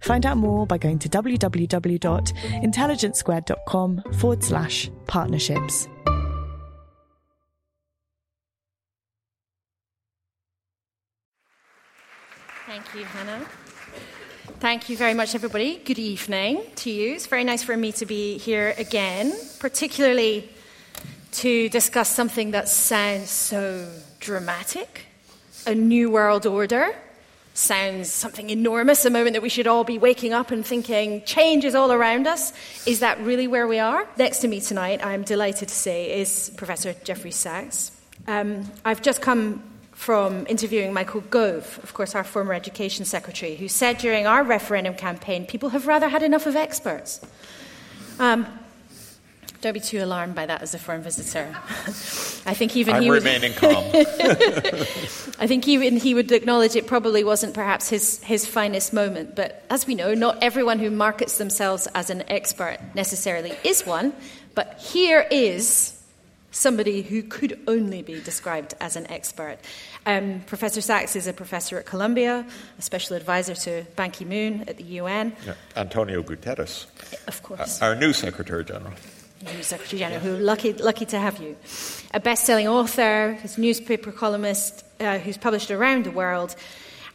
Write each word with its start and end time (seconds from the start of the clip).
Find 0.00 0.26
out 0.26 0.36
more 0.36 0.66
by 0.66 0.76
going 0.78 0.98
to 1.00 1.08
www.intelligencesquared.com 1.08 4.02
forward 4.18 4.44
slash 4.44 4.90
partnerships. 5.06 5.88
Thank 12.66 12.94
you, 12.94 13.04
Hannah. 13.04 13.46
Thank 14.60 14.88
you 14.88 14.96
very 14.96 15.14
much, 15.14 15.34
everybody. 15.34 15.80
Good 15.84 15.98
evening 15.98 16.62
to 16.76 16.90
you. 16.90 17.14
It's 17.14 17.26
very 17.26 17.42
nice 17.44 17.64
for 17.64 17.76
me 17.76 17.92
to 17.92 18.06
be 18.06 18.38
here 18.38 18.74
again, 18.78 19.34
particularly 19.58 20.48
to 21.32 21.68
discuss 21.68 22.08
something 22.08 22.52
that 22.52 22.68
sounds 22.68 23.30
so 23.30 23.88
dramatic 24.20 25.06
a 25.66 25.74
new 25.74 26.10
world 26.10 26.46
order 26.46 26.94
sounds 27.54 28.10
something 28.10 28.50
enormous, 28.50 29.04
a 29.04 29.10
moment 29.10 29.34
that 29.34 29.42
we 29.42 29.48
should 29.48 29.66
all 29.66 29.84
be 29.84 29.98
waking 29.98 30.32
up 30.32 30.50
and 30.50 30.64
thinking 30.64 31.22
change 31.24 31.64
is 31.64 31.74
all 31.74 31.92
around 31.92 32.26
us. 32.26 32.52
Is 32.86 33.00
that 33.00 33.20
really 33.20 33.46
where 33.46 33.66
we 33.66 33.78
are? 33.78 34.06
Next 34.16 34.38
to 34.38 34.48
me 34.48 34.60
tonight, 34.60 35.04
I'm 35.04 35.22
delighted 35.22 35.68
to 35.68 35.74
say, 35.74 36.20
is 36.20 36.50
Professor 36.56 36.94
Jeffrey 37.04 37.30
Sachs. 37.32 37.92
Um, 38.26 38.70
I've 38.84 39.02
just 39.02 39.20
come 39.20 39.62
from 39.92 40.46
interviewing 40.46 40.94
Michael 40.94 41.20
Gove, 41.20 41.78
of 41.82 41.92
course, 41.92 42.14
our 42.14 42.24
former 42.24 42.54
education 42.54 43.04
secretary, 43.04 43.56
who 43.56 43.68
said 43.68 43.98
during 43.98 44.26
our 44.26 44.42
referendum 44.42 44.94
campaign, 44.94 45.44
people 45.44 45.68
have 45.70 45.86
rather 45.86 46.08
had 46.08 46.22
enough 46.22 46.46
of 46.46 46.56
experts. 46.56 47.20
Um, 48.18 48.46
don't 49.60 49.74
be 49.74 49.80
too 49.80 50.02
alarmed 50.02 50.34
by 50.34 50.46
that 50.46 50.62
as 50.62 50.74
a 50.74 50.78
foreign 50.78 51.02
visitor. 51.02 51.54
I 52.46 52.54
think 52.54 52.76
even 52.76 52.94
I'm 52.94 53.02
he 53.02 53.10
would, 53.10 53.22
remaining 53.22 53.52
calm. 53.52 53.84
I 53.94 55.46
think 55.46 55.68
even 55.68 55.96
he 55.96 56.14
would 56.14 56.32
acknowledge 56.32 56.76
it 56.76 56.86
probably 56.86 57.24
wasn't 57.24 57.52
perhaps 57.52 57.88
his, 57.88 58.22
his 58.22 58.46
finest 58.46 58.92
moment. 58.92 59.36
But 59.36 59.64
as 59.68 59.86
we 59.86 59.94
know, 59.94 60.14
not 60.14 60.42
everyone 60.42 60.78
who 60.78 60.90
markets 60.90 61.38
themselves 61.38 61.86
as 61.94 62.08
an 62.08 62.22
expert 62.28 62.78
necessarily 62.94 63.52
is 63.62 63.84
one. 63.84 64.14
But 64.54 64.78
here 64.78 65.26
is 65.30 65.96
somebody 66.52 67.02
who 67.02 67.22
could 67.22 67.60
only 67.68 68.02
be 68.02 68.20
described 68.20 68.74
as 68.80 68.96
an 68.96 69.10
expert. 69.10 69.58
Um, 70.06 70.40
professor 70.46 70.80
Sachs 70.80 71.14
is 71.16 71.26
a 71.26 71.32
professor 71.32 71.78
at 71.78 71.86
Columbia, 71.86 72.46
a 72.78 72.82
special 72.82 73.14
advisor 73.14 73.54
to 73.54 73.84
Ban 73.94 74.10
Ki 74.10 74.24
moon 74.24 74.64
at 74.66 74.78
the 74.78 74.84
UN. 74.84 75.36
Yeah, 75.46 75.54
Antonio 75.76 76.22
Guterres. 76.22 76.86
Of 77.28 77.42
course. 77.42 77.82
Our 77.82 77.94
new 77.94 78.12
Secretary 78.12 78.64
General. 78.64 78.94
Secretary 79.62 79.98
General, 79.98 80.20
who 80.20 80.36
lucky, 80.36 80.72
lucky 80.74 81.06
to 81.06 81.18
have 81.18 81.40
you. 81.40 81.56
A 82.12 82.20
best 82.20 82.44
selling 82.44 82.68
author, 82.68 83.38
his 83.40 83.56
newspaper 83.56 84.12
columnist, 84.12 84.84
uh, 85.00 85.18
who's 85.18 85.38
published 85.38 85.70
around 85.70 86.04
the 86.04 86.10
world, 86.10 86.54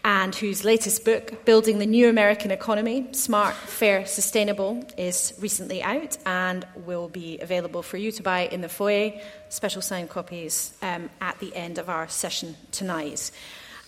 and 0.04 0.36
whose 0.36 0.64
latest 0.64 1.06
book, 1.06 1.46
Building 1.46 1.80
the 1.80 1.86
New 1.86 2.10
American 2.10 2.52
Economy 2.52 3.08
Smart, 3.12 3.56
Fair, 3.56 4.06
Sustainable, 4.06 4.84
is 4.98 5.34
recently 5.40 5.84
out 5.84 6.18
and 6.26 6.66
will 6.86 7.10
be 7.10 7.40
available 7.40 7.84
for 7.84 7.98
you 7.98 8.12
to 8.12 8.24
buy 8.24 8.42
in 8.48 8.62
the 8.62 8.70
foyer. 8.70 9.14
Special 9.50 9.82
signed 9.82 10.10
copies 10.10 10.76
um, 10.82 11.10
at 11.22 11.40
the 11.40 11.56
end 11.56 11.78
of 11.78 11.90
our 11.90 12.08
session 12.08 12.56
tonight. 12.72 13.32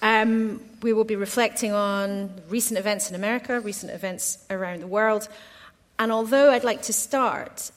Um, 0.02 0.62
we 0.84 0.94
will 0.94 1.04
be 1.04 1.16
reflecting 1.16 1.72
on 1.72 2.30
recent 2.50 2.80
events 2.80 3.10
in 3.10 3.16
America, 3.16 3.60
recent 3.60 3.92
events 3.92 4.46
around 4.50 4.82
the 4.82 4.88
world. 4.88 5.28
And 6.00 6.12
although 6.12 6.52
I'd 6.52 6.64
like 6.64 6.84
to 6.84 6.94
start 6.94 7.72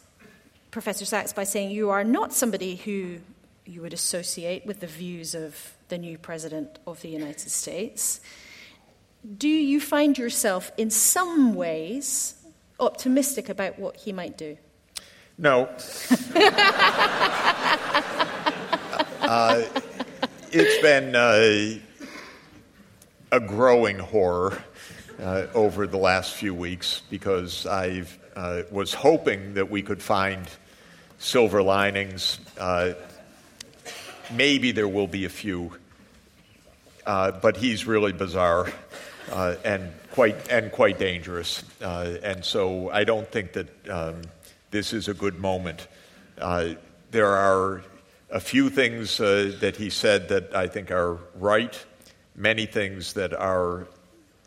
Professor 0.71 1.05
Sachs 1.05 1.33
by 1.33 1.45
saying 1.45 1.71
you 1.73 1.91
are 1.91 2.05
not 2.05 2.33
somebody 2.33 2.77
who 2.77 3.19
you 3.67 3.83
would 3.83 3.93
associate 3.93 4.65
with 4.67 4.81
the 4.81 4.87
views 4.87 5.35
of 5.35 5.75
the 5.89 5.99
new 5.99 6.17
President 6.17 6.79
of 6.87 7.01
the 7.03 7.09
United 7.09 7.51
States. 7.51 8.21
Do 9.37 9.49
you 9.49 9.81
find 9.81 10.17
yourself 10.17 10.71
in 10.77 10.91
some 10.91 11.55
ways 11.55 12.37
optimistic 12.79 13.49
about 13.49 13.79
what 13.79 13.97
he 13.97 14.13
might 14.13 14.39
do? 14.39 14.57
No. 15.37 15.63
uh, 19.23 19.63
it's 20.53 20.83
been 20.83 21.17
uh, 21.17 21.79
a 23.33 23.41
growing 23.41 23.99
horror 23.99 24.63
uh, 25.21 25.47
over 25.55 25.87
the 25.87 25.99
last 25.99 26.35
few 26.35 26.55
weeks 26.55 27.03
because 27.11 27.67
I 27.67 28.05
uh, 28.37 28.63
was 28.71 28.95
hoping 28.95 29.55
that 29.55 29.71
we 29.71 29.83
could 29.83 30.03
find 30.03 30.49
silver 31.21 31.63
linings. 31.63 32.41
Uh, 32.59 32.95
maybe 34.33 34.73
there 34.73 34.89
will 34.89 35.07
be 35.07 35.27
a 35.27 35.29
few, 35.29 35.77
uh, 37.07 37.31
but 37.31 37.57
he's 37.57 37.87
really 37.87 38.13
bizarre 38.13 38.73
uh, 39.31 39.55
and 39.65 39.93
quite 40.13 40.51
and 40.51 40.73
quite 40.73 40.99
dangerous. 40.99 41.63
Uh, 41.81 42.17
and 42.23 42.45
so 42.45 42.91
I 42.91 43.05
don't 43.05 43.31
think 43.31 43.53
that 43.53 43.89
um, 43.89 44.23
this 44.71 44.93
is 44.93 45.09
a 45.09 45.15
good 45.15 45.39
moment. 45.39 45.87
Uh, 46.39 46.71
there 47.11 47.37
are 47.37 47.83
a 48.31 48.41
few 48.41 48.71
things 48.71 49.21
uh, 49.21 49.55
that 49.61 49.77
he 49.77 49.91
said 49.91 50.29
that 50.31 50.57
I 50.57 50.69
think 50.69 50.91
are 50.91 51.19
right. 51.35 51.79
Many 52.35 52.65
things 52.65 53.13
that 53.13 53.35
are 53.35 53.87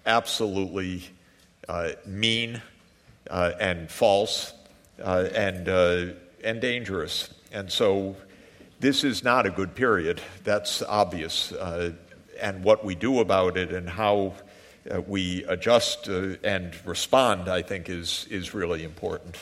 absolutely 0.06 1.04
mean 2.06 2.62
and 3.30 3.92
false. 3.92 4.54
and 4.98 6.16
and 6.44 6.62
dangerous. 6.62 7.30
And 7.51 7.72
so 7.72 8.16
this 8.80 9.04
is 9.04 9.24
not 9.24 9.45
a 9.45 9.50
good 9.50 9.75
period. 9.75 10.22
That's 10.44 10.81
obvious. 10.81 11.51
Uh, 11.51 11.94
and 12.40 12.63
what 12.63 12.84
we 12.84 12.95
do 12.95 13.19
about 13.19 13.57
it 13.57 13.72
and 13.72 13.90
how 13.90 14.34
uh, 14.92 15.01
we 15.01 15.44
adjust 15.45 16.10
uh, 16.10 16.36
and 16.44 16.74
respond, 16.86 17.48
I 17.48 17.62
think, 17.62 17.90
is, 17.90 18.28
is 18.30 18.54
really 18.54 18.84
important. 18.84 19.38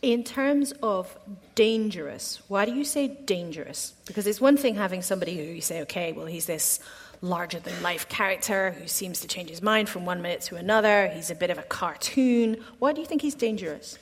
In 0.00 0.22
terms 0.22 0.72
of 0.82 1.16
dangerous, 1.54 2.42
why 2.48 2.66
do 2.66 2.74
you 2.74 2.84
say 2.84 3.08
dangerous? 3.08 3.94
Because 4.06 4.26
it's 4.26 4.40
one 4.40 4.56
thing 4.56 4.74
having 4.74 5.02
somebody 5.02 5.36
who 5.36 5.42
you 5.42 5.60
say, 5.60 5.82
okay, 5.82 6.12
well, 6.12 6.26
he's 6.26 6.46
this 6.46 6.80
larger 7.22 7.58
than 7.58 7.82
life 7.82 8.08
character 8.08 8.72
who 8.72 8.86
seems 8.86 9.20
to 9.20 9.28
change 9.28 9.48
his 9.48 9.62
mind 9.62 9.88
from 9.88 10.04
one 10.04 10.20
minute 10.20 10.42
to 10.42 10.56
another. 10.56 11.08
He's 11.08 11.30
a 11.30 11.34
bit 11.34 11.50
of 11.50 11.58
a 11.58 11.62
cartoon. 11.62 12.62
Why 12.78 12.92
do 12.92 13.00
you 13.00 13.06
think 13.06 13.22
he's 13.22 13.34
dangerous? 13.34 13.98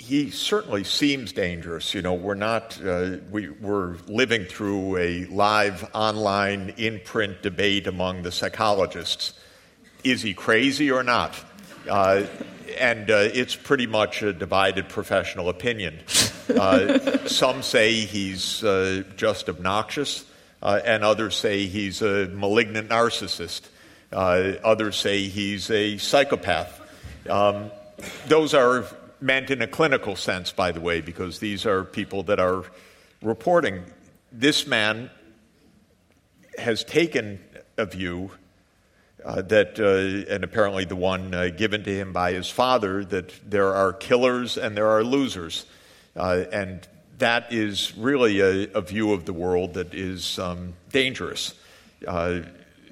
He 0.00 0.30
certainly 0.30 0.82
seems 0.82 1.30
dangerous. 1.30 1.92
You 1.92 2.00
know, 2.00 2.14
we're 2.14 2.34
not, 2.34 2.80
uh, 2.82 3.18
we, 3.30 3.50
we're 3.50 3.96
living 4.08 4.46
through 4.46 4.96
a 4.96 5.26
live 5.26 5.88
online 5.94 6.74
in 6.78 7.00
print 7.04 7.42
debate 7.42 7.86
among 7.86 8.22
the 8.22 8.32
psychologists. 8.32 9.34
Is 10.02 10.22
he 10.22 10.32
crazy 10.32 10.90
or 10.90 11.02
not? 11.02 11.38
Uh, 11.88 12.24
and 12.78 13.10
uh, 13.10 13.28
it's 13.34 13.54
pretty 13.54 13.86
much 13.86 14.22
a 14.22 14.32
divided 14.32 14.88
professional 14.88 15.50
opinion. 15.50 15.98
Uh, 16.48 17.26
some 17.26 17.62
say 17.62 17.92
he's 17.92 18.64
uh, 18.64 19.02
just 19.16 19.50
obnoxious, 19.50 20.24
uh, 20.62 20.80
and 20.82 21.04
others 21.04 21.36
say 21.36 21.66
he's 21.66 22.00
a 22.00 22.26
malignant 22.28 22.88
narcissist. 22.88 23.68
Others 24.12 24.96
say 24.96 25.28
he's 25.28 25.70
a 25.70 25.98
psychopath. 25.98 26.80
Um, 27.28 27.70
those 28.28 28.54
are 28.54 28.86
meant 29.20 29.50
in 29.50 29.62
a 29.62 29.66
clinical 29.66 30.16
sense, 30.16 30.52
by 30.52 30.72
the 30.72 30.80
way, 30.80 31.00
because 31.00 31.38
these 31.38 31.66
are 31.66 31.84
people 31.84 32.22
that 32.24 32.40
are 32.40 32.64
reporting. 33.22 33.84
This 34.32 34.66
man 34.66 35.10
has 36.58 36.84
taken 36.84 37.40
a 37.76 37.86
view 37.86 38.30
uh, 39.24 39.42
that, 39.42 39.78
uh, 39.78 40.32
and 40.32 40.44
apparently 40.44 40.84
the 40.84 40.96
one 40.96 41.34
uh, 41.34 41.48
given 41.48 41.82
to 41.84 41.90
him 41.90 42.12
by 42.12 42.32
his 42.32 42.48
father, 42.48 43.04
that 43.04 43.32
there 43.48 43.74
are 43.74 43.92
killers 43.92 44.56
and 44.56 44.76
there 44.76 44.88
are 44.88 45.04
losers. 45.04 45.66
Uh, 46.16 46.44
and 46.52 46.88
that 47.18 47.52
is 47.52 47.96
really 47.96 48.40
a, 48.40 48.72
a, 48.72 48.80
view 48.80 49.12
of 49.12 49.26
the 49.26 49.32
world 49.32 49.74
that 49.74 49.94
is 49.94 50.38
um, 50.38 50.72
dangerous, 50.90 51.54
uh, 52.08 52.40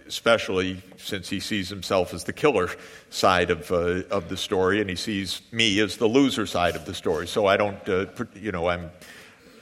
especially 0.07 0.83
since 0.99 1.29
he 1.29 1.41
sees 1.41 1.69
himself 1.69 2.13
as 2.13 2.25
the 2.25 2.33
killer 2.33 2.69
side 3.11 3.51
of, 3.51 3.71
uh, 3.71 4.03
of 4.11 4.29
the 4.29 4.37
story, 4.37 4.81
and 4.81 4.91
he 4.91 4.97
sees 4.97 5.43
me 5.53 5.81
as 5.81 5.97
the 5.97 6.07
loser 6.07 6.47
side 6.47 6.77
of 6.77 6.85
the 6.85 6.95
story. 6.95 7.27
So 7.27 7.47
I 7.47 7.57
don't, 7.57 7.79
you 8.35 8.53
know, 8.53 8.69
I'm 8.69 8.91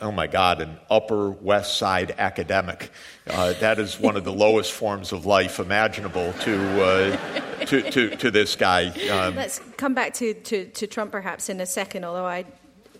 oh 0.01 0.13
my 0.13 0.27
God, 0.27 0.61
an 0.61 0.77
Upper 0.91 1.31
West 1.31 1.79
Side 1.79 2.15
academic. 2.19 2.91
Uh, 3.27 3.55
that 3.55 3.79
is 3.79 3.99
one 3.99 4.17
of 4.17 4.25
the 4.25 4.33
lowest 4.33 4.73
forms 4.73 5.13
of 5.13 5.27
life 5.27 5.59
imaginable 5.59 6.33
to, 6.41 6.85
uh, 6.85 7.65
to, 7.67 7.91
to, 7.91 8.17
to, 8.17 8.31
this 8.31 8.57
guy. 8.57 8.89
Um, 9.09 9.37
Let's 9.37 9.61
come 9.77 9.95
back 9.95 10.15
to, 10.15 10.35
to, 10.35 10.67
to, 10.67 10.87
Trump 10.87 11.13
perhaps 11.13 11.49
in 11.49 11.61
a 11.61 11.67
second, 11.67 12.05
although 12.05 12.27
I, 12.27 12.45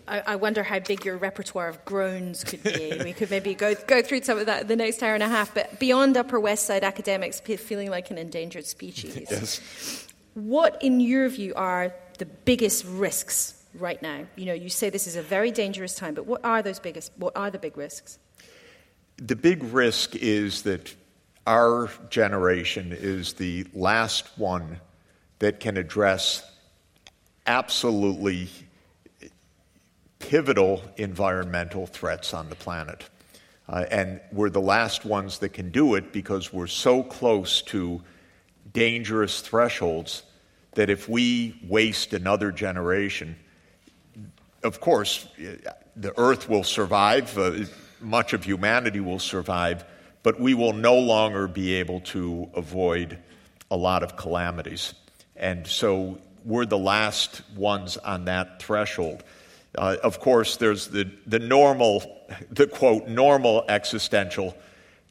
I, 0.07 0.35
wonder 0.37 0.63
how 0.63 0.79
big 0.79 1.03
your 1.03 1.17
repertoire 1.17 1.67
of 1.67 1.83
groans 1.83 2.43
could 2.43 2.63
be. 2.63 2.97
we 3.03 3.13
could 3.13 3.29
maybe 3.29 3.53
go, 3.53 3.75
go 3.87 4.01
through 4.01 4.21
some 4.23 4.37
of 4.37 4.45
that 4.45 4.61
in 4.61 4.67
the 4.67 4.75
next 4.75 5.03
hour 5.03 5.13
and 5.13 5.23
a 5.23 5.27
half. 5.27 5.53
But 5.53 5.79
beyond 5.79 6.15
Upper 6.15 6.39
West 6.39 6.65
Side 6.65 6.83
academics 6.83 7.39
feeling 7.39 7.89
like 7.89 8.09
an 8.09 8.17
endangered 8.17 8.65
species, 8.65 9.17
yes. 9.29 10.07
what, 10.33 10.81
in 10.81 10.99
your 10.99 11.27
view, 11.29 11.53
are 11.55 11.93
the 12.17 12.25
biggest 12.25 12.85
risks 12.85 13.61
right 13.73 14.01
now? 14.01 14.25
You 14.35 14.45
know, 14.45 14.53
you 14.53 14.69
say 14.69 14.89
this 14.89 15.07
is 15.07 15.15
a 15.15 15.21
very 15.21 15.51
dangerous 15.51 15.95
time, 15.95 16.13
but 16.13 16.25
what 16.25 16.43
are 16.45 16.61
those 16.61 16.79
biggest, 16.79 17.11
what 17.17 17.35
are 17.35 17.51
the 17.51 17.59
big 17.59 17.77
risks? 17.77 18.17
The 19.17 19.35
big 19.35 19.63
risk 19.63 20.15
is 20.15 20.61
that 20.63 20.95
our 21.45 21.89
generation 22.09 22.95
is 22.97 23.33
the 23.33 23.65
last 23.73 24.37
one 24.37 24.79
that 25.39 25.59
can 25.59 25.77
address 25.77 26.43
absolutely 27.45 28.49
pivotal 30.27 30.81
environmental 30.97 31.87
threats 31.87 32.33
on 32.33 32.49
the 32.49 32.55
planet. 32.55 33.09
Uh, 33.69 33.85
and 33.89 34.21
we're 34.31 34.49
the 34.49 34.61
last 34.61 35.05
ones 35.05 35.39
that 35.39 35.49
can 35.49 35.71
do 35.71 35.95
it 35.95 36.11
because 36.11 36.53
we're 36.53 36.67
so 36.67 37.01
close 37.01 37.61
to 37.61 38.01
dangerous 38.73 39.41
thresholds 39.41 40.23
that 40.73 40.89
if 40.89 41.09
we 41.09 41.59
waste 41.67 42.13
another 42.13 42.51
generation, 42.51 43.35
of 44.63 44.79
course, 44.81 45.25
the 45.95 46.13
earth 46.19 46.49
will 46.49 46.63
survive, 46.63 47.37
uh, 47.37 47.65
much 48.01 48.33
of 48.33 48.43
humanity 48.43 48.99
will 48.99 49.19
survive, 49.19 49.85
but 50.23 50.39
we 50.39 50.53
will 50.53 50.73
no 50.73 50.95
longer 50.95 51.47
be 51.47 51.75
able 51.75 52.01
to 52.01 52.49
avoid 52.53 53.17
a 53.71 53.77
lot 53.77 54.03
of 54.03 54.17
calamities. 54.17 54.93
And 55.35 55.65
so 55.65 56.19
we're 56.43 56.65
the 56.65 56.77
last 56.77 57.41
ones 57.55 57.97
on 57.97 58.25
that 58.25 58.61
threshold. 58.61 59.23
Uh, 59.75 59.97
of 60.03 60.19
course, 60.19 60.57
there's 60.57 60.87
the, 60.87 61.09
the 61.25 61.39
normal, 61.39 62.25
the 62.51 62.67
quote, 62.67 63.07
normal 63.07 63.65
existential 63.69 64.55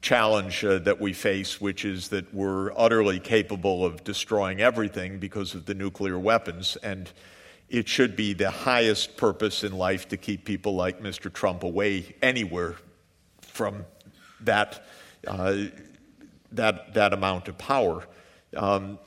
challenge 0.00 0.64
uh, 0.64 0.79
that 0.79 1.00
we 1.00 1.12
face, 1.12 1.61
which 1.61 1.85
is 1.85 2.08
that 2.08 2.32
we're 2.35 2.73
utterly 2.76 3.19
capable 3.19 3.85
of 3.85 4.05
destroying 4.05 4.61
everything 4.61 5.19
because 5.19 5.55
of 5.55 5.67
the 5.67 5.75
nuclear 5.75 6.19
weapons. 6.19 6.76
And 6.82 7.11
it 7.69 7.88
should 7.88 8.14
be 8.14 8.32
the 8.32 8.50
highest 8.50 9.17
purpose 9.17 9.64
in 9.64 9.73
life 9.73 10.08
to 10.08 10.17
keep 10.17 10.44
people 10.44 10.75
like 10.75 11.00
Mr. 11.00 11.32
Trump 11.32 11.62
away 11.62 12.14
anywhere 12.23 12.76
from 13.41 13.85
that, 14.41 14.87
uh, 15.26 15.56
that, 16.53 16.94
that 16.94 17.12
amount 17.12 17.49
of 17.49 17.58
power. 17.58 18.05
Um, 18.56 18.99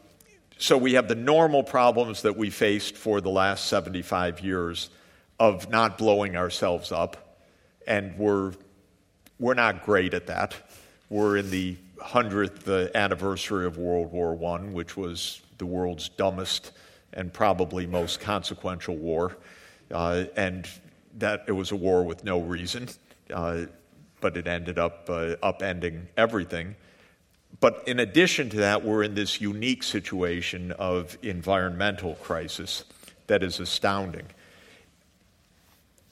so 0.58 0.78
we 0.78 0.94
have 0.96 1.08
the 1.08 1.16
normal 1.16 1.64
problems 1.64 2.24
that 2.24 2.36
we 2.36 2.50
faced 2.50 2.98
for 2.98 3.22
the 3.22 3.30
last 3.30 3.68
75 3.68 4.42
years 4.42 4.90
of 5.40 5.70
not 5.70 5.98
blowing 5.98 6.36
ourselves 6.36 6.92
up, 6.92 7.40
and 7.88 8.18
we're, 8.18 8.54
we're 9.40 9.54
not 9.54 9.86
great 9.86 10.14
at 10.14 10.28
that. 10.28 10.56
We're 11.10 11.38
in 11.38 11.50
the 11.50 11.78
100th 11.98 12.94
anniversary 12.94 13.66
of 13.66 13.78
World 13.78 14.12
War 14.12 14.38
I, 14.56 14.62
which 14.66 14.96
was 14.96 15.42
the 15.58 15.66
world's 15.66 16.10
dumbest 16.10 16.72
and 17.14 17.34
probably 17.34 17.86
most 17.88 18.20
consequential 18.20 18.96
war. 18.96 19.38
Uh, 19.92 20.26
and 20.36 20.68
that 21.18 21.46
it 21.48 21.52
was 21.52 21.72
a 21.72 21.76
war 21.76 22.04
with 22.04 22.24
no 22.24 22.40
reason, 22.40 22.88
uh, 23.34 23.66
but 24.22 24.38
it 24.38 24.48
ended 24.48 24.78
up 24.78 25.10
uh, 25.10 25.36
upending 25.42 26.06
everything. 26.16 26.76
But 27.60 27.84
in 27.88 28.00
addition 28.00 28.50
to 28.52 28.58
that, 28.58 28.86
we're 28.86 29.04
in 29.04 29.16
this 29.16 29.42
unique 29.42 29.84
situation 29.84 30.72
of 30.74 31.18
environmental 31.24 32.16
crisis 32.16 32.86
that 33.28 33.44
is 33.44 33.60
astounding, 33.60 34.28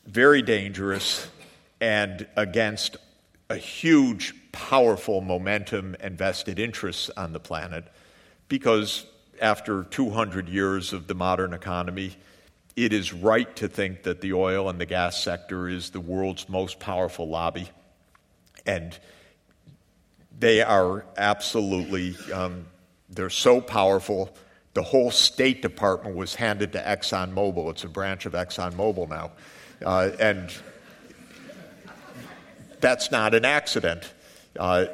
very 0.07 0.41
dangerous, 0.41 1.27
and 1.79 2.25
against 2.35 2.97
a 3.49 3.57
huge, 3.57 4.33
powerful 4.51 5.21
momentum 5.21 5.95
and 5.99 6.17
vested 6.17 6.57
interests 6.57 7.11
on 7.15 7.33
the 7.33 7.39
planet 7.39 7.85
because 8.49 9.05
after 9.41 9.83
200 9.83 10.49
years 10.49 10.93
of 10.93 11.07
the 11.07 11.13
modern 11.13 11.53
economy, 11.53 12.15
it 12.75 12.93
is 12.93 13.13
right 13.13 13.53
to 13.57 13.67
think 13.67 14.03
that 14.03 14.21
the 14.21 14.33
oil 14.33 14.69
and 14.69 14.79
the 14.79 14.85
gas 14.85 15.21
sector 15.21 15.67
is 15.67 15.89
the 15.91 15.99
world's 15.99 16.47
most 16.49 16.79
powerful 16.79 17.27
lobby. 17.27 17.69
And 18.65 18.97
they 20.39 20.61
are 20.61 21.05
absolutely, 21.17 22.15
um, 22.33 22.65
they're 23.09 23.29
so 23.29 23.61
powerful. 23.61 24.35
The 24.73 24.83
whole 24.83 25.11
State 25.11 25.61
Department 25.61 26.15
was 26.15 26.35
handed 26.35 26.73
to 26.73 26.79
ExxonMobil. 26.79 27.71
It's 27.71 27.83
a 27.83 27.89
branch 27.89 28.25
of 28.25 28.33
ExxonMobil 28.33 29.09
now. 29.09 29.31
Uh, 29.85 30.09
and 30.19 30.51
that's 32.79 33.11
not 33.11 33.33
an 33.33 33.45
accident. 33.45 34.11
Uh, 34.57 34.85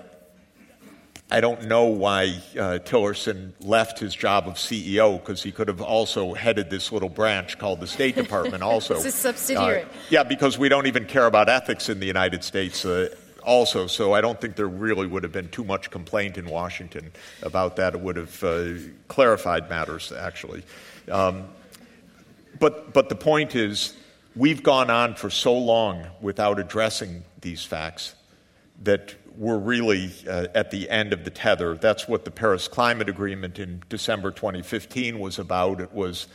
I 1.31 1.41
don't 1.41 1.65
know 1.65 1.85
why 1.85 2.41
uh, 2.53 2.77
Tillerson 2.85 3.53
left 3.59 3.97
his 3.97 4.13
job 4.13 4.47
of 4.47 4.55
CEO 4.55 5.19
because 5.19 5.41
he 5.41 5.51
could 5.51 5.67
have 5.67 5.81
also 5.81 6.33
headed 6.35 6.69
this 6.69 6.91
little 6.91 7.09
branch 7.09 7.57
called 7.57 7.79
the 7.79 7.87
State 7.87 8.15
Department. 8.15 8.61
Also, 8.61 8.95
it's 8.97 9.05
a 9.05 9.11
subsidiary. 9.11 9.81
Uh, 9.81 9.87
yeah, 10.09 10.23
because 10.23 10.59
we 10.59 10.69
don't 10.69 10.85
even 10.85 11.05
care 11.05 11.25
about 11.25 11.49
ethics 11.49 11.89
in 11.89 11.99
the 11.99 12.05
United 12.05 12.43
States. 12.43 12.85
Uh, 12.85 13.09
also, 13.41 13.87
so 13.87 14.13
I 14.13 14.21
don't 14.21 14.39
think 14.39 14.55
there 14.55 14.67
really 14.67 15.07
would 15.07 15.23
have 15.23 15.31
been 15.31 15.49
too 15.49 15.63
much 15.63 15.89
complaint 15.89 16.37
in 16.37 16.45
Washington 16.45 17.11
about 17.41 17.77
that. 17.77 17.95
It 17.95 18.01
would 18.01 18.15
have 18.15 18.43
uh, 18.43 18.73
clarified 19.07 19.69
matters, 19.69 20.11
actually. 20.11 20.63
Um, 21.09 21.45
but, 22.59 22.93
but 22.93 23.09
the 23.09 23.15
point 23.15 23.55
is, 23.55 23.95
we've 24.35 24.63
gone 24.63 24.89
on 24.89 25.15
for 25.15 25.29
so 25.29 25.57
long 25.57 26.07
without 26.21 26.59
addressing 26.59 27.23
these 27.41 27.63
facts 27.63 28.15
that 28.81 29.15
we're 29.37 29.57
really 29.57 30.11
uh, 30.27 30.47
at 30.55 30.71
the 30.71 30.89
end 30.89 31.13
of 31.13 31.23
the 31.23 31.29
tether. 31.29 31.75
That's 31.75 32.07
what 32.07 32.25
the 32.25 32.31
Paris 32.31 32.67
Climate 32.67 33.09
Agreement 33.09 33.59
in 33.59 33.83
December 33.89 34.31
2015 34.31 35.19
was 35.19 35.39
about. 35.39 35.81
It 35.81 35.93
was 35.93 36.27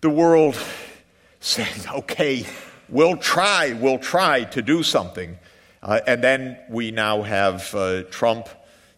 the 0.00 0.10
world 0.10 0.56
saying, 1.40 1.82
okay, 1.94 2.46
we'll 2.88 3.16
try, 3.16 3.72
we'll 3.74 3.98
try 3.98 4.44
to 4.44 4.62
do 4.62 4.82
something. 4.82 5.38
Uh, 5.82 6.00
and 6.06 6.22
then 6.22 6.58
we 6.68 6.90
now 6.90 7.22
have 7.22 7.74
uh, 7.74 8.02
Trump, 8.04 8.48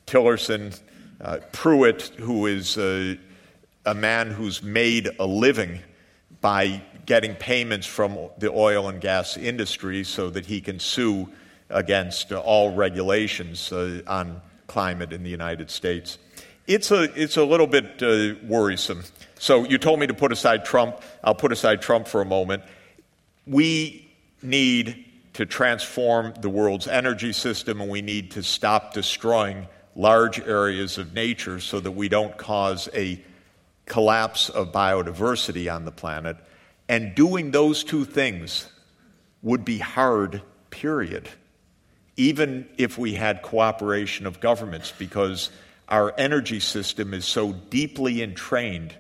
Tillerson, 0.07 0.79
uh, 1.21 1.39
Pruitt, 1.53 2.03
who 2.19 2.47
is 2.47 2.79
uh, 2.79 3.17
a 3.85 3.95
man 3.95 4.31
who's 4.31 4.63
made 4.63 5.11
a 5.19 5.27
living 5.27 5.81
by 6.41 6.83
getting 7.11 7.35
payments 7.35 7.89
from 7.89 8.17
the 8.39 8.49
oil 8.53 8.89
and 8.89 9.01
gas 9.01 9.37
industry 9.37 10.05
so 10.05 10.31
that 10.31 10.47
he 10.47 10.61
can 10.61 10.79
sue 10.79 11.29
against 11.69 12.31
all 12.31 12.73
regulations 12.73 13.73
uh, 13.73 14.01
on 14.07 14.41
climate 14.69 15.13
in 15.13 15.25
the 15.25 15.29
United 15.29 15.73
States. 15.73 16.19
It's 16.69 16.93
a, 16.93 17.03
it's 17.21 17.37
a 17.37 17.43
little 17.43 17.67
bit 17.67 18.01
uh, 18.01 18.39
worrisome. 18.47 19.03
So 19.41 19.65
you 19.65 19.77
told 19.77 19.99
me 19.99 20.07
to 20.07 20.15
put 20.15 20.31
aside 20.31 20.65
Trump. 20.65 21.01
I'll 21.25 21.35
put 21.35 21.51
aside 21.51 21.83
Trump 21.83 22.07
for 22.07 22.21
a 22.21 22.25
moment. 22.25 22.63
We 23.45 24.09
need 24.41 25.05
to 25.33 25.47
transform 25.47 26.35
the 26.41 26.49
world's 26.49 26.87
energy 26.87 27.33
system, 27.33 27.81
and 27.81 27.91
we 27.91 28.03
need 28.03 28.31
to 28.33 28.45
stop 28.45 28.95
destroying 28.95 29.67
large 29.97 30.39
areas 30.39 30.97
of 30.97 31.13
nature 31.13 31.59
so 31.59 31.81
that 31.81 31.91
we 31.91 32.09
don't 32.09 32.39
cause 32.39 32.89
a 32.95 33.21
collapse 33.87 34.49
of 34.49 34.71
biodiversity 34.71 35.75
on 35.75 35.85
the 35.85 35.91
planet. 35.91 36.37
And 36.91 37.15
doing 37.15 37.53
those 37.53 37.85
two 37.85 38.05
things 38.05 38.67
would 39.43 39.65
be 39.65 39.79
hard, 39.79 40.43
period. 40.71 41.29
Even 42.17 42.69
if 42.79 42.99
we 42.99 43.15
had 43.15 43.43
cooperation 43.43 44.27
of 44.27 44.41
governments, 44.41 44.93
because 44.99 45.51
our 45.89 46.13
energy 46.19 46.59
system 46.59 47.15
is 47.15 47.25
so 47.25 47.53
deeply 47.53 48.23
entrained 48.23 48.93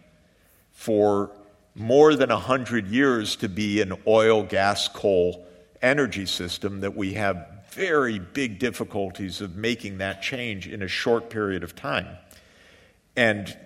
for 0.71 1.33
more 1.75 2.15
than 2.15 2.29
100 2.29 2.87
years 2.87 3.35
to 3.37 3.49
be 3.49 3.81
an 3.81 3.93
oil, 4.07 4.45
gas, 4.45 4.87
coal 4.87 5.45
energy 5.83 6.27
system 6.27 6.83
that 6.83 6.97
we 6.97 7.15
have 7.15 7.45
very 7.73 8.21
big 8.21 8.61
difficulties 8.61 9.41
of 9.41 9.57
making 9.57 9.99
that 9.99 10.23
change 10.23 10.69
in 10.69 10.81
a 10.81 10.89
short 10.89 11.29
period 11.29 11.65
of 11.65 11.75
time. 11.75 12.07
And 13.17 13.57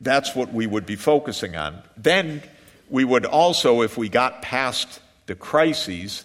that's 0.00 0.32
what 0.36 0.54
we 0.54 0.68
would 0.68 0.86
be 0.86 0.94
focusing 0.94 1.56
on. 1.56 1.82
Then 1.96 2.40
we 2.88 3.04
would 3.04 3.26
also, 3.26 3.82
if 3.82 3.96
we 3.96 4.08
got 4.08 4.42
past 4.42 5.00
the 5.26 5.34
crises, 5.34 6.24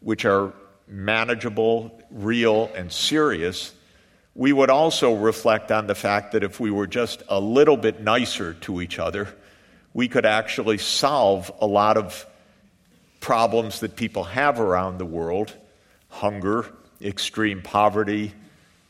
which 0.00 0.24
are 0.24 0.52
manageable, 0.86 2.00
real, 2.10 2.70
and 2.74 2.92
serious, 2.92 3.72
we 4.34 4.52
would 4.52 4.70
also 4.70 5.14
reflect 5.14 5.70
on 5.70 5.86
the 5.86 5.94
fact 5.94 6.32
that 6.32 6.42
if 6.42 6.58
we 6.60 6.70
were 6.70 6.86
just 6.86 7.22
a 7.28 7.40
little 7.40 7.76
bit 7.76 8.00
nicer 8.00 8.54
to 8.54 8.80
each 8.80 8.98
other, 8.98 9.28
we 9.92 10.08
could 10.08 10.26
actually 10.26 10.78
solve 10.78 11.52
a 11.60 11.66
lot 11.66 11.96
of 11.96 12.26
problems 13.20 13.80
that 13.80 13.96
people 13.96 14.24
have 14.24 14.60
around 14.60 14.98
the 14.98 15.04
world. 15.04 15.54
Hunger, 16.08 16.66
extreme 17.00 17.62
poverty, 17.62 18.32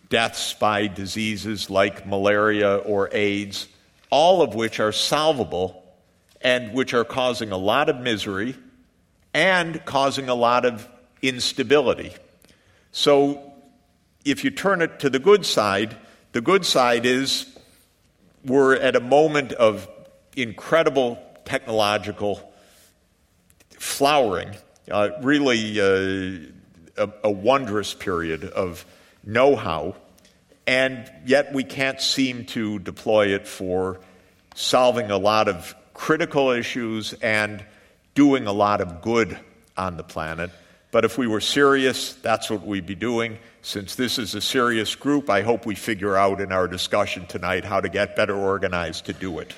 deaths 0.09 0.55
by 0.55 0.87
diseases 0.87 1.71
like 1.71 2.07
malaria 2.07 2.77
or 2.77 3.09
AIDS, 3.13 3.69
all 4.11 4.43
of 4.43 4.55
which 4.55 4.81
are 4.81 4.93
solvable 4.93 5.84
and 6.45 6.75
which 6.75 6.93
are 6.93 7.05
causing 7.05 7.51
a 7.51 7.57
lot 7.57 7.89
of 7.89 7.99
misery 8.01 8.55
and 9.33 9.85
causing 9.87 10.29
a 10.29 10.35
lot 10.35 10.67
of 10.67 10.87
instability. 11.23 12.13
So, 12.93 13.53
if 14.25 14.45
you 14.45 14.51
turn 14.51 14.81
it 14.81 15.01
to 15.01 15.11
the 15.11 15.19
good 15.19 15.45
side, 15.45 15.97
the 16.33 16.41
good 16.41 16.65
side 16.65 17.05
is 17.05 17.47
we're 18.45 18.77
at 18.77 18.95
a 18.95 19.01
moment 19.01 19.53
of 19.53 19.89
incredible 20.37 21.19
technological 21.45 22.53
flowering, 23.79 24.51
uh, 24.91 25.11
really 25.23 25.81
uh, 25.81 26.51
a, 26.97 27.11
a 27.25 27.31
wondrous 27.31 27.95
period 27.95 28.45
of 28.45 28.85
know 29.25 29.57
how, 29.57 29.97
and 30.67 31.11
yet 31.27 31.53
we 31.53 31.65
can't 31.65 32.01
seem 32.01 32.47
to 32.47 32.79
deploy 32.79 33.29
it 33.35 33.47
for 33.47 34.01
solving 34.55 35.11
a 35.11 35.19
lot 35.19 35.49
of 35.49 35.75
critical 35.95 36.51
issues 36.51 37.15
and 37.15 37.65
doing 38.15 38.47
a 38.47 38.53
lot 38.53 38.81
of 38.81 39.01
good 39.01 39.39
on 39.77 39.97
the 39.97 40.05
planet. 40.05 40.51
But 40.91 41.05
if 41.05 41.19
we 41.19 41.27
were 41.27 41.41
serious, 41.41 42.13
that's 42.13 42.51
what 42.51 42.65
we'd 42.65 42.87
be 42.87 42.95
doing. 42.95 43.39
Since 43.63 43.97
this 43.97 44.19
is 44.19 44.35
a 44.35 44.41
serious 44.41 44.95
group, 44.95 45.29
I 45.29 45.43
hope 45.43 45.67
we 45.67 45.75
figure 45.75 46.17
out 46.17 46.41
in 46.41 46.53
our 46.53 46.69
discussion 46.69 47.27
tonight 47.27 47.65
how 47.65 47.81
to 47.81 47.89
get 47.89 48.15
better 48.15 48.37
organized 48.37 49.07
to 49.07 49.13
do 49.13 49.41
it. 49.41 49.55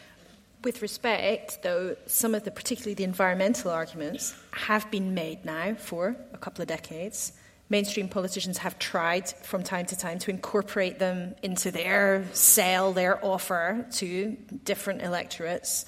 With 0.64 0.80
respect, 0.80 1.62
though, 1.62 1.96
some 2.06 2.34
of 2.34 2.44
the, 2.44 2.50
particularly 2.50 2.94
the 2.94 3.04
environmental 3.04 3.70
arguments, 3.70 4.34
have 4.52 4.90
been 4.90 5.12
made 5.12 5.44
now 5.44 5.74
for 5.74 6.16
a 6.32 6.38
couple 6.38 6.62
of 6.62 6.68
decades. 6.68 7.32
Mainstream 7.68 8.08
politicians 8.08 8.58
have 8.58 8.78
tried 8.78 9.28
from 9.28 9.62
time 9.62 9.86
to 9.86 9.96
time 9.96 10.18
to 10.20 10.30
incorporate 10.30 10.98
them 10.98 11.34
into 11.42 11.70
their 11.70 12.24
sell, 12.32 12.92
their 12.92 13.22
offer 13.24 13.84
to 13.92 14.36
different 14.64 15.02
electorates. 15.02 15.84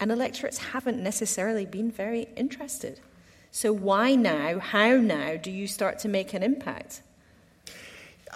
And 0.00 0.10
electorates 0.10 0.58
haven't 0.58 1.02
necessarily 1.02 1.66
been 1.66 1.90
very 1.90 2.28
interested. 2.34 3.00
So, 3.52 3.72
why 3.72 4.14
now, 4.14 4.58
how 4.58 4.96
now 4.96 5.36
do 5.36 5.50
you 5.50 5.66
start 5.66 5.98
to 6.00 6.08
make 6.08 6.32
an 6.32 6.42
impact? 6.42 7.02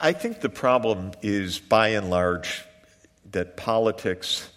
I 0.00 0.12
think 0.12 0.40
the 0.40 0.48
problem 0.48 1.12
is, 1.22 1.58
by 1.58 1.88
and 1.88 2.10
large, 2.10 2.64
that 3.30 3.56
politics 3.56 4.50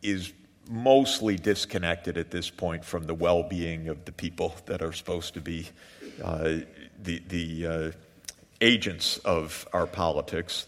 is 0.00 0.32
mostly 0.70 1.36
disconnected 1.36 2.16
at 2.16 2.30
this 2.30 2.48
point 2.48 2.84
from 2.84 3.04
the 3.04 3.14
well 3.14 3.42
being 3.42 3.88
of 3.88 4.04
the 4.04 4.12
people 4.12 4.54
that 4.66 4.80
are 4.80 4.92
supposed 4.92 5.34
to 5.34 5.40
be 5.40 5.68
uh, 6.22 6.58
the, 7.02 7.22
the 7.28 7.66
uh, 7.66 7.90
agents 8.60 9.18
of 9.18 9.66
our 9.72 9.86
politics. 9.86 10.66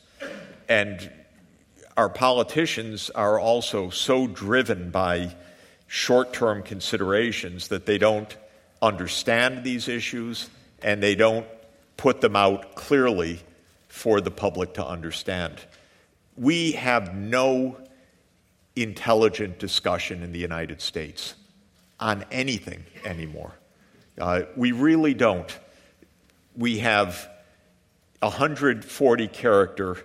And 0.69 1.11
our 1.97 2.09
politicians 2.09 3.11
are 3.11 3.39
also 3.39 3.91
so 3.91 4.27
driven 4.27 4.91
by 4.91 5.35
short 5.87 6.33
term 6.33 6.63
considerations 6.63 7.69
that 7.69 7.87
they 7.87 7.99
don't 7.99 8.37
understand 8.83 9.65
these 9.65 9.89
issues 9.89 10.51
and 10.83 11.03
they 11.03 11.15
don't 11.15 11.47
put 11.97 12.21
them 12.21 12.37
out 12.37 12.75
clearly 12.75 13.41
for 13.89 14.21
the 14.21 14.31
public 14.31 14.75
to 14.75 14.87
understand. 14.87 15.61
We 16.37 16.73
have 16.73 17.15
no 17.15 17.77
intelligent 18.75 19.61
discussion 19.61 20.23
in 20.23 20.33
the 20.33 20.41
United 20.41 20.81
States 20.81 21.35
on 22.01 22.25
anything 22.33 22.85
anymore. 23.05 23.53
Uh, 24.19 24.43
we 24.57 24.73
really 24.73 25.15
don't. 25.15 25.57
We 26.57 26.79
have 26.79 27.29
140 28.21 29.29
character 29.29 29.97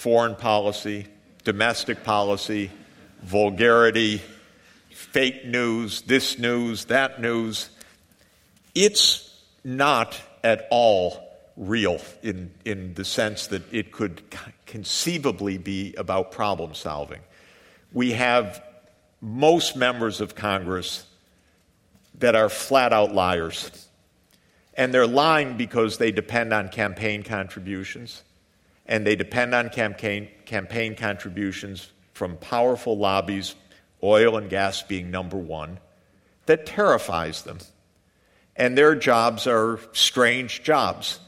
foreign 0.00 0.34
policy, 0.34 1.06
domestic 1.44 2.02
policy, 2.02 2.70
vulgarity, 3.22 4.18
fake 4.88 5.44
news, 5.44 6.00
this 6.00 6.38
news, 6.38 6.86
that 6.86 7.20
news. 7.20 7.68
It's 8.74 9.42
not 9.62 10.18
at 10.42 10.66
all 10.70 11.22
real 11.54 12.00
in, 12.22 12.50
in 12.64 12.94
the 12.94 13.04
sense 13.04 13.48
that 13.48 13.62
it 13.74 13.92
could 13.92 14.22
conceivably 14.64 15.58
be 15.58 15.94
about 15.96 16.32
problem 16.32 16.72
solving. 16.72 17.20
We 17.92 18.12
have 18.12 18.64
most 19.20 19.76
members 19.76 20.22
of 20.22 20.34
Congress 20.34 21.04
that 22.20 22.34
are 22.34 22.48
flat 22.48 22.94
out 22.94 23.12
liars. 23.14 23.86
And 24.72 24.94
they're 24.94 25.06
lying 25.06 25.58
because 25.58 25.98
they 25.98 26.10
depend 26.10 26.54
on 26.54 26.70
campaign 26.70 27.22
contributions, 27.22 28.22
and 28.90 29.06
they 29.06 29.16
depend 29.16 29.54
on 29.54 29.70
campaign, 29.70 30.28
campaign 30.44 30.94
contributions 30.94 31.90
from 32.12 32.36
powerful 32.36 32.98
lobbies, 32.98 33.54
oil 34.02 34.36
and 34.36 34.50
gas 34.50 34.82
being 34.82 35.10
number 35.10 35.38
one, 35.38 35.78
that 36.44 36.66
terrifies 36.66 37.42
them 37.44 37.56
and 38.60 38.76
their 38.76 38.94
jobs 38.94 39.46
are 39.46 39.80
strange 39.92 40.62
jobs. 40.62 41.18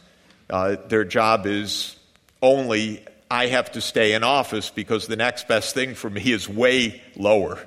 Uh, 0.50 0.76
their 0.88 1.02
job 1.02 1.46
is 1.46 1.96
only, 2.42 3.02
I 3.30 3.46
have 3.46 3.72
to 3.72 3.80
stay 3.80 4.12
in 4.12 4.22
office 4.22 4.68
because 4.68 5.06
the 5.06 5.16
next 5.16 5.48
best 5.48 5.74
thing 5.74 5.94
for 5.94 6.10
me 6.10 6.20
is 6.30 6.46
way 6.46 7.02
lower. 7.16 7.66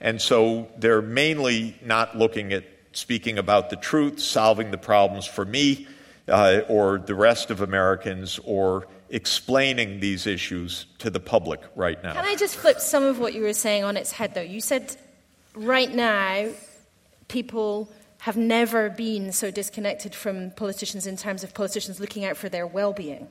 And 0.00 0.22
so 0.22 0.68
they're 0.78 1.02
mainly 1.02 1.76
not 1.84 2.16
looking 2.16 2.52
at 2.52 2.64
speaking 2.92 3.38
about 3.38 3.70
the 3.70 3.76
truth, 3.76 4.20
solving 4.20 4.70
the 4.70 4.78
problems 4.78 5.26
for 5.26 5.44
me 5.44 5.88
uh, 6.28 6.60
or 6.68 6.98
the 6.98 7.14
rest 7.16 7.50
of 7.50 7.62
Americans, 7.62 8.38
or 8.44 8.86
explaining 9.10 10.00
these 10.00 10.26
issues 10.26 10.86
to 10.98 11.10
the 11.10 11.20
public 11.20 11.60
right 11.74 12.02
now. 12.02 12.14
Can 12.14 12.24
I 12.24 12.34
just 12.34 12.56
flip 12.56 12.80
some 12.80 13.04
of 13.04 13.18
what 13.18 13.34
you 13.34 13.42
were 13.42 13.52
saying 13.52 13.84
on 13.84 13.96
its 13.96 14.12
head, 14.12 14.34
though? 14.34 14.40
You 14.40 14.60
said 14.60 14.96
right 15.54 15.92
now 15.92 16.48
people 17.28 17.90
have 18.18 18.36
never 18.36 18.90
been 18.90 19.32
so 19.32 19.50
disconnected 19.50 20.14
from 20.14 20.50
politicians 20.52 21.06
in 21.06 21.16
terms 21.16 21.44
of 21.44 21.54
politicians 21.54 22.00
looking 22.00 22.24
out 22.24 22.36
for 22.36 22.48
their 22.48 22.66
well 22.66 22.92
being. 22.92 23.28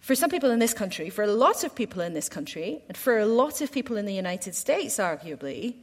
For 0.00 0.14
some 0.14 0.30
people 0.30 0.50
in 0.50 0.58
this 0.58 0.72
country, 0.72 1.10
for 1.10 1.22
a 1.22 1.32
lot 1.32 1.62
of 1.62 1.74
people 1.74 2.00
in 2.00 2.14
this 2.14 2.28
country, 2.28 2.82
and 2.88 2.96
for 2.96 3.18
a 3.18 3.26
lot 3.26 3.60
of 3.60 3.70
people 3.70 3.96
in 3.96 4.06
the 4.06 4.14
United 4.14 4.54
States, 4.54 4.96
arguably, 4.96 5.74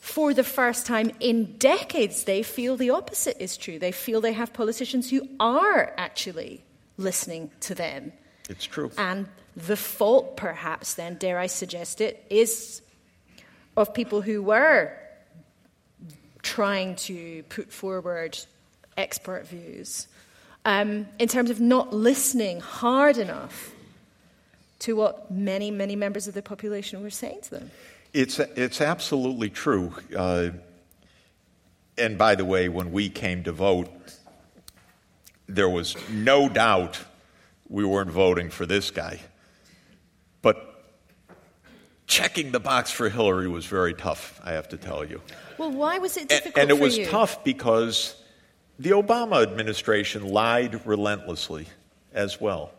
for 0.00 0.32
the 0.32 0.44
first 0.44 0.86
time 0.86 1.10
in 1.18 1.56
decades, 1.58 2.24
they 2.24 2.44
feel 2.44 2.76
the 2.76 2.90
opposite 2.90 3.36
is 3.40 3.56
true. 3.56 3.78
They 3.78 3.90
feel 3.90 4.20
they 4.20 4.32
have 4.34 4.52
politicians 4.52 5.10
who 5.10 5.28
are 5.40 5.92
actually 5.96 6.62
listening 6.96 7.50
to 7.60 7.74
them. 7.74 8.12
It's 8.48 8.64
true. 8.64 8.90
And 8.96 9.26
the 9.56 9.76
fault, 9.76 10.36
perhaps, 10.36 10.94
then, 10.94 11.16
dare 11.16 11.38
I 11.38 11.46
suggest 11.46 12.00
it, 12.00 12.24
is 12.30 12.82
of 13.76 13.92
people 13.92 14.22
who 14.22 14.42
were 14.42 14.92
trying 16.42 16.96
to 16.96 17.42
put 17.48 17.72
forward 17.72 18.38
expert 18.96 19.46
views 19.46 20.06
um, 20.64 21.06
in 21.18 21.28
terms 21.28 21.50
of 21.50 21.60
not 21.60 21.92
listening 21.92 22.60
hard 22.60 23.18
enough 23.18 23.72
to 24.80 24.94
what 24.94 25.30
many, 25.30 25.70
many 25.70 25.96
members 25.96 26.28
of 26.28 26.34
the 26.34 26.42
population 26.42 27.02
were 27.02 27.10
saying 27.10 27.40
to 27.42 27.50
them. 27.50 27.70
It's, 28.12 28.38
it's 28.38 28.80
absolutely 28.80 29.50
true. 29.50 29.92
Uh, 30.16 30.50
and 31.98 32.18
by 32.18 32.34
the 32.34 32.44
way, 32.44 32.68
when 32.68 32.92
we 32.92 33.08
came 33.08 33.42
to 33.44 33.52
vote, 33.52 33.88
there 35.48 35.68
was 35.68 35.96
no 36.10 36.48
doubt 36.48 36.98
we 37.68 37.84
weren't 37.84 38.10
voting 38.10 38.50
for 38.50 38.66
this 38.66 38.90
guy. 38.90 39.20
But 40.42 40.84
checking 42.06 42.52
the 42.52 42.60
box 42.60 42.90
for 42.90 43.08
Hillary 43.08 43.48
was 43.48 43.66
very 43.66 43.94
tough, 43.94 44.40
I 44.44 44.52
have 44.52 44.68
to 44.70 44.76
tell 44.76 45.04
you. 45.04 45.20
Well, 45.58 45.70
why 45.70 45.98
was 45.98 46.16
it 46.16 46.28
difficult? 46.28 46.58
And, 46.58 46.70
and 46.70 46.78
it 46.78 46.82
was 46.82 46.98
you? 46.98 47.06
tough 47.06 47.42
because 47.44 48.14
the 48.78 48.90
Obama 48.90 49.42
administration 49.42 50.28
lied 50.28 50.86
relentlessly 50.86 51.66
as 52.12 52.40
well. 52.40 52.72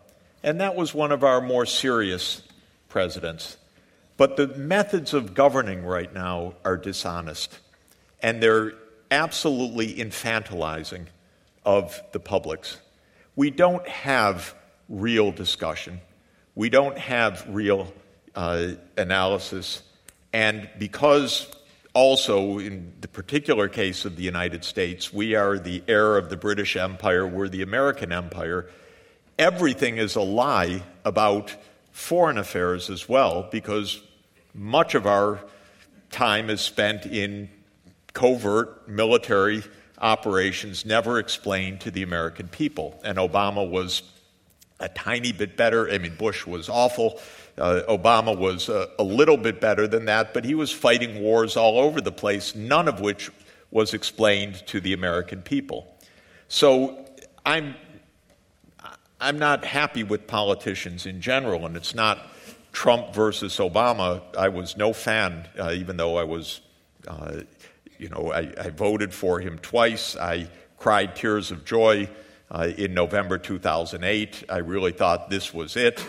And 0.44 0.62
that 0.62 0.76
was 0.76 0.94
one 0.94 1.12
of 1.12 1.24
our 1.24 1.42
more 1.42 1.66
serious 1.66 2.42
presidents. 2.90 3.58
But 4.16 4.38
the 4.38 4.48
methods 4.48 5.14
of 5.14 5.34
governing 5.34 5.84
right 5.86 6.14
now 6.14 6.54
are 6.64 6.78
dishonest. 6.78 7.60
And 8.22 8.42
they're 8.42 8.74
absolutely 9.12 9.96
infantilizing 9.96 11.08
of 11.68 12.02
the 12.14 12.20
publics. 12.20 12.78
We 13.36 13.52
don't 13.52 13.86
have 13.88 14.56
real 14.88 15.32
discussion. 15.34 16.00
We 16.56 16.70
don't 16.70 16.98
have 16.98 17.46
real 17.50 17.94
uh, 18.34 18.70
analysis. 18.96 19.84
And 20.32 20.70
because 20.80 21.46
also, 21.94 22.60
in 22.60 22.94
the 23.02 23.10
particular 23.10 23.68
case 23.68 24.06
of 24.06 24.16
the 24.16 24.24
United 24.24 24.64
States, 24.64 25.12
we 25.12 25.36
are 25.36 25.60
the 25.60 25.84
heir 25.90 26.16
of 26.16 26.30
the 26.30 26.38
British 26.38 26.78
Empire, 26.78 27.28
we're 27.28 27.50
the 27.50 27.64
American 27.64 28.14
Empire, 28.14 28.70
everything 29.38 29.98
is 29.98 30.16
a 30.16 30.22
lie 30.22 30.84
about 31.04 31.54
foreign 31.92 32.38
affairs 32.38 32.90
as 32.90 33.10
well, 33.10 33.50
because 33.52 34.02
much 34.54 34.96
of 34.96 35.06
our 35.06 35.40
time 36.12 36.50
is 36.50 36.62
spent 36.62 37.06
in 37.06 37.50
covert 38.14 38.88
military 38.88 39.64
operations 40.00 40.86
never 40.86 41.20
explained 41.20 41.82
to 41.82 41.92
the 41.92 42.04
American 42.04 42.48
people. 42.48 43.00
And 43.04 43.18
Obama 43.18 43.68
was 43.70 44.04
a 44.80 44.90
tiny 44.90 45.32
bit 45.32 45.58
better. 45.58 45.90
I 45.90 45.98
mean, 45.98 46.16
Bush 46.16 46.46
was 46.46 46.70
awful. 46.70 47.20
Uh, 47.58 47.82
Obama 47.90 48.38
was 48.38 48.70
a, 48.70 48.90
a 49.00 49.04
little 49.04 49.38
bit 49.38 49.60
better 49.60 49.88
than 49.88 50.06
that, 50.06 50.34
but 50.34 50.46
he 50.46 50.54
was 50.54 50.72
fighting 50.72 51.22
wars 51.22 51.58
all 51.58 51.80
over 51.80 52.00
the 52.00 52.12
place, 52.12 52.56
none 52.56 52.88
of 52.88 53.00
which 53.00 53.32
was 53.72 53.94
explained 53.94 54.56
to 54.68 54.80
the 54.80 54.94
American 54.94 55.42
people. 55.42 55.88
So 56.48 57.06
I'm, 57.46 57.76
I'm 59.20 59.40
not 59.40 59.66
happy 59.66 60.04
with 60.04 60.28
politicians 60.28 61.06
in 61.08 61.20
general, 61.20 61.66
and 61.66 61.76
it's 61.76 61.96
not 61.96 62.20
Trump 62.72 63.14
versus 63.16 63.58
Obama. 63.58 64.22
I 64.38 64.50
was 64.50 64.78
no 64.78 64.94
fan, 64.94 65.48
uh, 65.60 65.72
even 65.72 65.98
though 65.98 66.18
I 66.18 66.24
was, 66.24 66.62
uh, 67.08 67.42
you 67.98 68.10
know, 68.10 68.32
I, 68.32 68.54
I, 68.60 68.70
voted 68.70 69.14
for 69.14 69.40
him 69.40 69.60
twice. 69.60 70.16
I 70.16 70.50
cried 70.78 71.16
tears 71.16 71.52
of 71.52 71.66
joy 71.66 72.10
uh, 72.52 72.70
in 72.78 72.94
November 72.94 73.38
2008. 73.38 74.44
I 74.50 74.58
really 74.58 74.92
thought 74.92 75.30
this 75.30 75.54
was 75.54 75.76
it, 75.76 76.04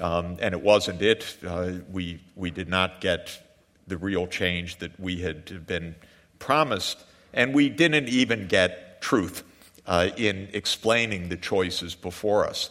um, 0.00 0.36
and 0.40 0.54
it 0.54 0.62
wasn't 0.62 1.02
it. 1.02 1.36
Uh, 1.46 1.72
we, 1.90 2.20
we 2.36 2.50
did 2.50 2.68
not 2.68 3.00
get 3.00 3.38
the 3.86 3.96
real 3.96 4.26
change 4.26 4.78
that 4.78 4.98
we 4.98 5.20
had 5.20 5.66
been 5.66 5.94
promised, 6.38 7.04
and 7.32 7.54
we 7.54 7.68
didn't 7.68 8.08
even 8.08 8.46
get 8.46 9.02
truth 9.02 9.42
uh, 9.86 10.10
in 10.16 10.48
explaining 10.52 11.28
the 11.28 11.36
choices 11.36 11.94
before 11.94 12.46
us. 12.46 12.70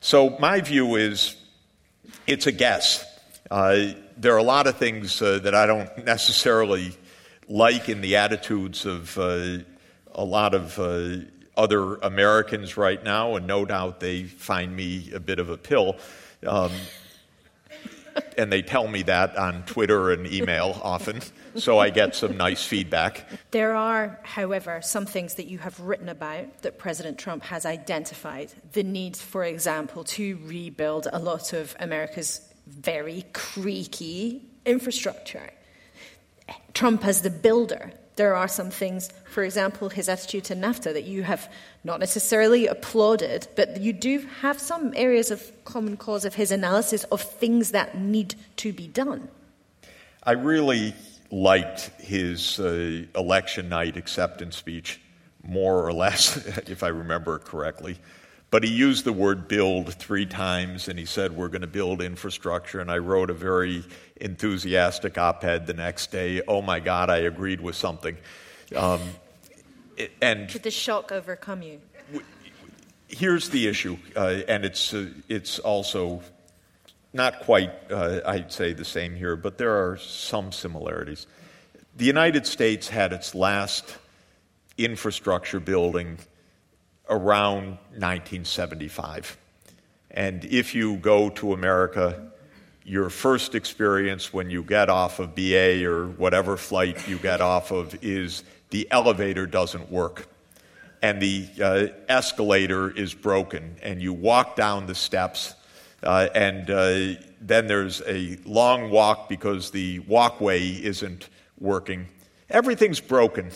So, 0.00 0.36
my 0.38 0.60
view 0.60 0.96
is 0.96 1.36
it's 2.26 2.46
a 2.46 2.52
guess. 2.52 3.04
Uh, 3.50 3.92
there 4.16 4.34
are 4.34 4.38
a 4.38 4.42
lot 4.42 4.66
of 4.66 4.76
things 4.76 5.22
uh, 5.22 5.38
that 5.40 5.54
I 5.54 5.66
don't 5.66 5.96
necessarily 6.04 6.96
like 7.48 7.88
in 7.88 8.00
the 8.00 8.16
attitudes 8.16 8.86
of 8.86 9.18
uh, 9.18 9.58
a 10.12 10.24
lot 10.24 10.54
of 10.54 10.78
uh, 10.78 11.16
other 11.56 11.96
Americans 11.96 12.76
right 12.76 13.02
now, 13.02 13.36
and 13.36 13.46
no 13.46 13.64
doubt 13.64 14.00
they 14.00 14.24
find 14.24 14.74
me 14.74 15.10
a 15.14 15.20
bit 15.20 15.38
of 15.38 15.50
a 15.50 15.56
pill. 15.56 15.96
Um, 16.46 16.70
and 18.36 18.52
they 18.52 18.62
tell 18.62 18.88
me 18.88 19.02
that 19.02 19.36
on 19.36 19.62
Twitter 19.64 20.10
and 20.10 20.26
email 20.26 20.80
often, 20.82 21.20
so 21.56 21.78
I 21.78 21.90
get 21.90 22.14
some 22.14 22.36
nice 22.36 22.64
feedback. 22.64 23.24
There 23.52 23.74
are, 23.74 24.18
however, 24.22 24.80
some 24.82 25.06
things 25.06 25.34
that 25.34 25.46
you 25.46 25.58
have 25.58 25.78
written 25.80 26.08
about 26.08 26.62
that 26.62 26.78
President 26.78 27.18
Trump 27.18 27.44
has 27.44 27.64
identified. 27.64 28.52
The 28.72 28.82
need, 28.82 29.16
for 29.16 29.44
example, 29.44 30.04
to 30.04 30.38
rebuild 30.44 31.06
a 31.12 31.18
lot 31.18 31.52
of 31.52 31.76
America's 31.78 32.40
very 32.66 33.24
creaky 33.32 34.42
infrastructure. 34.66 35.50
Trump, 36.74 37.04
as 37.04 37.22
the 37.22 37.30
builder, 37.30 37.92
there 38.16 38.34
are 38.34 38.48
some 38.48 38.70
things, 38.70 39.10
for 39.24 39.44
example, 39.44 39.88
his 39.88 40.08
attitude 40.08 40.44
to 40.44 40.56
NAFTA 40.56 40.92
that 40.92 41.04
you 41.04 41.22
have 41.22 41.50
not 41.84 42.00
necessarily 42.00 42.66
applauded, 42.66 43.46
but 43.54 43.80
you 43.80 43.92
do 43.92 44.26
have 44.40 44.58
some 44.58 44.92
areas 44.96 45.30
of 45.30 45.52
common 45.64 45.96
cause 45.96 46.24
of 46.24 46.34
his 46.34 46.50
analysis 46.50 47.04
of 47.04 47.22
things 47.22 47.70
that 47.70 47.96
need 47.96 48.34
to 48.56 48.72
be 48.72 48.88
done. 48.88 49.28
I 50.24 50.32
really 50.32 50.94
liked 51.30 51.90
his 52.00 52.58
uh, 52.58 53.04
election 53.14 53.68
night 53.68 53.96
acceptance 53.96 54.56
speech, 54.56 55.00
more 55.44 55.86
or 55.86 55.92
less, 55.92 56.36
if 56.68 56.82
I 56.82 56.88
remember 56.88 57.38
correctly. 57.38 57.98
But 58.50 58.64
he 58.64 58.70
used 58.70 59.04
the 59.04 59.12
word 59.12 59.46
build 59.46 59.92
three 59.94 60.24
times, 60.24 60.88
and 60.88 60.98
he 60.98 61.04
said, 61.04 61.36
We're 61.36 61.48
going 61.48 61.60
to 61.60 61.66
build 61.66 62.00
infrastructure. 62.00 62.80
And 62.80 62.90
I 62.90 62.98
wrote 62.98 63.28
a 63.28 63.34
very 63.34 63.84
enthusiastic 64.16 65.18
op 65.18 65.44
ed 65.44 65.66
the 65.66 65.74
next 65.74 66.10
day. 66.10 66.40
Oh 66.48 66.62
my 66.62 66.80
God, 66.80 67.10
I 67.10 67.18
agreed 67.18 67.60
with 67.60 67.76
something. 67.76 68.16
Um, 68.74 69.00
and 70.22 70.48
Did 70.48 70.62
the 70.62 70.70
shock 70.70 71.12
overcome 71.12 71.62
you? 71.62 71.80
Here's 73.08 73.48
the 73.48 73.66
issue, 73.68 73.96
uh, 74.16 74.40
and 74.48 74.64
it's, 74.64 74.92
uh, 74.92 75.08
it's 75.28 75.58
also 75.58 76.22
not 77.14 77.40
quite, 77.40 77.72
uh, 77.90 78.20
I'd 78.26 78.52
say, 78.52 78.74
the 78.74 78.84
same 78.84 79.14
here, 79.14 79.34
but 79.34 79.56
there 79.56 79.90
are 79.90 79.96
some 79.96 80.52
similarities. 80.52 81.26
The 81.96 82.04
United 82.04 82.46
States 82.46 82.88
had 82.88 83.14
its 83.14 83.34
last 83.34 83.96
infrastructure 84.76 85.58
building 85.58 86.18
around 87.08 87.78
1975. 87.96 89.36
And 90.10 90.44
if 90.44 90.74
you 90.74 90.96
go 90.96 91.30
to 91.30 91.52
America, 91.52 92.30
your 92.84 93.10
first 93.10 93.54
experience 93.54 94.32
when 94.32 94.50
you 94.50 94.62
get 94.62 94.88
off 94.88 95.18
of 95.18 95.34
BA 95.34 95.84
or 95.84 96.06
whatever 96.06 96.56
flight 96.56 97.08
you 97.08 97.18
get 97.18 97.40
off 97.40 97.70
of 97.70 97.96
is 98.02 98.44
the 98.70 98.88
elevator 98.90 99.46
doesn't 99.46 99.90
work 99.90 100.26
and 101.02 101.20
the 101.20 101.48
uh, 101.62 101.86
escalator 102.08 102.90
is 102.90 103.14
broken, 103.14 103.76
and 103.82 104.02
you 104.02 104.12
walk 104.12 104.56
down 104.56 104.86
the 104.86 104.94
steps, 104.94 105.54
uh, 106.02 106.28
and 106.34 106.70
uh, 106.70 107.20
then 107.40 107.66
there's 107.66 108.02
a 108.06 108.38
long 108.44 108.90
walk 108.90 109.28
because 109.28 109.70
the 109.70 110.00
walkway 110.00 110.60
isn't 110.60 111.28
working. 111.58 112.06
Everything's 112.50 113.00
broken. 113.00 113.50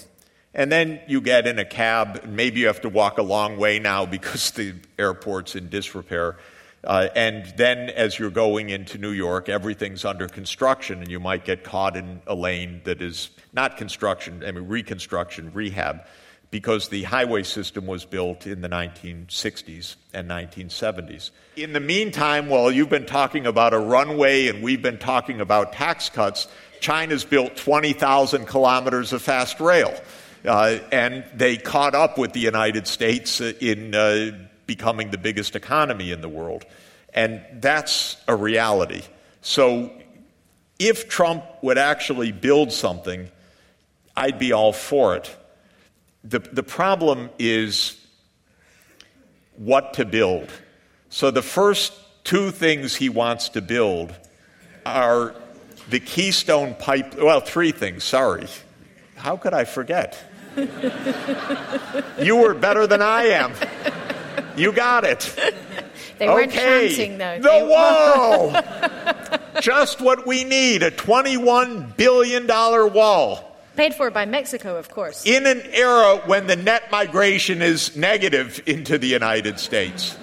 And 0.55 0.71
then 0.71 1.01
you 1.07 1.21
get 1.21 1.47
in 1.47 1.59
a 1.59 1.65
cab, 1.65 2.25
maybe 2.27 2.61
you 2.61 2.67
have 2.67 2.83
to 2.83 2.89
walk 2.89 3.19
a 3.19 3.23
long 3.23 3.57
way 3.57 3.79
now 3.79 4.05
because 4.07 4.51
the 4.53 4.75
airport's 4.99 5.57
in 5.57 5.69
disrepair. 5.69 6.37
Uh, 6.85 7.09
and 7.15 7.47
then 7.57 7.91
as 7.91 8.19
you're 8.19 8.31
going 8.31 8.71
into 8.71 8.99
New 8.99 9.13
York, 9.13 9.49
everything's 9.49 10.05
under 10.05 10.27
construction, 10.27 11.01
and 11.01 11.11
you 11.11 11.21
might 11.21 11.45
get 11.45 11.63
caught 11.63 11.97
in 11.97 12.21
a 12.27 12.35
lane 12.35 12.81
that 12.85 13.01
is 13.01 13.31
not 13.53 13.77
construction, 13.77 14.43
I 14.45 14.51
mean, 14.51 14.67
reconstruction, 14.67 15.53
rehab, 15.55 16.05
because 16.51 16.89
the 16.89 17.05
highway 17.05 17.45
system 17.45 17.87
was 17.87 18.05
built 18.05 18.49
in 18.49 18.63
the 18.63 18.69
1960s 18.69 19.95
and 20.13 20.29
1970s. 20.29 21.31
In 21.57 21.73
the 21.73 21.81
meantime, 21.81 22.49
while 22.49 22.71
you've 22.71 22.91
been 22.91 23.07
talking 23.07 23.47
about 23.47 23.73
a 23.73 23.79
runway 23.79 24.49
and 24.49 24.63
we've 24.63 24.83
been 24.83 24.99
talking 24.99 25.41
about 25.41 25.73
tax 25.73 26.11
cuts, 26.11 26.49
China's 26.81 27.25
built 27.25 27.55
20,000 27.57 28.47
kilometers 28.47 29.13
of 29.13 29.23
fast 29.23 29.61
rail. 29.61 29.95
Uh, 30.45 30.79
and 30.91 31.25
they 31.35 31.57
caught 31.57 31.95
up 31.95 32.19
with 32.19 32.33
the 32.33 32.41
United 32.41 32.87
States 32.87 33.41
uh, 33.41 33.53
in 33.61 33.95
uh, 33.95 34.33
becoming 34.67 35.11
the 35.11 35.19
biggest 35.19 35.55
economy 35.55 36.11
in 36.11 36.21
the 36.21 36.29
world. 36.29 36.65
And 37.15 37.43
that's 37.55 38.17
a 38.27 38.35
reality. 38.35 39.03
So 39.41 39.93
if 40.79 41.09
Trump 41.09 41.45
would 41.63 41.79
actually 41.79 42.33
build 42.33 42.73
something, 42.73 43.31
I'd 44.17 44.39
be 44.39 44.53
all 44.53 44.73
for 44.73 45.15
it. 45.17 45.37
The, 46.25 46.41
the 46.41 46.63
problem 46.63 47.31
is 47.39 47.99
what 49.57 49.95
to 49.95 50.05
build. 50.05 50.51
So 51.09 51.31
the 51.31 51.43
first 51.43 51.93
two 52.25 52.51
things 52.51 52.97
he 52.97 53.09
wants 53.09 53.51
to 53.51 53.61
build 53.61 54.15
are 54.87 55.35
the 55.89 56.01
Keystone 56.01 56.75
Pipe, 56.75 57.21
well, 57.21 57.41
three 57.41 57.73
things, 57.73 58.05
sorry. 58.05 58.47
How 59.17 59.37
could 59.37 59.55
I 59.55 59.65
forget? 59.65 60.32
you 62.23 62.37
were 62.37 62.55
better 62.55 62.87
than 62.87 63.03
I 63.03 63.25
am. 63.25 63.53
You 64.57 64.73
got 64.73 65.05
it. 65.05 65.35
They 66.19 66.29
weren't 66.29 66.53
okay. 66.53 66.95
chanting, 66.95 67.19
though. 67.19 67.41
The 67.41 67.67
wall! 67.67 69.61
Just 69.61 70.01
what 70.01 70.25
we 70.25 70.45
need 70.45 70.85
a 70.85 70.93
$21 70.93 71.97
billion 71.97 72.47
wall. 72.47 73.57
Paid 73.75 73.95
for 73.95 74.09
by 74.11 74.25
Mexico, 74.27 74.77
of 74.77 74.89
course. 74.89 75.27
In 75.27 75.47
an 75.47 75.63
era 75.73 76.23
when 76.27 76.47
the 76.47 76.55
net 76.55 76.93
migration 76.93 77.61
is 77.61 77.97
negative 77.97 78.63
into 78.67 78.99
the 78.99 79.09
United 79.09 79.59
States. 79.59 80.17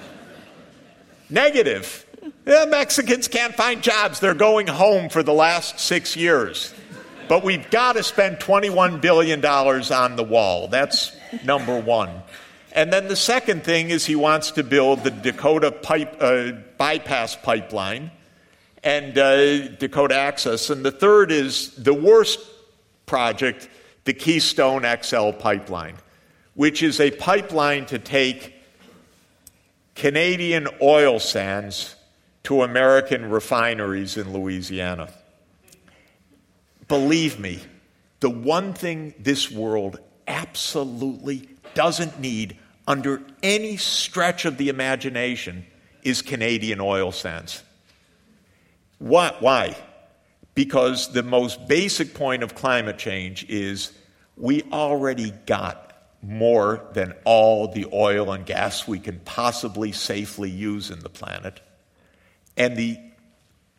Negative. 1.29 2.05
The 2.45 2.61
eh, 2.61 2.65
Mexicans 2.65 3.27
can't 3.27 3.55
find 3.55 3.81
jobs. 3.81 4.19
They're 4.19 4.33
going 4.33 4.67
home 4.67 5.09
for 5.09 5.21
the 5.21 5.33
last 5.33 5.79
six 5.79 6.15
years. 6.15 6.73
But 7.29 7.43
we've 7.43 7.69
got 7.69 7.93
to 7.93 8.01
spend 8.01 8.37
$21 8.37 8.99
billion 8.99 9.45
on 9.45 10.15
the 10.15 10.23
wall. 10.23 10.67
That's 10.67 11.15
number 11.45 11.79
one. 11.79 12.09
And 12.71 12.91
then 12.91 13.07
the 13.07 13.15
second 13.15 13.63
thing 13.63 13.91
is 13.91 14.03
he 14.03 14.15
wants 14.15 14.49
to 14.51 14.63
build 14.63 15.03
the 15.03 15.11
Dakota 15.11 15.71
pipe, 15.71 16.17
uh, 16.19 16.53
bypass 16.79 17.35
pipeline 17.35 18.09
and 18.83 19.15
uh, 19.15 19.67
Dakota 19.67 20.15
Access. 20.15 20.71
And 20.71 20.83
the 20.83 20.91
third 20.91 21.31
is 21.31 21.75
the 21.75 21.93
worst 21.93 22.39
project, 23.05 23.69
the 24.05 24.13
Keystone 24.13 24.83
XL 25.03 25.31
pipeline, 25.31 25.97
which 26.55 26.81
is 26.81 26.99
a 26.99 27.11
pipeline 27.11 27.85
to 27.87 27.99
take 27.99 28.55
Canadian 29.93 30.67
oil 30.81 31.19
sands 31.19 31.95
to 32.43 32.63
American 32.63 33.29
refineries 33.29 34.17
in 34.17 34.33
Louisiana. 34.33 35.09
Believe 36.89 37.39
me, 37.39 37.60
the 38.19 38.30
one 38.30 38.73
thing 38.73 39.13
this 39.19 39.49
world 39.49 39.99
absolutely 40.28 41.47
doesn't 41.75 42.19
need 42.19 42.58
under 42.88 43.21
any 43.43 43.78
stretch 43.78 44.43
of 44.43 44.58
the 44.58 44.69
imagination 44.69 45.65
is 46.04 46.21
Canadian 46.23 46.82
oil 46.82 47.12
sands. 47.12 47.63
Why? 48.97 49.36
Why? 49.39 49.78
Because 50.56 51.13
the 51.13 51.23
most 51.23 51.67
basic 51.67 52.15
point 52.15 52.41
of 52.41 52.56
climate 52.56 52.97
change 52.97 53.45
is 53.47 53.93
we 54.36 54.63
already 54.71 55.32
got 55.45 55.86
more 56.21 56.86
than 56.93 57.13
all 57.23 57.71
the 57.71 57.86
oil 57.93 58.32
and 58.32 58.45
gas 58.45 58.88
we 58.88 58.99
can 58.99 59.19
possibly 59.19 59.91
safely 59.91 60.49
use 60.49 60.89
in 60.89 60.99
the 60.99 61.10
planet. 61.10 61.62
And 62.58 62.75
the 62.75 62.97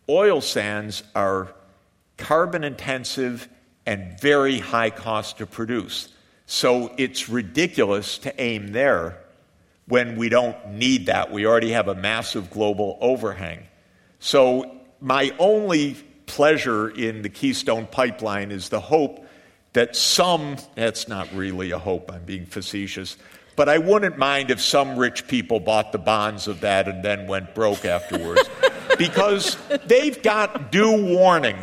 oil 0.09 0.41
sands 0.41 1.03
are 1.15 1.55
carbon 2.21 2.63
intensive 2.63 3.49
and 3.87 4.21
very 4.21 4.59
high 4.59 4.91
cost 4.91 5.39
to 5.39 5.47
produce. 5.47 6.09
So 6.47 6.93
it's 6.97 7.29
ridiculous 7.29 8.19
to 8.19 8.41
aim 8.41 8.73
there 8.73 9.19
when 9.87 10.17
we 10.17 10.29
don't 10.29 10.73
need 10.73 11.07
that. 11.07 11.33
We 11.33 11.47
already 11.47 11.73
have 11.73 11.89
a 11.89 11.95
massive 11.95 12.51
global 12.51 12.99
overhang. 13.01 13.67
So 14.21 14.77
my 15.01 15.35
only 15.39 15.95
pleasure 16.27 16.89
in 16.89 17.23
the 17.23 17.29
Keystone 17.29 17.87
Pipeline 17.87 18.53
is 18.53 18.69
the 18.69 18.81
hope 18.81 19.27
that 19.73 19.97
some, 19.97 20.57
that's 20.75 21.09
not 21.09 21.33
really 21.33 21.71
a 21.71 21.79
hope, 21.79 22.13
I'm 22.13 22.25
being 22.25 22.47
facetious, 22.47 23.17
but 23.57 23.69
I 23.69 23.79
wouldn't 23.79 24.19
mind 24.19 24.51
if 24.51 24.61
some 24.61 24.97
rich 24.97 25.27
people 25.29 25.61
bought 25.61 25.93
the 25.93 25.99
bonds 25.99 26.49
of 26.49 26.61
that 26.61 26.89
and 26.89 27.05
then 27.05 27.27
went 27.27 27.55
broke 27.55 27.85
afterwards. 27.85 28.49
because 28.99 29.57
they've 29.87 30.23
got 30.23 30.71
due 30.71 31.15
warning. 31.15 31.57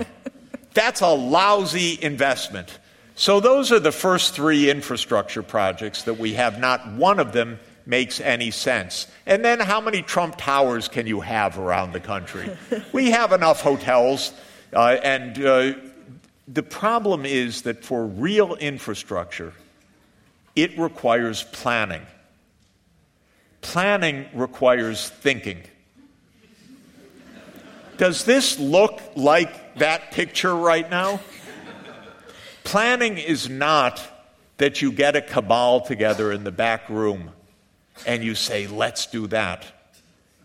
That's 0.78 1.02
a 1.02 1.08
lousy 1.08 1.98
investment. 2.00 2.78
So, 3.16 3.40
those 3.40 3.72
are 3.72 3.80
the 3.80 3.92
first 3.92 4.36
three 4.36 4.70
infrastructure 4.70 5.42
projects 5.42 6.04
that 6.04 6.20
we 6.20 6.36
have. 6.36 6.60
Not 6.60 6.94
one 6.94 7.20
of 7.20 7.32
them 7.32 7.60
makes 7.88 8.22
any 8.22 8.52
sense. 8.52 9.08
And 9.26 9.44
then, 9.44 9.60
how 9.60 9.82
many 9.82 10.04
Trump 10.04 10.38
Towers 10.38 10.88
can 10.88 11.08
you 11.08 11.22
have 11.22 11.58
around 11.58 11.94
the 11.94 12.00
country? 12.00 12.56
we 12.94 13.10
have 13.10 13.32
enough 13.32 13.60
hotels, 13.60 14.32
uh, 14.72 14.98
and 15.02 15.44
uh, 15.44 15.74
the 16.48 16.62
problem 16.62 17.26
is 17.26 17.64
that 17.64 17.84
for 17.84 18.06
real 18.06 18.54
infrastructure, 18.54 19.54
it 20.56 20.78
requires 20.78 21.42
planning. 21.46 22.06
Planning 23.62 24.28
requires 24.32 25.10
thinking. 25.10 25.64
Does 27.98 28.26
this 28.26 28.60
look 28.60 29.02
like 29.16 29.67
that 29.80 30.12
picture 30.12 30.56
right 30.56 30.90
now? 30.90 31.20
Planning 32.64 33.18
is 33.18 33.50
not 33.50 34.02
that 34.58 34.82
you 34.82 34.92
get 34.92 35.16
a 35.16 35.22
cabal 35.22 35.82
together 35.82 36.32
in 36.32 36.44
the 36.44 36.52
back 36.52 36.90
room 36.90 37.32
and 38.06 38.24
you 38.24 38.36
say, 38.36 38.68
let's 38.68 39.06
do 39.08 39.28
that. 39.28 39.66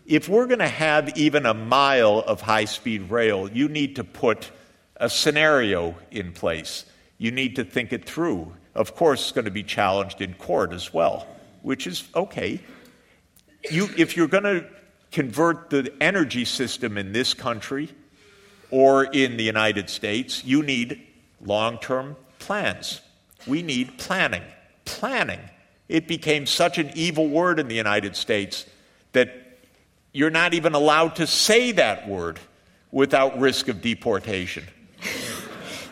If 0.05 0.27
we're 0.27 0.47
going 0.47 0.59
to 0.59 0.67
have 0.67 1.17
even 1.17 1.45
a 1.45 1.53
mile 1.53 2.19
of 2.19 2.41
high 2.41 2.65
speed 2.65 3.09
rail, 3.09 3.49
you 3.49 3.67
need 3.67 3.95
to 3.97 4.03
put 4.03 4.51
a 4.97 5.09
scenario 5.09 5.95
in 6.11 6.33
place. 6.33 6.85
You 7.17 7.31
need 7.31 7.55
to 7.57 7.63
think 7.63 7.93
it 7.93 8.05
through. 8.05 8.53
Of 8.75 8.95
course, 8.95 9.21
it's 9.21 9.31
going 9.31 9.45
to 9.45 9.51
be 9.51 9.63
challenged 9.63 10.21
in 10.21 10.33
court 10.33 10.73
as 10.73 10.93
well, 10.93 11.27
which 11.61 11.87
is 11.87 12.07
okay. 12.15 12.59
You, 13.69 13.89
if 13.97 14.17
you're 14.17 14.27
going 14.27 14.43
to 14.43 14.65
convert 15.11 15.69
the 15.69 15.93
energy 16.01 16.43
system 16.43 16.97
in 16.97 17.13
this 17.13 17.33
country 17.33 17.89
or 18.73 19.03
in 19.03 19.37
the 19.37 19.43
United 19.43 19.87
States, 19.87 20.43
you 20.43 20.63
need 20.63 20.99
long 21.45 21.77
term 21.77 22.15
plans. 22.39 23.01
We 23.45 23.61
need 23.61 23.99
planning. 23.99 24.41
Planning. 24.83 25.41
It 25.87 26.07
became 26.07 26.47
such 26.47 26.79
an 26.79 26.89
evil 26.95 27.27
word 27.27 27.59
in 27.59 27.67
the 27.67 27.75
United 27.75 28.15
States 28.15 28.65
that 29.11 29.59
you're 30.11 30.31
not 30.31 30.55
even 30.55 30.73
allowed 30.73 31.17
to 31.17 31.27
say 31.27 31.71
that 31.73 32.07
word 32.07 32.39
without 32.91 33.39
risk 33.39 33.67
of 33.67 33.79
deportation. 33.79 34.63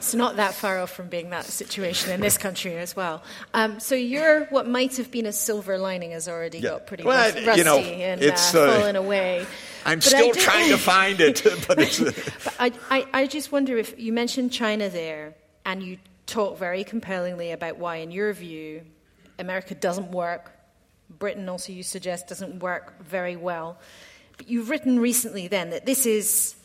It's 0.02 0.16
not 0.16 0.38
that 0.38 0.56
far 0.56 0.80
off 0.80 0.90
from 0.90 1.10
being 1.10 1.30
that 1.30 1.46
situation 1.46 2.12
in 2.12 2.22
this 2.22 2.36
country 2.36 2.76
as 2.76 2.96
well. 2.96 3.22
Um, 3.54 3.80
so 3.80 3.94
your 3.94 4.46
what 4.46 4.68
might 4.68 4.98
have 4.98 5.12
been 5.12 5.28
a 5.28 5.32
silver 5.32 5.78
lining 5.78 6.10
has 6.10 6.28
already 6.28 6.58
yeah. 6.58 6.72
got 6.72 6.88
pretty 6.88 7.04
well, 7.04 7.32
rusty 7.46 7.60
you 7.60 7.64
know, 7.64 7.78
and 7.78 8.20
it's, 8.20 8.56
uh, 8.56 8.80
fallen 8.80 8.96
away. 8.96 9.46
I'm 9.86 10.00
but 10.00 10.04
still 10.04 10.32
trying 10.34 10.70
to 10.70 10.78
find 10.96 11.22
it, 11.22 11.44
but 11.68 11.78
it's. 11.78 12.00
but 12.00 12.56
I, 12.60 12.72
I, 12.90 13.06
I 13.14 13.28
just 13.28 13.52
wonder 13.52 13.78
if 13.78 14.00
you 14.00 14.12
mentioned 14.12 14.52
China 14.52 14.90
there, 14.90 15.36
and 15.68 15.84
you 15.84 16.00
talk 16.26 16.58
very 16.58 16.84
compellingly 16.84 17.52
about 17.52 17.78
why, 17.78 17.98
in 17.98 18.10
your 18.10 18.34
view, 18.34 18.82
America 19.38 19.76
doesn't 19.76 20.10
work. 20.10 20.52
Britain, 21.12 21.48
also, 21.48 21.74
you 21.74 21.84
suggest, 21.84 22.28
doesn't 22.28 22.60
work 22.60 23.04
very 23.04 23.36
well. 23.36 23.78
But 24.36 24.50
you've 24.50 24.72
written 24.72 25.00
recently 25.00 25.48
then 25.48 25.70
that 25.70 25.86
this 25.86 26.08
is 26.08 26.56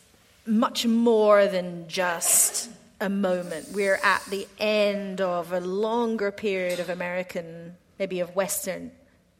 much 0.47 0.87
more 0.87 1.45
than 1.45 1.87
just 1.87 2.71
a 2.99 3.09
moment. 3.09 3.69
We're 3.73 3.99
at 4.03 4.23
the 4.25 4.47
end 4.59 5.21
of 5.21 5.51
a 5.51 5.59
longer 5.59 6.31
period 6.31 6.79
of 6.79 6.89
American, 6.89 7.75
maybe 7.99 8.19
of 8.19 8.35
Western 8.35 8.91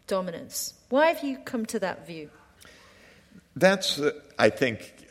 dominance. 0.06 0.74
Why 0.90 1.08
have 1.08 1.24
you 1.24 1.38
come 1.40 1.66
to 1.68 1.80
that 1.80 2.08
view? 2.08 2.30
That's, 3.56 4.00
uh, 4.00 4.12
I 4.38 4.50
think, 4.50 5.08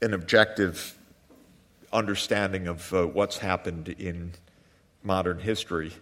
an 0.00 0.14
objective 0.14 0.96
understanding 1.92 2.68
of 2.68 2.92
uh, 2.92 3.06
what's 3.06 3.38
happened 3.38 3.88
in 3.88 4.32
modern 5.02 5.40
history. 5.40 5.92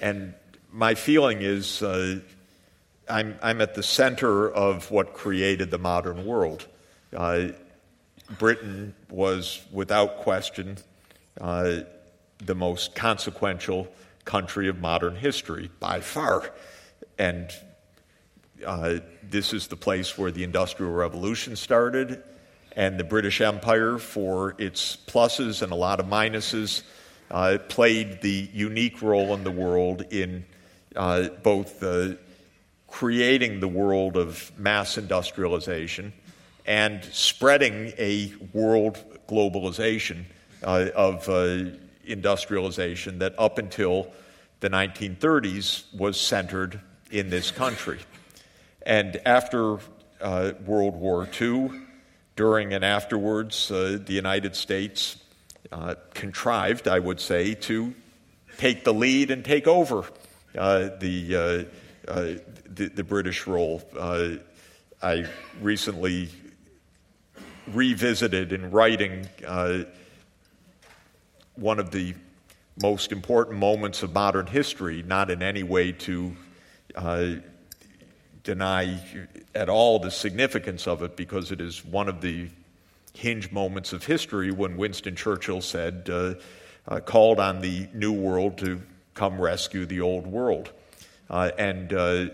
And 0.00 0.34
my 0.72 0.94
feeling 0.94 1.42
is 1.42 1.82
uh, 1.82 2.20
I'm, 3.08 3.38
I'm, 3.42 3.60
at 3.60 3.74
the 3.74 3.82
center 3.82 4.50
of 4.50 4.90
what 4.90 5.14
created 5.14 5.70
the 5.70 5.78
modern 5.78 6.26
world. 6.26 6.66
Uh, 7.14 7.48
Britain 8.38 8.94
was, 9.08 9.60
without 9.72 10.18
question, 10.18 10.76
uh, 11.40 11.80
the 12.38 12.54
most 12.54 12.94
consequential 12.94 13.88
country 14.24 14.68
of 14.68 14.78
modern 14.78 15.16
history 15.16 15.70
by 15.80 16.00
far. 16.00 16.52
And 17.18 17.50
uh, 18.66 18.98
this 19.22 19.52
is 19.52 19.68
the 19.68 19.76
place 19.76 20.18
where 20.18 20.30
the 20.30 20.44
Industrial 20.44 20.92
Revolution 20.92 21.56
started, 21.56 22.22
and 22.76 22.98
the 22.98 23.04
British 23.04 23.40
Empire, 23.40 23.98
for 23.98 24.54
its 24.58 24.96
pluses 24.96 25.62
and 25.62 25.72
a 25.72 25.74
lot 25.74 26.00
of 26.00 26.06
minuses, 26.06 26.82
uh, 27.30 27.58
played 27.68 28.20
the 28.20 28.48
unique 28.52 29.02
role 29.02 29.34
in 29.34 29.44
the 29.44 29.50
world 29.50 30.02
in 30.10 30.44
uh, 30.96 31.28
both 31.42 31.82
creating 32.88 33.60
the 33.60 33.68
world 33.68 34.16
of 34.16 34.50
mass 34.58 34.98
industrialization 34.98 36.12
and 36.66 37.04
spreading 37.12 37.92
a 37.98 38.32
world 38.52 38.98
globalization 39.28 40.24
uh, 40.62 40.88
of 40.94 41.28
uh, 41.28 41.64
industrialization 42.04 43.18
that 43.20 43.34
up 43.38 43.58
until 43.58 44.08
the 44.60 44.70
1930s 44.70 45.84
was 45.94 46.20
centered 46.20 46.80
in 47.10 47.30
this 47.30 47.50
country. 47.50 47.98
And 48.82 49.20
after 49.24 49.78
uh, 50.20 50.52
World 50.64 50.96
War 50.96 51.28
II, 51.40 51.70
during 52.36 52.72
and 52.72 52.84
afterwards, 52.84 53.70
uh, 53.70 53.98
the 54.04 54.14
United 54.14 54.56
States 54.56 55.16
uh, 55.70 55.94
contrived, 56.14 56.88
I 56.88 56.98
would 56.98 57.20
say, 57.20 57.54
to 57.54 57.94
take 58.56 58.84
the 58.84 58.94
lead 58.94 59.30
and 59.30 59.44
take 59.44 59.66
over 59.66 60.04
uh, 60.56 60.90
the, 60.98 61.66
the, 62.04 62.88
the, 62.88 63.04
British 63.04 63.46
role. 63.46 63.82
I 65.00 65.26
recently 65.60 66.28
revisited 67.68 68.52
in 68.52 68.70
writing 68.70 69.28
uh, 69.46 69.84
one 71.58 71.78
of 71.78 71.90
the 71.90 72.14
most 72.80 73.10
important 73.10 73.58
moments 73.58 74.02
of 74.02 74.12
modern 74.12 74.46
history, 74.46 75.02
not 75.02 75.30
in 75.30 75.42
any 75.42 75.62
way 75.62 75.92
to, 75.92 76.36
uh, 76.94 77.32
deny 78.44 78.98
at 79.54 79.68
all 79.68 79.98
the 79.98 80.10
significance 80.10 80.86
of 80.86 81.02
it 81.02 81.16
because 81.16 81.50
it 81.52 81.60
is 81.60 81.84
one 81.84 82.08
of 82.08 82.20
the 82.20 82.48
hinge 83.12 83.50
moments 83.50 83.92
of 83.92 84.04
history 84.04 84.50
when 84.52 84.76
Winston 84.76 85.16
Churchill 85.16 85.60
said, 85.60 86.08
uh, 86.10 86.34
uh, 86.86 87.00
called 87.00 87.40
on 87.40 87.60
the 87.60 87.88
New 87.92 88.12
World 88.12 88.56
to 88.58 88.80
come 89.14 89.40
rescue 89.40 89.84
the 89.84 90.00
Old 90.00 90.26
World. 90.26 90.70
Uh, 91.28 91.50
and 91.58 91.92
uh, 91.92 92.26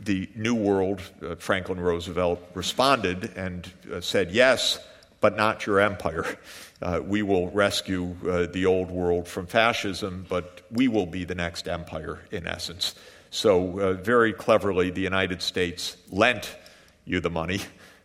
the 0.00 0.28
New 0.34 0.54
World, 0.54 1.02
uh, 1.22 1.34
Franklin 1.36 1.78
Roosevelt 1.78 2.42
responded 2.54 3.32
and 3.36 3.70
said, 4.00 4.32
Yes, 4.32 4.78
but 5.20 5.36
not 5.36 5.66
your 5.66 5.80
empire. 5.80 6.24
Uh, 6.82 7.00
we 7.04 7.22
will 7.22 7.50
rescue 7.50 8.16
uh, 8.26 8.46
the 8.46 8.64
old 8.64 8.90
world 8.90 9.28
from 9.28 9.46
fascism, 9.46 10.24
but 10.28 10.62
we 10.70 10.88
will 10.88 11.06
be 11.06 11.24
the 11.24 11.34
next 11.34 11.68
empire, 11.68 12.20
in 12.30 12.46
essence. 12.46 12.94
So, 13.30 13.78
uh, 13.78 13.92
very 13.94 14.32
cleverly, 14.32 14.90
the 14.90 15.02
United 15.02 15.42
States 15.42 15.96
lent 16.10 16.56
you 17.04 17.20
the 17.20 17.30
money, 17.30 17.60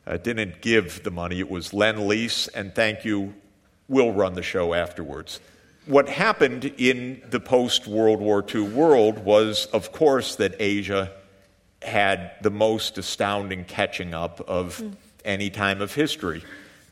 uh, 0.05 0.17
didn't 0.17 0.61
give 0.61 1.03
the 1.03 1.11
money. 1.11 1.39
It 1.39 1.49
was 1.49 1.73
lend 1.73 2.05
lease, 2.05 2.47
and 2.49 2.75
thank 2.75 3.05
you, 3.05 3.33
we'll 3.88 4.11
run 4.11 4.33
the 4.33 4.43
show 4.43 4.73
afterwards. 4.73 5.39
What 5.85 6.09
happened 6.09 6.65
in 6.77 7.21
the 7.29 7.39
post 7.39 7.88
World 7.88 8.19
War 8.19 8.43
II 8.53 8.69
world 8.69 9.19
was, 9.19 9.67
of 9.67 9.91
course, 9.91 10.35
that 10.35 10.55
Asia 10.59 11.11
had 11.81 12.31
the 12.41 12.49
most 12.49 12.97
astounding 12.97 13.63
catching 13.63 14.13
up 14.13 14.41
of 14.49 14.79
mm. 14.79 14.93
any 15.23 15.49
time 15.49 15.81
of 15.81 15.93
history. 15.93 16.43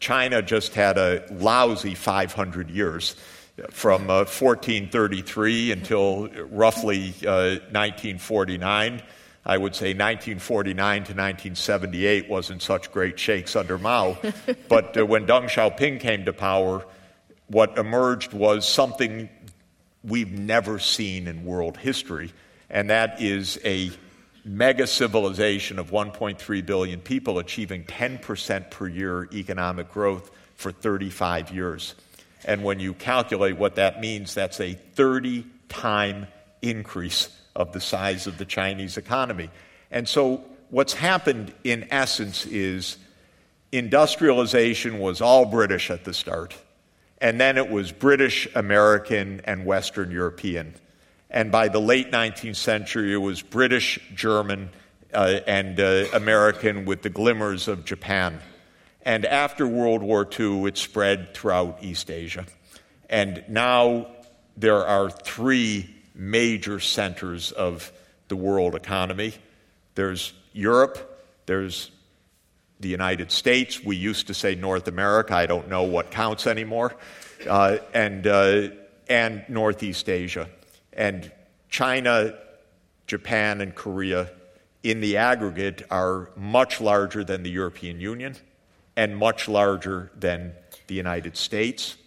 China 0.04 0.42
just 0.42 0.74
had 0.74 0.98
a 0.98 1.24
lousy 1.32 1.96
500 1.96 2.70
years 2.70 3.16
from 3.70 4.10
uh, 4.10 4.26
1433 4.26 5.72
until 5.72 6.28
roughly 6.52 7.14
uh, 7.26 7.64
1949. 7.72 9.02
I 9.46 9.58
would 9.58 9.74
say 9.74 9.94
1949 9.94 10.76
to 10.76 11.00
1978 11.00 12.30
wasn't 12.30 12.62
such 12.62 12.92
great 12.92 13.18
shakes 13.18 13.56
under 13.56 13.78
Mao. 13.78 14.18
but 14.68 14.98
uh, 14.98 15.06
when 15.06 15.26
Deng 15.26 15.46
Xiaoping 15.46 16.02
came 16.02 16.26
to 16.26 16.34
power, 16.34 16.86
what 17.48 17.78
emerged 17.78 18.34
was 18.34 18.68
something 18.68 19.30
we've 20.04 20.38
never 20.38 20.80
seen 20.80 21.30
in 21.30 21.46
world 21.46 21.78
history, 21.78 22.34
and 22.70 22.90
that 22.90 23.22
is 23.22 23.58
a 23.64 23.90
mega 24.46 24.86
civilization 24.86 25.80
of 25.80 25.92
1.3 25.92 26.66
billion 26.66 27.00
people 27.00 27.40
achieving 27.40 27.86
10% 27.86 28.70
per 28.70 28.88
year 28.88 29.30
economic 29.34 29.92
growth 29.92 30.32
for 30.56 30.72
35 30.72 31.52
years. 31.52 31.96
And 32.46 32.64
when 32.64 32.80
you 32.80 32.94
calculate 32.94 33.58
what 33.58 33.76
that 33.76 34.02
means, 34.02 34.34
that's 34.34 34.60
a 34.60 34.74
30 34.74 35.46
time 35.70 36.28
increase 36.62 37.30
of 37.56 37.72
the 37.72 37.82
size 37.82 38.28
of 38.28 38.38
the 38.38 38.46
Chinese 38.46 38.98
economy. 38.98 39.50
And 39.92 40.08
so, 40.08 40.44
what's 40.70 40.94
happened 40.94 41.54
in 41.64 41.88
essence 41.92 42.46
is 42.46 42.98
industrialization 43.72 45.00
was 45.00 45.22
all 45.22 45.46
British 45.46 45.90
at 45.90 46.04
the 46.04 46.14
start, 46.14 46.56
and 47.20 47.40
then 47.40 47.58
it 47.58 47.70
was 47.70 47.92
British, 47.92 48.48
American, 48.56 49.42
and 49.46 49.66
Western 49.66 50.12
European. 50.12 50.74
And 51.34 51.52
by 51.52 51.68
the 51.68 51.82
late 51.82 52.12
19th 52.12 52.56
century, 52.56 53.12
it 53.12 53.18
was 53.18 53.42
British, 53.42 54.00
German, 54.14 54.70
uh, 55.14 55.40
and 55.48 55.80
uh, 55.80 56.06
American 56.14 56.86
with 56.86 57.02
the 57.02 57.10
glimmers 57.10 57.68
of 57.68 57.86
Japan. 57.86 58.40
And 59.02 59.26
after 59.26 59.68
World 59.68 60.04
War 60.04 60.30
II, 60.40 60.66
it 60.66 60.78
spread 60.78 61.34
throughout 61.34 61.80
East 61.82 62.12
Asia. 62.12 62.46
And 63.10 63.44
now 63.50 64.08
there 64.56 64.86
are 64.86 65.10
three 65.10 65.94
major 66.16 66.80
centers 66.80 67.52
of 67.52 67.92
the 68.28 68.36
world 68.36 68.76
economy 68.76 69.34
there's 69.96 70.34
Europe, 70.54 71.24
there's 71.46 71.92
the 72.80 72.90
United 72.90 73.32
States. 73.32 73.84
We 73.84 73.96
used 73.96 74.28
to 74.28 74.34
say 74.34 74.56
North 74.56 74.88
America, 74.88 75.36
I 75.36 75.46
don't 75.46 75.70
know 75.70 75.84
what 75.84 76.10
counts 76.10 76.48
anymore, 76.48 76.96
uh, 77.48 77.78
and, 77.94 78.26
uh, 78.26 78.70
and 79.08 79.46
Northeast 79.48 80.10
Asia. 80.10 80.50
And 80.96 81.32
China, 81.70 82.36
Japan, 83.08 83.62
and 83.62 83.74
Korea, 83.74 84.30
in 84.84 85.02
the 85.02 85.18
aggregate, 85.18 85.84
are 85.90 86.30
much 86.36 86.82
larger 86.82 87.24
than 87.24 87.44
the 87.44 87.50
European 87.50 88.00
Union 88.00 88.36
and 88.96 89.18
much 89.18 89.48
larger 89.48 90.12
than 90.20 90.54
the 90.88 90.96
United 90.96 91.36
States, 91.38 91.98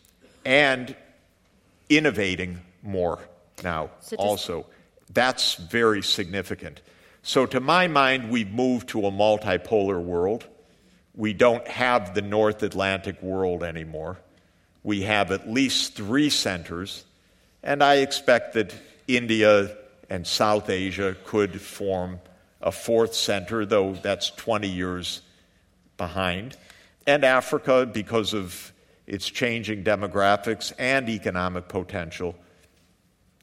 and 0.44 0.94
innovating 1.88 2.60
more 2.82 3.18
now 3.64 3.90
so 4.00 4.16
also. 4.16 4.66
That's 5.12 5.54
very 5.54 6.02
significant. 6.02 6.80
So, 7.22 7.46
to 7.46 7.60
my 7.60 7.88
mind, 7.88 8.30
we've 8.30 8.50
moved 8.50 8.90
to 8.90 9.06
a 9.06 9.10
multipolar 9.10 10.00
world. 10.00 10.46
We 11.14 11.32
don't 11.32 11.66
have 11.66 12.14
the 12.14 12.22
North 12.22 12.62
Atlantic 12.62 13.20
world 13.22 13.64
anymore. 13.64 14.18
We 14.82 15.02
have 15.02 15.32
at 15.32 15.50
least 15.50 15.94
three 15.94 16.30
centers 16.30 17.04
and 17.66 17.82
I 17.82 17.96
expect 17.96 18.54
that 18.54 18.72
India 19.08 19.76
and 20.08 20.24
South 20.24 20.70
Asia 20.70 21.16
could 21.24 21.60
form 21.60 22.20
a 22.62 22.70
fourth 22.70 23.12
center, 23.12 23.66
though 23.66 23.92
that's 23.92 24.30
20 24.30 24.68
years 24.68 25.20
behind. 25.96 26.56
And 27.08 27.24
Africa, 27.24 27.84
because 27.84 28.34
of 28.34 28.72
its 29.08 29.28
changing 29.28 29.82
demographics 29.82 30.72
and 30.78 31.08
economic 31.08 31.66
potential, 31.66 32.36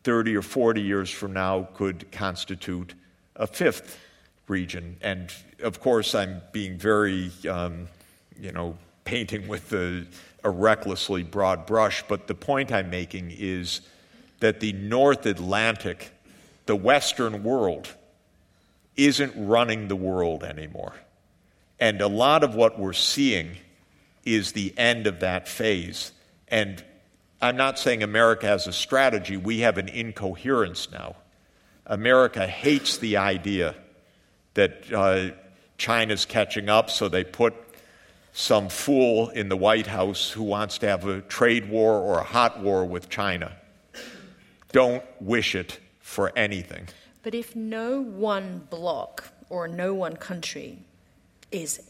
30 0.06 0.38
or 0.38 0.42
40 0.42 0.82
years 0.82 1.10
from 1.10 1.34
now 1.34 1.68
could 1.74 2.10
constitute 2.14 2.94
a 3.36 3.46
fifth 3.46 4.00
region. 4.48 4.96
And 5.02 5.34
of 5.62 5.82
course, 5.82 6.16
I'm 6.16 6.42
being 6.54 6.78
very, 6.78 7.30
um, 7.50 7.90
you 8.40 8.54
know, 8.54 8.78
painting 9.04 9.50
with 9.50 9.74
a, 9.74 10.06
a 10.46 10.50
recklessly 10.50 11.24
broad 11.24 11.66
brush, 11.66 12.06
but 12.08 12.28
the 12.28 12.36
point 12.36 12.72
I'm 12.72 12.90
making 12.90 13.32
is 13.38 13.82
that 14.44 14.60
the 14.60 14.74
North 14.74 15.26
Atlantic, 15.26 16.12
the 16.66 16.76
Western 16.76 17.44
world, 17.44 17.88
isn't 18.98 19.34
running 19.38 19.88
the 19.88 19.96
world 19.96 20.44
anymore. 20.44 20.92
And 21.80 22.02
a 22.02 22.10
lot 22.10 22.44
of 22.44 22.54
what 22.54 22.78
we're 22.78 22.92
seeing 22.92 23.56
is 24.26 24.52
the 24.52 24.78
end 24.78 25.08
of 25.08 25.22
that 25.22 25.48
phase. 25.48 26.12
And 26.50 26.84
I'm 27.42 27.56
not 27.56 27.80
saying 27.80 28.04
America 28.04 28.46
has 28.46 28.68
a 28.68 28.74
strategy, 28.74 29.38
we 29.38 29.60
have 29.60 29.78
an 29.78 29.88
incoherence 29.88 30.92
now. 30.92 31.16
America 31.86 32.46
hates 32.46 32.98
the 32.98 33.16
idea 33.16 33.76
that 34.56 34.92
uh, 34.92 35.30
China's 35.78 36.26
catching 36.26 36.68
up, 36.68 36.90
so 36.90 37.08
they 37.08 37.24
put 37.24 37.54
some 38.34 38.68
fool 38.68 39.30
in 39.30 39.48
the 39.48 39.56
White 39.56 39.88
House 39.88 40.30
who 40.30 40.44
wants 40.44 40.80
to 40.80 40.90
have 40.90 41.08
a 41.08 41.22
trade 41.22 41.70
war 41.70 41.94
or 41.98 42.20
a 42.20 42.24
hot 42.24 42.60
war 42.60 42.84
with 42.84 43.08
China 43.08 43.54
don't 44.74 45.04
wish 45.22 45.56
it 45.56 45.80
for 46.00 46.38
anything. 46.38 46.90
But 47.22 47.34
if 47.34 47.56
no 47.56 48.02
one 48.02 48.68
bloc 48.70 49.32
or 49.50 49.70
no 49.70 49.94
one 49.94 50.18
country 50.18 50.80
is 51.52 51.90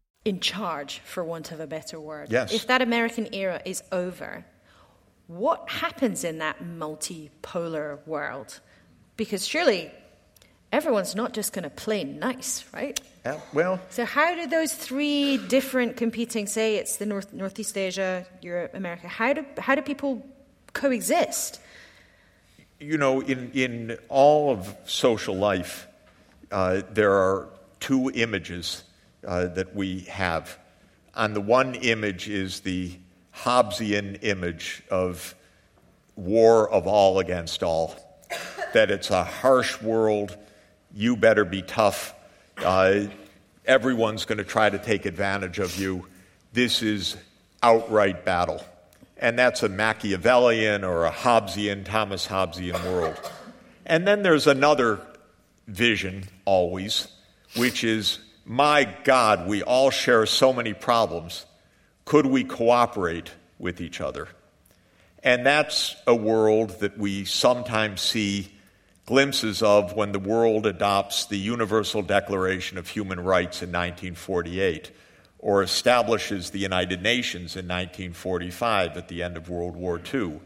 in 0.23 0.39
charge, 0.39 0.99
for 0.99 1.23
want 1.23 1.51
of 1.51 1.59
a 1.59 1.67
better 1.67 1.99
word. 1.99 2.31
Yes. 2.31 2.53
If 2.53 2.67
that 2.67 2.81
American 2.81 3.33
era 3.33 3.61
is 3.65 3.83
over, 3.91 4.45
what 5.27 5.69
happens 5.69 6.23
in 6.23 6.39
that 6.39 6.63
multipolar 6.63 8.05
world? 8.05 8.59
Because 9.17 9.47
surely 9.47 9.91
everyone's 10.71 11.15
not 11.15 11.33
just 11.33 11.53
going 11.53 11.63
to 11.63 11.69
play 11.69 12.03
nice, 12.03 12.63
right? 12.73 12.99
Yeah, 13.25 13.39
well, 13.53 13.79
So 13.89 14.05
how 14.05 14.35
do 14.35 14.47
those 14.47 14.73
three 14.73 15.37
different 15.37 15.97
competing, 15.97 16.47
say 16.47 16.77
it's 16.77 16.97
the 16.97 17.05
North, 17.05 17.33
Northeast 17.33 17.77
Asia, 17.77 18.25
Europe, 18.41 18.73
America, 18.73 19.07
how 19.07 19.33
do, 19.33 19.45
how 19.57 19.75
do 19.75 19.81
people 19.81 20.25
coexist? 20.73 21.59
you 22.81 22.97
know, 22.97 23.21
in, 23.21 23.51
in 23.53 23.97
all 24.09 24.51
of 24.51 24.75
social 24.85 25.35
life, 25.35 25.87
uh, 26.51 26.81
there 26.91 27.13
are 27.13 27.47
two 27.79 28.11
images 28.13 28.83
uh, 29.27 29.47
that 29.47 29.75
we 29.75 30.01
have. 30.01 30.57
On 31.15 31.33
the 31.33 31.41
one 31.41 31.75
image 31.75 32.29
is 32.29 32.61
the 32.61 32.97
Hobbesian 33.35 34.19
image 34.23 34.83
of 34.89 35.35
war 36.15 36.69
of 36.69 36.87
all 36.87 37.19
against 37.19 37.63
all, 37.63 37.95
that 38.73 38.91
it's 38.91 39.09
a 39.09 39.23
harsh 39.23 39.81
world, 39.81 40.37
you 40.93 41.15
better 41.15 41.45
be 41.45 41.61
tough, 41.61 42.13
uh, 42.57 43.01
everyone's 43.65 44.25
going 44.25 44.37
to 44.37 44.43
try 44.43 44.69
to 44.69 44.79
take 44.79 45.05
advantage 45.05 45.59
of 45.59 45.77
you. 45.77 46.07
This 46.53 46.81
is 46.81 47.17
outright 47.63 48.25
battle. 48.25 48.63
And 49.17 49.37
that's 49.37 49.61
a 49.63 49.69
Machiavellian 49.69 50.83
or 50.83 51.05
a 51.05 51.11
Hobbesian, 51.11 51.85
Thomas 51.85 52.27
Hobbesian 52.27 52.83
world. 52.85 53.19
And 53.85 54.07
then 54.07 54.23
there's 54.23 54.47
another 54.47 54.99
vision, 55.67 56.23
always, 56.45 57.07
which 57.55 57.83
is 57.83 58.19
my 58.45 58.95
God, 59.03 59.47
we 59.47 59.63
all 59.63 59.89
share 59.89 60.25
so 60.25 60.53
many 60.53 60.73
problems. 60.73 61.45
Could 62.05 62.25
we 62.25 62.43
cooperate 62.43 63.31
with 63.59 63.81
each 63.81 64.01
other? 64.01 64.27
And 65.23 65.45
that's 65.45 65.95
a 66.07 66.15
world 66.15 66.79
that 66.79 66.97
we 66.97 67.25
sometimes 67.25 68.01
see 68.01 68.51
glimpses 69.05 69.61
of 69.61 69.93
when 69.93 70.11
the 70.11 70.19
world 70.19 70.65
adopts 70.65 71.25
the 71.25 71.37
Universal 71.37 72.03
Declaration 72.03 72.77
of 72.77 72.87
Human 72.87 73.19
Rights 73.19 73.61
in 73.61 73.69
1948 73.69 74.91
or 75.41 75.63
establishes 75.63 76.51
the 76.51 76.59
United 76.59 77.01
Nations 77.01 77.55
in 77.55 77.65
1945 77.65 78.95
at 78.95 79.07
the 79.07 79.23
end 79.23 79.37
of 79.37 79.49
World 79.49 79.75
War 79.75 79.99
II, 80.13 80.39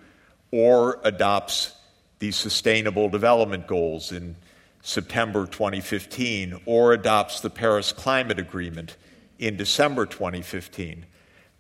or 0.52 1.00
adopts 1.04 1.74
the 2.20 2.32
Sustainable 2.32 3.10
Development 3.10 3.68
Goals 3.68 4.14
in 4.14 4.38
September 4.86 5.48
2015, 5.48 6.62
or 6.68 6.94
adopts 6.94 7.40
the 7.40 7.50
Paris 7.50 7.92
Climate 7.92 8.38
Agreement 8.38 8.96
in 9.40 9.58
December 9.58 10.06
2015. 10.06 11.08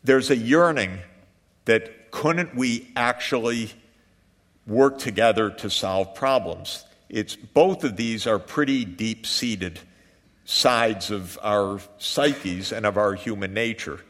There's 0.03 0.29
a 0.29 0.37
yearning 0.37 0.99
that 1.65 2.11
couldn't 2.11 2.53
we 2.53 2.91
actually 2.95 3.71
work 4.67 4.99
together 4.99 5.49
to 5.49 5.71
solve 5.71 6.13
problems? 6.13 6.85
It's, 7.09 7.35
both 7.35 7.83
of 7.83 7.97
these 7.97 8.27
are 8.27 8.37
pretty 8.37 8.85
deep 8.85 9.25
seated 9.25 9.79
sides 10.43 11.09
of 11.09 11.39
our 11.41 11.79
psyches 11.97 12.71
and 12.71 12.85
of 12.85 12.95
our 12.95 13.15
human 13.15 13.55
nature. 13.55 14.01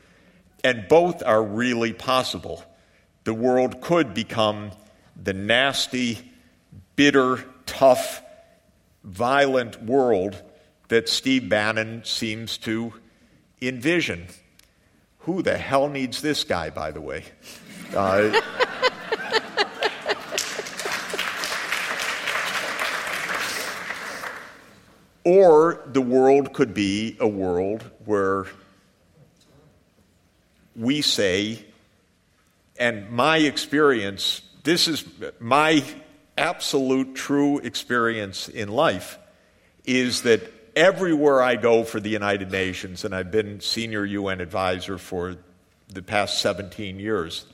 And 0.62 0.90
both 0.90 1.24
are 1.24 1.42
really 1.42 1.94
possible. 1.94 2.66
The 3.24 3.34
world 3.34 3.80
could 3.80 4.14
become 4.14 4.72
the 5.16 5.32
nasty, 5.32 6.34
bitter, 6.98 7.46
tough, 7.66 8.22
violent 9.06 9.82
world 9.84 10.42
that 10.90 11.08
Steve 11.08 11.48
Bannon 11.48 12.04
seems 12.04 12.58
to 12.60 12.94
envision. 13.62 14.28
Who 15.20 15.42
the 15.42 15.58
hell 15.58 15.90
needs 15.90 16.22
this 16.22 16.44
guy, 16.44 16.70
by 16.70 16.92
the 16.92 17.02
way? 17.02 17.24
Uh, 17.96 18.40
Or 25.26 25.82
the 25.88 26.02
world 26.02 26.54
could 26.54 26.76
be 26.76 27.18
a 27.20 27.28
world 27.28 27.84
where 28.06 28.46
we 30.76 31.02
say, 31.02 31.66
and 32.78 33.10
my 33.10 33.38
experience, 33.38 34.44
this 34.64 34.88
is 34.88 35.04
my 35.40 35.84
absolute 36.38 37.16
true 37.16 37.60
experience 37.60 38.50
in 38.50 38.70
life, 38.70 39.18
is 39.86 40.24
that 40.24 40.52
everywhere 40.76 41.42
I 41.42 41.56
go 41.56 41.84
for 41.84 42.00
the 42.00 42.10
United 42.10 42.52
Nations, 42.52 43.06
and 43.06 43.16
I've 43.16 43.32
been 43.32 43.62
senior 43.62 44.06
UN 44.06 44.42
advisor 44.42 44.98
for 44.98 45.38
the 45.88 46.02
past 46.02 46.42
17 46.42 47.00
years, 47.00 47.46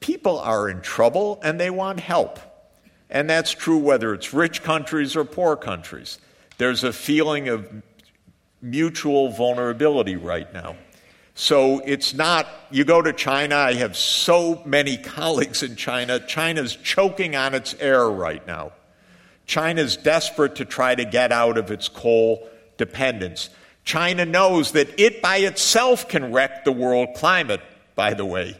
people 0.00 0.38
are 0.38 0.68
in 0.68 0.80
trouble 0.80 1.40
and 1.42 1.58
they 1.58 1.70
want 1.70 2.00
help. 2.00 2.38
And 3.08 3.30
that's 3.30 3.52
true 3.52 3.78
whether 3.78 4.12
it's 4.14 4.34
rich 4.34 4.62
countries 4.62 5.16
or 5.16 5.24
poor 5.24 5.56
countries. 5.56 6.18
There's 6.58 6.84
a 6.84 6.92
feeling 6.92 7.48
of 7.48 7.68
mutual 8.60 9.30
vulnerability 9.30 10.16
right 10.16 10.52
now. 10.52 10.76
So 11.38 11.80
it's 11.80 12.14
not, 12.14 12.48
you 12.70 12.84
go 12.84 13.02
to 13.02 13.12
China, 13.12 13.56
I 13.56 13.74
have 13.74 13.94
so 13.94 14.62
many 14.64 14.96
colleagues 15.14 15.62
in 15.62 15.76
China. 15.76 16.18
China's 16.18 16.74
choking 16.74 17.36
on 17.36 17.54
its 17.54 17.74
air 17.74 18.08
right 18.08 18.44
now. 18.46 18.72
China's 19.44 19.98
desperate 19.98 20.56
to 20.56 20.64
try 20.64 20.94
to 20.94 21.04
get 21.04 21.32
out 21.32 21.58
of 21.58 21.70
its 21.70 21.88
coal 21.90 22.48
dependence. 22.78 23.50
China 23.84 24.24
knows 24.24 24.72
that 24.72 24.98
it 24.98 25.20
by 25.20 25.36
itself 25.36 26.08
can 26.08 26.32
wreck 26.32 26.64
the 26.64 26.72
world 26.72 27.10
climate, 27.14 27.60
by 27.94 28.14
the 28.14 28.24
way, 28.24 28.56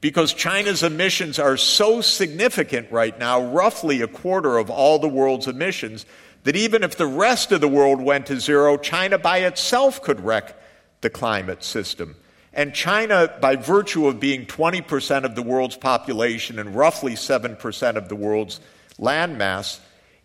because 0.00 0.34
China's 0.34 0.82
emissions 0.82 1.38
are 1.38 1.56
so 1.56 2.00
significant 2.00 2.90
right 2.90 3.16
now, 3.16 3.40
roughly 3.40 4.02
a 4.02 4.08
quarter 4.08 4.58
of 4.58 4.70
all 4.70 4.98
the 4.98 5.08
world's 5.08 5.46
emissions, 5.46 6.04
that 6.42 6.56
even 6.56 6.82
if 6.82 6.96
the 6.96 7.06
rest 7.06 7.52
of 7.52 7.60
the 7.60 7.68
world 7.68 8.02
went 8.02 8.26
to 8.26 8.40
zero, 8.40 8.76
China 8.76 9.18
by 9.18 9.38
itself 9.38 10.02
could 10.02 10.18
wreck 10.18 10.56
the 11.02 11.10
climate 11.10 11.62
system. 11.62 12.16
And 12.52 12.74
China, 12.74 13.32
by 13.40 13.56
virtue 13.56 14.06
of 14.08 14.20
being 14.20 14.46
20% 14.46 15.24
of 15.24 15.34
the 15.34 15.42
world's 15.42 15.76
population 15.76 16.58
and 16.58 16.74
roughly 16.74 17.12
7% 17.12 17.96
of 17.96 18.08
the 18.08 18.16
world's 18.16 18.60
landmass, 18.98 19.80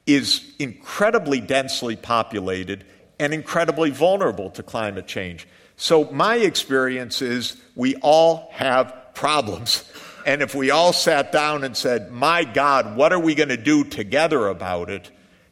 is 0.06 0.50
incredibly 0.60 1.40
densely 1.42 1.96
populated 1.96 2.86
and 3.20 3.34
incredibly 3.34 3.90
vulnerable 3.90 4.50
to 4.52 4.64
climate 4.64 5.08
change. 5.08 5.48
So, 5.76 6.06
my 6.06 6.38
experience 6.38 7.22
is 7.22 7.62
we 7.76 7.96
all 7.98 8.50
have 8.54 8.94
problems. 9.14 9.90
And 10.26 10.42
if 10.42 10.54
we 10.54 10.72
all 10.72 10.92
sat 10.92 11.32
down 11.32 11.64
and 11.64 11.78
said, 11.78 12.12
My 12.12 12.44
God, 12.44 12.98
what 12.98 13.14
are 13.14 13.20
we 13.20 13.34
going 13.34 13.48
to 13.48 13.56
do 13.56 13.86
together 13.86 14.50
about 14.50 14.90
it? 14.90 15.10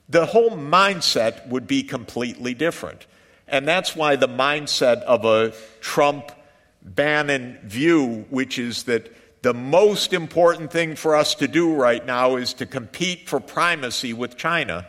the 0.09 0.25
whole 0.25 0.51
mindset 0.51 1.47
would 1.47 1.67
be 1.67 1.83
completely 1.83 2.53
different. 2.53 3.05
And 3.47 3.67
that's 3.67 3.95
why 3.95 4.15
the 4.15 4.27
mindset 4.27 5.01
of 5.01 5.25
a 5.25 5.53
Trump 5.79 6.31
Bannon 6.81 7.59
view, 7.63 8.25
which 8.29 8.57
is 8.57 8.83
that 8.83 9.11
the 9.41 9.53
most 9.53 10.13
important 10.13 10.71
thing 10.71 10.95
for 10.95 11.15
us 11.15 11.35
to 11.35 11.47
do 11.47 11.75
right 11.75 12.03
now 12.05 12.35
is 12.35 12.53
to 12.55 12.65
compete 12.65 13.29
for 13.29 13.39
primacy 13.39 14.13
with 14.13 14.37
China, 14.37 14.87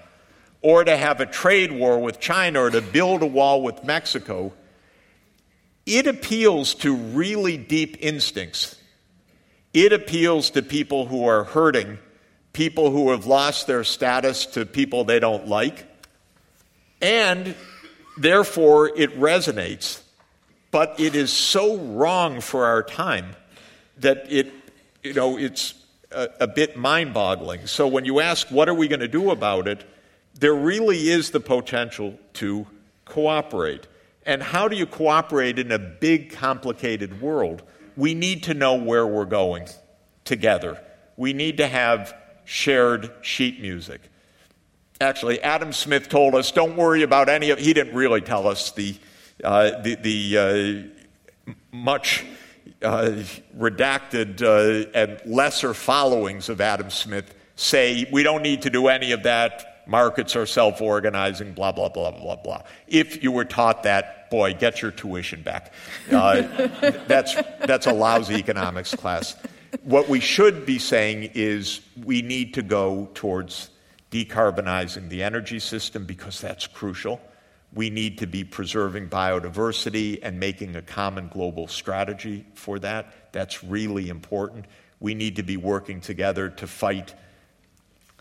or 0.62 0.85
to 0.85 0.97
have 0.97 1.21
a 1.21 1.27
trade 1.27 1.73
war 1.73 1.99
with 1.99 2.19
China, 2.19 2.62
or 2.62 2.71
to 2.71 2.81
build 2.81 3.23
a 3.23 3.27
wall 3.27 3.62
with 3.62 3.85
Mexico, 3.85 4.53
it 5.85 6.07
appeals 6.07 6.75
to 6.75 6.95
really 6.95 7.57
deep 7.57 7.99
instincts. 8.01 8.77
It 9.75 9.92
appeals 9.92 10.51
to 10.51 10.62
people 10.62 11.07
who 11.07 11.27
are 11.27 11.45
hurting 11.45 11.99
people 12.57 12.90
who 12.90 13.11
have 13.11 13.27
lost 13.27 13.66
their 13.66 13.85
status 13.85 14.47
to 14.47 14.64
people 14.64 15.05
they 15.05 15.21
don't 15.21 15.47
like, 15.47 15.87
and 17.03 17.55
therefore 18.16 18.88
it 18.96 19.18
resonates. 19.18 20.02
But 20.70 20.98
it 20.98 21.14
is 21.14 21.33
so 21.33 21.79
wrong 21.79 22.40
for 22.40 22.66
our 22.66 22.83
time 22.83 23.37
that 23.98 24.31
it, 24.31 24.52
you 25.02 25.14
know, 25.14 25.38
it's 25.38 25.74
a, 26.11 26.29
a 26.40 26.46
bit 26.46 26.76
mind 26.76 27.14
boggling. 27.14 27.66
So 27.66 27.87
when 27.87 28.05
you 28.05 28.20
ask, 28.20 28.48
what 28.48 28.68
are 28.68 28.74
we 28.74 28.88
going 28.88 29.00
to 29.00 29.09
do 29.09 29.31
about 29.31 29.68
it, 29.68 29.85
there 30.38 30.55
really 30.55 31.09
is 31.09 31.31
the 31.31 31.40
potential 31.40 32.18
to 32.35 32.66
cooperate. 33.05 33.87
And 34.26 34.42
how 34.42 34.68
do 34.68 34.76
you 34.76 34.87
cooperate 34.87 35.59
in 35.59 35.70
a 35.70 35.79
big, 35.79 36.33
complicated 36.33 37.21
world? 37.23 37.62
We 37.96 38.12
need 38.12 38.42
to 38.44 38.54
know 38.54 38.75
where 38.75 39.06
we're 39.06 39.25
going 39.25 39.69
together. 40.25 40.83
We 41.17 41.33
need 41.33 41.56
to 41.58 41.67
have 41.69 42.14
shared 42.44 43.10
sheet 43.23 43.60
music. 43.60 44.00
Actually, 45.01 45.42
Adam 45.42 45.73
Smith 45.73 46.09
told 46.09 46.35
us, 46.35 46.51
don't 46.51 46.77
worry 46.77 47.03
about 47.03 47.29
any 47.29 47.51
of, 47.51 47.59
he 47.59 47.75
didn't 47.75 47.94
really 47.94 48.21
tell 48.21 48.49
us 48.49 48.71
the, 48.73 48.97
uh, 49.44 49.83
the, 49.83 49.94
the 49.97 50.92
uh, 51.49 51.53
much 51.71 52.25
uh, 52.83 53.11
redacted 53.59 54.42
uh, 54.42 54.88
and 54.94 55.21
lesser 55.27 55.75
followings 55.75 56.49
of 56.49 56.61
Adam 56.61 56.88
Smith 56.88 57.35
say 57.57 58.09
we 58.11 58.23
don't 58.23 58.42
need 58.42 58.63
to 58.63 58.71
do 58.71 58.88
any 58.88 59.13
of 59.13 59.23
that. 59.25 59.85
Markets 59.87 60.35
are 60.35 60.47
self 60.47 60.81
organizing, 60.81 61.53
blah, 61.53 61.73
blah, 61.73 61.88
blah, 61.88 62.11
blah, 62.11 62.37
blah. 62.37 62.63
If 62.88 63.23
you 63.23 63.31
were 63.31 63.44
taught 63.44 63.83
that, 63.85 64.31
boy, 64.31 64.55
get 64.55 64.83
your 64.83 64.90
tuition 64.90 65.42
back. 65.42 65.73
Uh, 66.11 66.42
that's, 67.07 67.35
that's 67.67 67.87
a 67.87 67.92
lousy 67.92 68.35
economics 68.35 68.94
class 68.94 69.37
what 69.83 70.09
we 70.09 70.21
should 70.21 70.67
be 70.67 70.79
saying 70.79 71.31
is 71.35 71.81
we 72.05 72.23
need 72.23 72.55
to 72.55 72.63
go 72.63 73.09
towards 73.15 73.71
decarbonizing 74.25 75.08
the 75.08 75.23
energy 75.23 75.58
system 75.58 76.04
because 76.04 76.40
that's 76.40 76.67
crucial. 76.67 77.21
We 77.73 77.90
need 77.90 78.19
to 78.19 78.27
be 78.27 78.44
preserving 78.44 79.08
biodiversity 79.10 80.21
and 80.23 80.40
making 80.40 80.77
a 80.77 80.83
common 80.83 81.29
global 81.29 81.69
strategy 81.69 82.46
for 82.54 82.79
that. 82.79 83.33
That's 83.33 83.62
really 83.62 84.08
important. 84.08 84.67
We 85.00 85.14
need 85.14 85.37
to 85.37 85.42
be 85.42 85.56
working 85.56 86.00
together 86.00 86.48
to 86.48 86.67
fight 86.67 87.14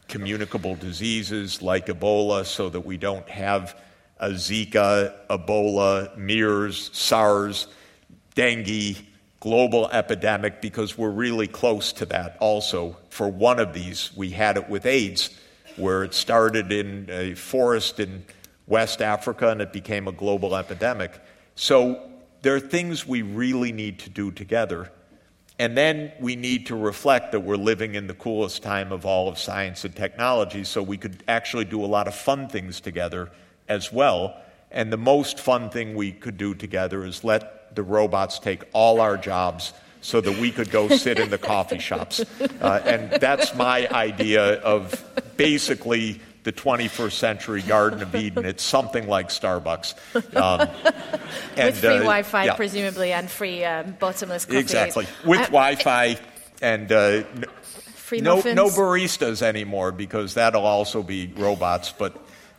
communicable 0.07 0.75
diseases 0.75 1.61
like 1.61 1.87
Ebola 1.87 2.45
so 2.45 2.69
that 2.69 2.81
we 2.81 2.97
don't 2.97 3.27
have 3.29 3.79
a 4.19 4.29
Zika, 4.29 5.13
Ebola, 5.29 6.17
MERS, 6.17 6.89
SARS, 6.93 7.67
dengue, 8.33 8.97
global 9.39 9.89
epidemic 9.91 10.61
because 10.61 10.97
we're 10.97 11.09
really 11.09 11.47
close 11.47 11.93
to 11.93 12.05
that 12.07 12.37
also. 12.39 12.97
For 13.09 13.27
one 13.27 13.59
of 13.59 13.73
these, 13.73 14.11
we 14.15 14.31
had 14.31 14.57
it 14.57 14.69
with 14.69 14.85
AIDS, 14.85 15.29
where 15.77 16.03
it 16.03 16.13
started 16.13 16.71
in 16.71 17.07
a 17.09 17.33
forest 17.33 17.99
in 17.99 18.25
West 18.67 19.01
Africa 19.01 19.49
and 19.49 19.61
it 19.61 19.73
became 19.73 20.07
a 20.07 20.11
global 20.11 20.55
epidemic. 20.55 21.19
So 21.55 22.01
there 22.41 22.55
are 22.55 22.59
things 22.59 23.07
we 23.07 23.21
really 23.21 23.71
need 23.71 23.99
to 23.99 24.09
do 24.09 24.31
together. 24.31 24.91
And 25.57 25.77
then 25.77 26.11
we 26.19 26.35
need 26.35 26.65
to 26.67 26.75
reflect 26.75 27.31
that 27.31 27.39
we're 27.39 27.55
living 27.55 27.95
in 27.95 28.07
the 28.07 28.13
coolest 28.13 28.61
time 28.61 28.91
of 28.91 29.05
all 29.05 29.29
of 29.29 29.39
science 29.39 29.85
and 29.85 29.95
technology, 29.95 30.65
so 30.65 30.83
we 30.83 30.97
could 30.97 31.23
actually 31.29 31.63
do 31.63 31.83
a 31.83 31.87
lot 31.87 32.07
of 32.07 32.15
fun 32.15 32.49
things 32.49 32.81
together 32.81 33.31
as 33.69 33.91
well. 33.91 34.41
And 34.69 34.91
the 34.91 34.97
most 34.97 35.39
fun 35.39 35.69
thing 35.69 35.95
we 35.95 36.11
could 36.11 36.35
do 36.35 36.55
together 36.55 37.05
is 37.05 37.23
let 37.23 37.73
the 37.73 37.83
robots 37.83 38.37
take 38.39 38.63
all 38.73 38.99
our 38.99 39.15
jobs 39.15 39.71
so 40.05 40.21
that 40.21 40.37
we 40.37 40.51
could 40.51 40.69
go 40.69 40.87
sit 40.87 41.19
in 41.19 41.31
the 41.31 41.37
coffee 41.37 41.79
shops. 41.79 42.23
Uh, 42.61 42.79
and 42.85 43.11
that's 43.19 43.55
my 43.55 43.89
idea 43.89 44.59
of 44.59 45.03
basically 45.35 46.21
the 46.43 46.53
21st 46.53 47.11
century 47.11 47.63
Garden 47.63 48.03
of 48.03 48.13
Eden. 48.13 48.45
It's 48.45 48.61
something 48.61 49.07
like 49.07 49.29
Starbucks. 49.29 49.95
Um, 50.35 50.69
and, 51.57 51.73
With 51.73 51.79
free 51.79 51.89
uh, 51.89 51.97
Wi 51.97 52.21
Fi, 52.21 52.45
yeah. 52.45 52.53
presumably, 52.53 53.13
and 53.13 53.31
free 53.31 53.65
um, 53.65 53.95
bottomless 53.99 54.45
coffee. 54.45 54.59
Exactly. 54.59 55.07
With 55.25 55.39
uh, 55.39 55.45
Wi 55.45 55.75
Fi 55.75 56.19
and. 56.61 56.91
Uh, 56.91 57.23
free 57.95 58.21
no, 58.21 58.35
no 58.35 58.67
baristas 58.67 59.41
anymore 59.41 59.91
because 59.91 60.35
that'll 60.35 60.67
also 60.67 61.01
be 61.01 61.33
robots, 61.35 61.91
but 61.91 62.15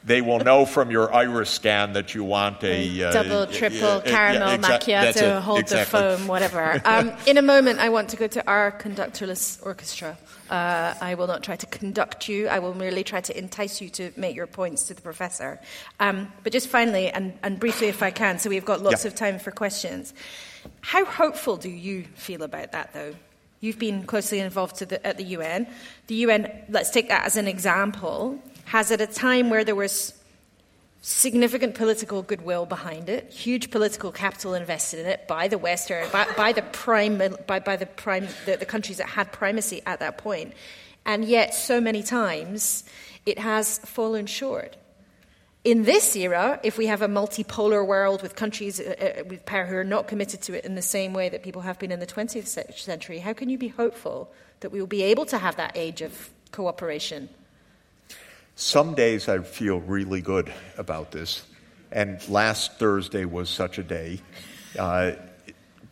they 0.07 0.23
will 0.23 0.39
know 0.39 0.65
from 0.65 0.93
your 0.93 1.13
iris 1.13 1.51
scan 1.51 1.93
that 1.95 2.15
you 2.15 2.23
want 2.23 2.63
a 2.63 3.03
uh, 3.03 3.13
double, 3.13 3.53
triple 3.53 3.85
uh, 3.85 4.01
caramel 4.03 4.49
yeah, 4.51 4.57
exa- 4.57 4.79
macchiato, 4.79 5.41
hold 5.41 5.59
exactly. 5.59 6.01
the 6.01 6.17
foam, 6.17 6.29
whatever. 6.29 6.81
Um, 6.85 7.13
in 7.27 7.37
a 7.37 7.43
moment, 7.43 7.81
I 7.81 7.89
want 7.89 8.11
to 8.11 8.17
go 8.17 8.29
to 8.29 8.47
our 8.47 8.71
conductorless 8.71 9.65
orchestra. 9.67 10.17
Uh, 10.49 10.95
I 11.01 11.17
will 11.17 11.27
not 11.27 11.43
try 11.43 11.57
to 11.57 11.67
conduct 11.67 12.29
you. 12.29 12.47
I 12.47 12.61
will 12.61 12.75
merely 12.75 13.03
try 13.03 13.21
to 13.21 13.37
entice 13.37 13.81
you 13.81 13.89
to 13.91 14.13
make 14.17 14.37
your 14.37 14.47
points 14.47 14.85
to 14.85 14.95
the 14.95 15.03
professor. 15.03 15.61
Um, 15.99 16.33
but 16.45 16.53
just 16.53 16.69
finally, 16.69 17.11
and, 17.11 17.37
and, 17.43 17.59
briefly, 17.59 17.89
if 17.89 18.01
I 18.01 18.13
can, 18.13 18.39
so 18.39 18.49
we've 18.49 18.65
got 18.65 18.81
lots 18.81 19.05
yeah. 19.05 19.09
of 19.09 19.17
time 19.17 19.41
for 19.41 19.51
questions. 19.51 20.15
How 20.83 21.05
hopeful 21.05 21.57
do 21.57 21.69
you 21.69 22.05
feel 22.15 22.45
about 22.45 22.71
that, 22.71 22.93
though? 22.95 23.17
You've 23.59 23.81
been 23.81 24.05
closely 24.05 24.39
involved 24.39 24.79
the, 24.79 25.05
at 25.05 25.17
the 25.17 25.25
UN. 25.25 25.67
The 26.07 26.15
UN, 26.27 26.49
let's 26.69 26.91
take 26.91 27.09
that 27.09 27.27
as 27.27 27.37
an 27.37 27.49
example 27.49 28.41
has 28.67 28.91
at 28.91 29.01
a 29.01 29.07
time 29.07 29.49
where 29.51 29.65
there 29.65 29.75
was 29.75 30.13
significant 31.01 31.77
political 31.77 32.23
goodwill 32.23 32.67
behind 32.67 33.09
it, 33.09 33.31
huge 33.33 33.71
political 33.71 34.11
capital 34.11 34.55
invested 34.55 34.99
in 34.99 35.07
it 35.07 35.29
by 35.29 35.47
the 35.47 35.57
West 35.57 35.89
or 35.91 36.05
by, 36.13 36.27
by 36.37 36.53
the 36.53 36.63
prime, 36.63 37.23
by, 37.47 37.61
by 37.61 37.77
the, 37.77 37.87
prime 37.87 38.27
the, 38.45 38.57
the 38.57 38.67
countries 38.67 38.97
that 38.97 39.09
had 39.09 39.31
primacy 39.31 39.81
at 39.87 40.01
that 40.01 40.19
point. 40.19 40.53
And 41.05 41.25
yet, 41.25 41.55
so 41.55 41.81
many 41.81 42.03
times, 42.03 42.83
it 43.25 43.39
has 43.39 43.79
fallen 43.79 44.27
short. 44.27 44.77
In 45.63 45.85
this 45.85 46.17
era, 46.17 46.59
if 46.65 46.77
we 46.77 46.87
have 46.87 47.03
a 47.03 47.09
multipolar 47.09 47.87
world 47.87 48.23
with 48.23 48.35
countries 48.35 48.81
uh, 48.81 48.95
uh 49.01 49.25
with 49.29 49.45
power 49.47 49.65
who 49.65 49.77
are 49.77 49.85
not 49.85 50.09
committed 50.09 50.43
to 50.43 50.57
it 50.57 50.65
in 50.65 50.75
the 50.75 50.83
same 50.83 51.13
way 51.13 51.29
that 51.29 51.43
people 51.43 51.63
have 51.63 51.79
been 51.79 51.93
in 51.93 52.01
the 52.01 52.07
20th 52.07 52.75
century, 52.75 53.19
how 53.21 53.33
can 53.33 53.49
you 53.49 53.59
be 53.59 53.69
hopeful 53.69 54.33
that 54.61 54.71
we 54.71 54.81
will 54.81 54.87
be 54.89 55.03
able 55.03 55.27
to 55.27 55.39
have 55.39 55.57
that 55.57 55.73
age 55.77 56.03
of 56.03 56.31
cooperation? 56.51 57.29
Some 58.59 58.95
days 58.95 59.29
I 59.29 59.41
feel 59.41 59.81
really 59.81 60.23
good 60.23 60.51
about 60.79 61.11
this. 61.11 61.45
And 61.93 62.27
last 62.27 62.79
Thursday 62.79 63.27
was 63.27 63.51
such 63.51 63.77
a 63.77 63.83
day 63.83 64.19
uh, 64.79 65.13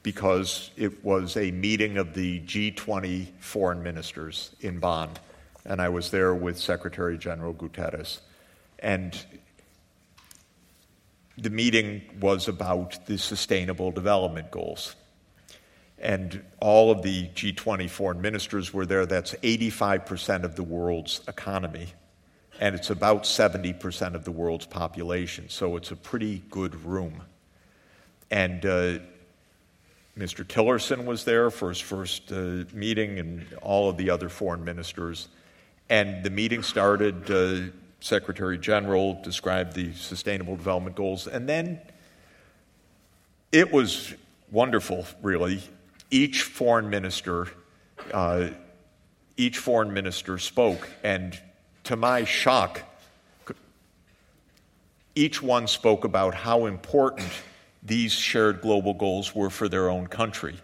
because 0.03 0.71
it 0.75 1.05
was 1.05 1.37
a 1.37 1.51
meeting 1.51 1.99
of 1.99 2.15
the 2.15 2.41
G20 2.41 3.27
foreign 3.39 3.83
ministers 3.83 4.57
in 4.61 4.79
Bonn. 4.79 5.11
And 5.67 5.79
I 5.79 5.91
was 5.91 6.11
there 6.11 6.35
with 6.35 6.59
Secretary 6.59 7.19
General 7.19 7.53
Guterres. 7.53 8.21
And 8.79 9.15
the 11.37 11.51
meeting 11.51 12.01
was 12.19 12.49
about 12.49 13.05
the 13.05 13.19
Sustainable 13.19 13.91
Development 13.91 14.51
Goals. 14.51 14.97
And 15.99 16.43
all 16.61 16.91
of 16.91 17.03
the 17.03 17.29
G20 17.29 17.91
foreign 17.91 18.23
ministers 18.23 18.73
were 18.73 18.87
there. 18.87 19.05
That's 19.05 19.35
85% 19.35 20.45
of 20.45 20.57
the 20.57 20.63
world's 20.63 21.21
economy 21.29 21.89
and 22.61 22.75
it's 22.75 22.91
about 22.91 23.25
70% 23.25 24.15
of 24.15 24.25
the 24.25 24.31
world's 24.31 24.67
population, 24.67 25.49
so 25.49 25.77
it's 25.77 25.91
a 25.91 25.97
pretty 25.97 26.43
good 26.51 26.85
room. 26.85 27.23
And 28.31 28.65
uh, 28.65 28.99
Mr. 30.19 30.45
Tillerson 30.45 31.05
was 31.05 31.25
there 31.25 31.51
for 31.51 31.69
his 31.69 31.81
first 31.81 32.31
uh, 32.31 32.65
meeting, 32.73 33.19
and 33.19 33.47
all 33.63 33.91
of 33.91 33.97
the 33.97 34.11
other 34.11 34.29
foreign 34.29 34.65
ministers. 34.65 35.29
And 35.91 36.23
the 36.23 36.31
meeting 36.31 36.63
started, 36.63 37.31
uh, 37.31 37.73
Secretary 38.01 38.59
General 38.59 39.21
described 39.23 39.75
the 39.75 39.93
Sustainable 39.95 40.57
Development 40.57 40.95
Goals, 40.95 41.27
and 41.27 41.49
then 41.49 41.81
it 43.51 43.73
was 43.73 44.15
wonderful, 44.51 45.07
really. 45.23 45.61
Each 46.11 46.43
foreign 46.43 46.91
minister, 46.91 47.49
uh, 48.13 48.49
each 49.37 49.59
foreign 49.59 49.93
minister 49.93 50.39
spoke, 50.39 50.89
and 51.03 51.39
to 51.85 51.97
my 51.97 52.25
shock, 52.25 52.83
each 55.15 55.43
one 55.43 55.67
spoke 55.69 56.05
about 56.05 56.35
how 56.35 56.67
important 56.67 57.29
these 57.83 58.13
shared 58.13 58.61
global 58.63 58.95
goals 58.95 59.35
were 59.35 59.51
for 59.51 59.69
their 59.69 59.91
own 59.91 60.07
country. 60.07 60.57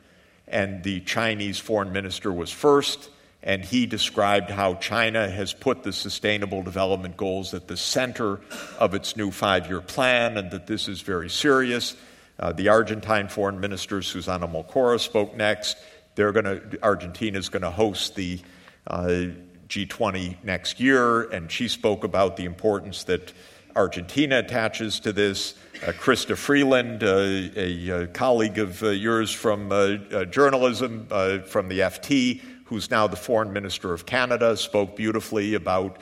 And 0.49 0.83
the 0.83 1.01
Chinese 1.01 1.59
foreign 1.59 1.93
minister 1.93 2.33
was 2.33 2.51
first, 2.51 3.11
and 3.43 3.65
he 3.65 3.87
described 3.87 4.51
how 4.51 4.75
China 4.75 5.31
has 5.31 5.53
put 5.53 5.83
the 5.83 5.93
Sustainable 5.93 6.63
Development 6.63 7.17
Goals 7.17 7.55
at 7.55 7.69
the 7.69 7.77
center 7.77 8.41
of 8.79 8.95
its 8.95 9.17
new 9.17 9.31
five 9.31 9.69
year 9.69 9.81
plan, 9.81 10.37
and 10.37 10.51
that 10.51 10.67
this 10.67 10.89
is 10.89 11.03
very 11.03 11.31
serious. 11.31 11.95
Uh, 12.39 12.53
the 12.53 12.69
Argentine 12.69 13.29
foreign 13.29 13.61
minister, 13.61 14.03
Susana 14.03 14.49
Malcorra, 14.49 14.99
spoke 14.99 15.37
next. 15.37 15.77
They're 16.15 16.33
going 16.33 16.47
to, 16.47 16.79
Argentina 16.83 17.39
is 17.39 17.51
going 17.51 17.63
to 17.63 17.71
host 17.71 18.17
the 18.17 18.41
uh, 18.87 19.27
G20 19.71 20.37
next 20.43 20.81
year, 20.81 21.23
and 21.31 21.51
she 21.51 21.69
spoke 21.69 22.05
about 22.05 22.37
the 22.37 22.45
importance 22.45 23.05
that 23.05 23.33
Argentina 23.77 24.41
attaches 24.41 25.01
to 25.01 25.13
this. 25.13 25.55
Uh, 25.83 25.93
Chrystia 25.93 26.37
Freeland, 26.37 27.03
uh, 27.03 27.51
a, 27.57 27.89
a, 27.89 28.07
colleague 28.09 28.59
of 28.59 28.83
uh, 28.83 28.89
yours 28.89 29.31
from 29.31 29.71
uh, 29.71 29.75
uh, 30.13 30.25
journalism 30.25 31.07
uh, 31.11 31.39
from 31.39 31.69
the 31.69 31.79
FT, 31.79 32.43
who's 32.65 32.91
now 32.91 33.07
the 33.07 33.17
foreign 33.17 33.53
minister 33.53 33.93
of 33.93 34.07
Canada, 34.07 34.57
spoke 34.57 34.97
beautifully 34.97 35.55
about 35.55 35.99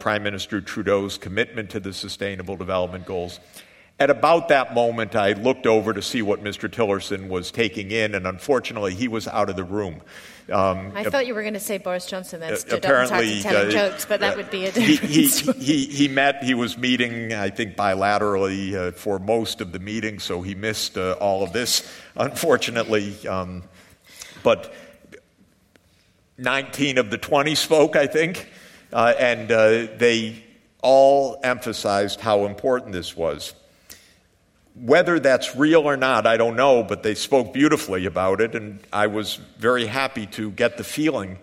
Prime 0.00 0.22
Minister 0.22 0.62
Trudeau's 0.62 1.18
commitment 1.18 1.68
to 1.70 1.80
the 1.80 1.92
Sustainable 1.92 2.56
Development 2.56 3.04
Goals. 3.04 3.38
At 4.00 4.10
about 4.10 4.48
that 4.48 4.74
moment, 4.74 5.16
I 5.16 5.32
looked 5.32 5.66
over 5.66 5.92
to 5.92 6.00
see 6.00 6.22
what 6.22 6.42
Mr. 6.42 6.68
Tillerson 6.68 7.28
was 7.28 7.50
taking 7.50 7.90
in, 7.90 8.14
and 8.14 8.28
unfortunately, 8.28 8.94
he 8.94 9.08
was 9.08 9.26
out 9.26 9.50
of 9.50 9.56
the 9.56 9.64
room. 9.64 10.02
Um, 10.52 10.92
I 10.94 11.02
thought 11.04 11.26
you 11.26 11.34
were 11.34 11.42
going 11.42 11.54
to 11.54 11.60
say 11.60 11.78
Boris 11.78 12.06
Johnson 12.06 12.38
then 12.38 12.56
stood 12.56 12.84
apparently, 12.84 13.16
up 13.16 13.22
and 13.22 13.40
started 13.40 13.70
telling 13.72 13.76
uh, 13.76 13.90
jokes, 13.90 14.06
but 14.06 14.20
that 14.20 14.34
uh, 14.34 14.36
would 14.36 14.50
be 14.50 14.66
a 14.66 14.72
different 14.72 15.10
he, 15.10 15.26
he, 15.26 15.52
he, 15.58 15.84
he, 15.86 16.08
met, 16.08 16.44
he 16.44 16.54
was 16.54 16.78
meeting, 16.78 17.34
I 17.34 17.50
think, 17.50 17.76
bilaterally 17.76 18.72
uh, 18.74 18.92
for 18.92 19.18
most 19.18 19.60
of 19.60 19.72
the 19.72 19.80
meeting, 19.80 20.20
so 20.20 20.42
he 20.42 20.54
missed 20.54 20.96
uh, 20.96 21.16
all 21.20 21.42
of 21.42 21.52
this, 21.52 21.90
unfortunately. 22.16 23.26
Um, 23.26 23.64
but 24.44 24.72
19 26.38 26.98
of 26.98 27.10
the 27.10 27.18
20 27.18 27.56
spoke, 27.56 27.96
I 27.96 28.06
think, 28.06 28.48
uh, 28.92 29.14
and 29.18 29.50
uh, 29.50 29.88
they 29.96 30.44
all 30.82 31.40
emphasized 31.42 32.20
how 32.20 32.46
important 32.46 32.92
this 32.92 33.16
was. 33.16 33.54
Whether 34.80 35.18
that's 35.18 35.56
real 35.56 35.82
or 35.82 35.96
not, 35.96 36.26
I 36.26 36.36
don't 36.36 36.56
know, 36.56 36.82
but 36.82 37.02
they 37.02 37.14
spoke 37.14 37.52
beautifully 37.52 38.06
about 38.06 38.40
it, 38.40 38.54
and 38.54 38.80
I 38.92 39.08
was 39.08 39.36
very 39.58 39.86
happy 39.86 40.26
to 40.26 40.50
get 40.50 40.76
the 40.76 40.84
feeling 40.84 41.38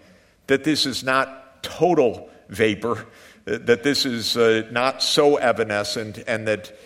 that 0.48 0.64
this 0.64 0.86
is 0.86 1.04
not 1.04 1.64
total 1.64 2.30
vapor, 2.50 3.06
that 3.46 3.84
this 3.84 4.06
is 4.06 4.38
uh, 4.38 4.64
not 4.72 5.02
so 5.02 5.36
evanescent, 5.38 6.24
and 6.28 6.48
that 6.48 6.78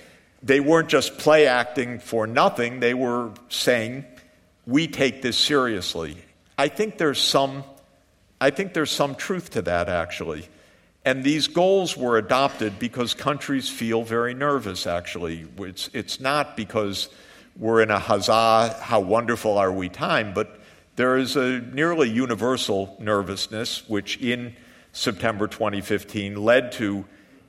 they 0.41 0.59
weren't 0.59 0.89
just 0.89 1.17
play 1.17 1.47
acting 1.47 1.99
for 1.99 2.25
nothing, 2.25 2.79
they 2.79 2.93
were 2.93 3.31
saying, 3.49 4.05
We 4.65 4.87
take 4.87 5.21
this 5.21 5.37
seriously. 5.37 6.17
I 6.57 6.67
think 6.67 6.97
there's 6.97 7.21
some, 7.21 7.63
I 8.39 8.49
think 8.49 8.73
there's 8.73 8.91
some 8.91 9.15
truth 9.15 9.51
to 9.51 9.61
that, 9.63 9.89
actually. 9.89 10.47
And 11.09 11.23
these 11.23 11.47
goals 11.47 11.97
were 11.97 12.19
adopted 12.19 12.77
because 12.77 13.15
countries 13.15 13.67
feel 13.67 14.03
very 14.03 14.35
nervous, 14.35 14.85
actually. 14.85 15.47
It's, 15.57 15.89
it's 15.91 16.19
not 16.19 16.55
because 16.55 17.09
we're 17.57 17.81
in 17.81 17.89
a 17.89 17.97
huzzah, 17.97 18.77
how 18.79 18.99
wonderful 18.99 19.57
are 19.57 19.71
we 19.71 19.89
time, 19.89 20.35
but 20.35 20.59
there 20.97 21.17
is 21.17 21.35
a 21.35 21.61
nearly 21.61 22.07
universal 22.07 22.95
nervousness, 22.99 23.89
which 23.89 24.17
in 24.17 24.55
September 24.91 25.47
2015 25.47 26.35
led 26.35 26.71
to 26.73 27.05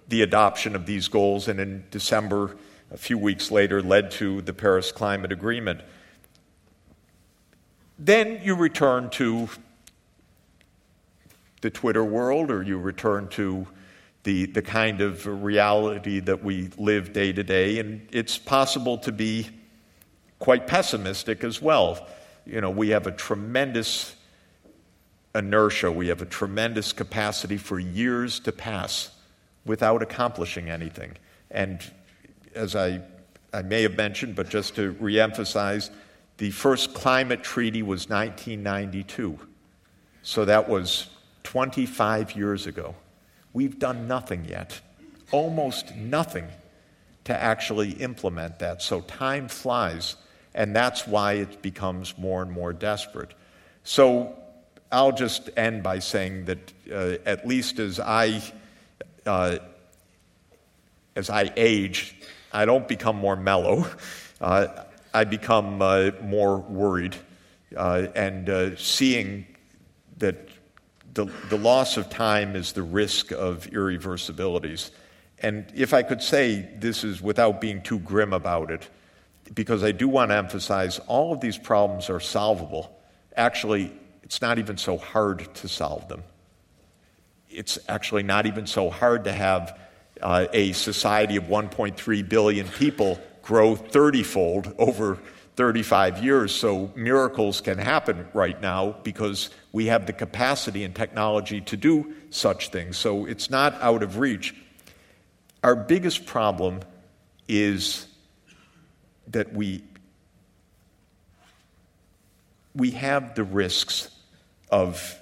the 0.09 0.23
adoption 0.23 0.75
of 0.75 0.87
these 0.87 1.09
goals, 1.09 1.47
and 1.47 1.61
in 1.61 1.85
December, 1.91 2.57
a 2.91 2.97
few 2.97 3.19
weeks 3.19 3.51
later, 3.51 3.83
led 3.83 4.11
to 4.13 4.41
the 4.41 4.55
Paris 4.55 4.91
Climate 4.91 5.33
Agreement. 5.33 5.83
Then 7.99 8.41
you 8.43 8.55
return 8.55 9.11
to 9.11 9.51
the 11.61 11.71
Twitter 11.71 12.05
world, 12.05 12.51
or 12.51 12.63
you 12.63 12.79
return 12.79 13.29
to 13.29 13.67
the, 14.23 14.47
the 14.47 14.63
kind 14.63 15.01
of 15.01 15.27
reality 15.27 16.21
that 16.21 16.43
we 16.43 16.69
live 16.77 17.13
day 17.13 17.33
to 17.33 17.43
day, 17.43 17.79
and 17.79 18.07
it's 18.13 18.37
possible 18.37 18.99
to 18.99 19.13
be 19.13 19.49
quite 20.39 20.67
pessimistic 20.67 21.45
as 21.45 21.61
well. 21.63 22.07
You 22.47 22.61
know, 22.61 22.71
we 22.71 22.91
have 22.91 23.07
a 23.07 23.13
tremendous 23.13 24.15
inertia, 25.35 25.91
we 25.91 26.09
have 26.09 26.23
a 26.23 26.27
tremendous 26.27 26.93
capacity 26.93 27.57
for 27.57 27.79
years 27.79 28.41
to 28.41 28.53
pass 28.53 29.11
without 29.65 30.03
accomplishing 30.03 30.69
anything. 30.69 31.13
And 31.51 31.81
as 32.55 32.75
I, 32.75 33.01
I 33.53 33.63
may 33.63 33.83
have 33.83 33.97
mentioned, 33.97 34.35
but 34.35 34.49
just 34.49 34.75
to 34.77 34.95
reemphasize, 34.95 35.91
the 36.39 36.51
first 36.51 36.95
climate 36.95 37.43
treaty 37.43 37.83
was 37.83 38.09
1992. 38.09 39.39
So 40.23 40.45
that 40.45 40.69
was 40.69 41.09
25 41.45 42.37
years 42.37 42.67
ago. 42.67 42.95
We've 43.53 43.79
done 43.79 44.07
nothing 44.07 44.45
yet, 44.45 44.81
almost 45.33 45.95
nothing 45.97 46.47
to 47.25 47.37
actually 47.37 47.93
implement 47.93 48.59
that. 48.61 48.83
So 48.83 49.01
time 49.03 49.49
flies, 49.49 50.17
and 50.55 50.75
that's 50.75 51.07
why 51.07 51.35
it 51.35 51.63
becomes 51.63 52.17
more 52.17 52.43
and 52.43 52.51
more 52.51 52.73
desperate. 52.73 53.35
So 53.85 54.37
I'll 54.93 55.13
just 55.13 55.51
end 55.57 55.83
by 55.83 55.99
saying 55.99 56.47
that 56.47 56.73
uh, 56.91 57.17
at 57.27 57.47
least 57.47 57.79
as 57.79 58.01
I 58.01 58.43
uh, 59.27 59.59
as 61.17 61.29
I 61.29 61.53
age, 61.57 62.17
I 62.53 62.65
don't 62.65 62.89
become 62.89 63.17
more 63.17 63.37
mellow. 63.37 63.87
Uh, 64.41 64.87
I 65.13 65.25
become 65.25 65.83
uh, 65.83 66.13
more 66.23 66.57
worried 66.57 67.15
uh, 67.77 68.07
and 68.15 68.49
uh, 68.49 68.77
seeing 68.77 69.47
that 70.19 70.49
the, 71.15 71.27
the 71.49 71.59
loss 71.59 71.97
of 71.97 72.09
time 72.11 72.57
is 72.57 72.73
the 72.73 72.83
risk 72.83 73.33
of 73.33 73.67
irreversibilities. 73.73 74.91
And 75.39 75.71
if 75.75 75.95
I 75.95 76.03
could 76.03 76.23
say 76.23 76.69
this 76.79 77.03
is 77.05 77.21
without 77.21 77.61
being 77.61 77.83
too 77.83 77.99
grim 77.99 78.33
about 78.33 78.71
it, 78.71 78.89
because 79.55 79.83
I 79.83 79.93
do 79.93 80.09
want 80.09 80.31
to 80.31 80.37
emphasize 80.37 80.99
all 81.07 81.33
of 81.33 81.41
these 81.41 81.59
problems 81.59 82.11
are 82.11 82.21
solvable. 82.21 82.97
Actually, 83.37 83.93
it's 84.23 84.41
not 84.41 84.59
even 84.59 84.77
so 84.77 84.97
hard 84.97 85.53
to 85.57 85.69
solve 85.69 86.09
them. 86.09 86.23
It's 87.49 87.79
actually 87.89 88.23
not 88.23 88.47
even 88.47 88.67
so 88.67 88.91
hard 88.91 89.25
to 89.25 89.33
have 89.33 89.79
uh, 90.23 90.47
a 90.53 90.73
society 90.73 91.37
of 91.37 91.45
1.3 91.45 92.29
billion 92.29 92.69
people 92.69 93.21
grow 93.43 93.75
30 93.75 94.23
fold 94.23 94.75
over 94.79 95.19
35 95.61 96.25
years. 96.25 96.55
So 96.55 96.91
miracles 96.95 97.61
can 97.61 97.77
happen 97.77 98.27
right 98.33 98.59
now 98.63 98.97
because 99.03 99.51
we 99.73 99.89
have 99.89 100.07
the 100.07 100.13
capacity 100.15 100.85
and 100.85 100.97
technology 100.97 101.61
to 101.61 101.77
do 101.77 102.15
such 102.31 102.71
things. 102.71 102.97
So 102.97 103.27
it's 103.27 103.51
not 103.51 103.75
out 103.83 104.03
of 104.03 104.17
reach. 104.17 104.55
Our 105.63 105.77
biggest 105.77 106.25
problem 106.25 106.81
is 107.47 108.07
that 109.29 109.53
we, 109.53 109.85
we 112.75 112.93
have 112.93 113.35
the 113.35 113.45
risks 113.45 114.09
of 114.71 115.15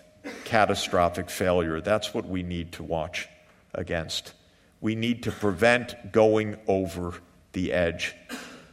catastrophic 0.45 1.30
failure. 1.30 1.80
That's 1.80 2.14
what 2.14 2.28
we 2.28 2.45
need 2.45 2.70
to 2.74 2.84
watch 2.84 3.28
against. 3.74 4.34
We 4.80 4.95
need 4.95 5.24
to 5.24 5.32
prevent 5.32 6.12
going 6.12 6.59
over 6.68 7.14
the 7.55 7.72
edge. 7.72 8.14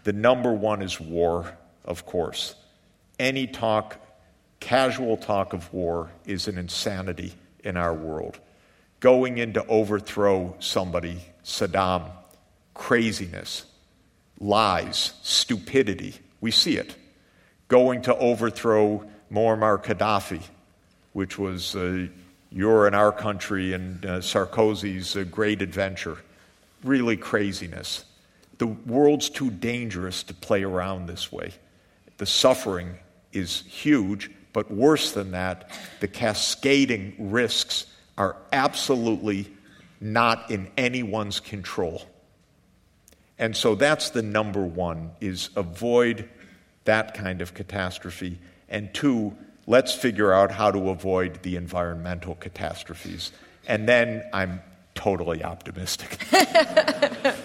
The 0.06 0.14
number 0.14 0.54
one 0.54 0.84
is 0.84 1.02
war, 1.02 1.58
of 1.84 2.06
course. 2.06 2.54
Any 3.18 3.48
talk, 3.48 3.98
casual 4.60 5.18
talk 5.18 5.54
of 5.54 5.74
war, 5.74 6.12
is 6.28 6.48
an 6.48 6.60
insanity 6.60 7.34
in 7.64 7.76
our 7.76 7.94
world. 7.94 8.40
Going 9.00 9.40
in 9.40 9.54
to 9.54 9.66
overthrow 9.66 10.56
somebody, 10.60 11.22
Saddam, 11.44 12.12
craziness, 12.76 13.66
lies, 14.40 15.14
stupidity, 15.24 16.14
we 16.40 16.52
see 16.52 16.78
it. 16.78 16.96
Going 17.68 18.04
to 18.04 18.16
overthrow 18.16 19.04
Muammar 19.32 19.84
Gaddafi, 19.84 20.42
which 21.14 21.40
was 21.40 21.76
uh, 21.76 22.06
your 22.52 22.86
and 22.86 22.96
our 22.96 23.12
country 23.12 23.74
and 23.74 24.06
uh, 24.06 24.20
Sarkozy's 24.20 25.16
uh, 25.16 25.24
great 25.24 25.64
adventure. 25.64 26.18
Really 26.84 27.18
craziness. 27.18 28.06
The 28.58 28.68
world's 28.68 29.30
too 29.30 29.52
dangerous 29.52 30.24
to 30.24 30.34
play 30.34 30.64
around 30.64 31.08
this 31.08 31.32
way. 31.32 31.52
The 32.18 32.26
suffering 32.26 32.96
is 33.34 33.64
huge, 33.64 34.32
but 34.54 34.72
worse 34.72 35.12
than 35.12 35.32
that, 35.32 35.70
the 36.00 36.08
cascading 36.08 37.16
risks 37.32 37.86
are 38.18 38.38
absolutely 38.54 39.52
not 40.00 40.50
in 40.50 40.70
anyone's 40.78 41.40
control. 41.40 42.04
And 43.38 43.56
so 43.56 43.76
that's 43.76 44.12
the 44.12 44.22
number 44.22 44.64
one 44.64 45.12
is 45.20 45.50
avoid 45.56 46.30
that 46.86 47.14
kind 47.14 47.42
of 47.42 47.54
catastrophe. 47.54 48.40
And 48.70 48.94
two, 48.94 49.36
let's 49.68 49.94
figure 49.94 50.34
out 50.34 50.52
how 50.52 50.72
to 50.72 50.90
avoid 50.90 51.44
the 51.44 51.58
environmental 51.58 52.36
catastrophes. 52.36 53.32
And 53.68 53.90
then 53.90 54.24
I'm 54.32 54.62
totally 54.96 55.44
optimistic. 55.44 56.26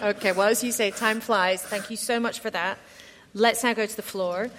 okay, 0.03 0.33
well, 0.33 0.49
as 0.49 0.65
you 0.65 0.73
say, 0.73 0.91
time 0.91 1.21
flies. 1.21 1.63
Thank 1.63 1.91
you 1.91 1.97
so 1.97 2.19
much 2.19 2.41
for 2.41 2.51
that. 2.51 2.79
Let's 3.35 3.63
now 3.63 3.75
go 3.75 3.85
to 3.85 3.97
the 3.97 4.03
floor. 4.03 4.51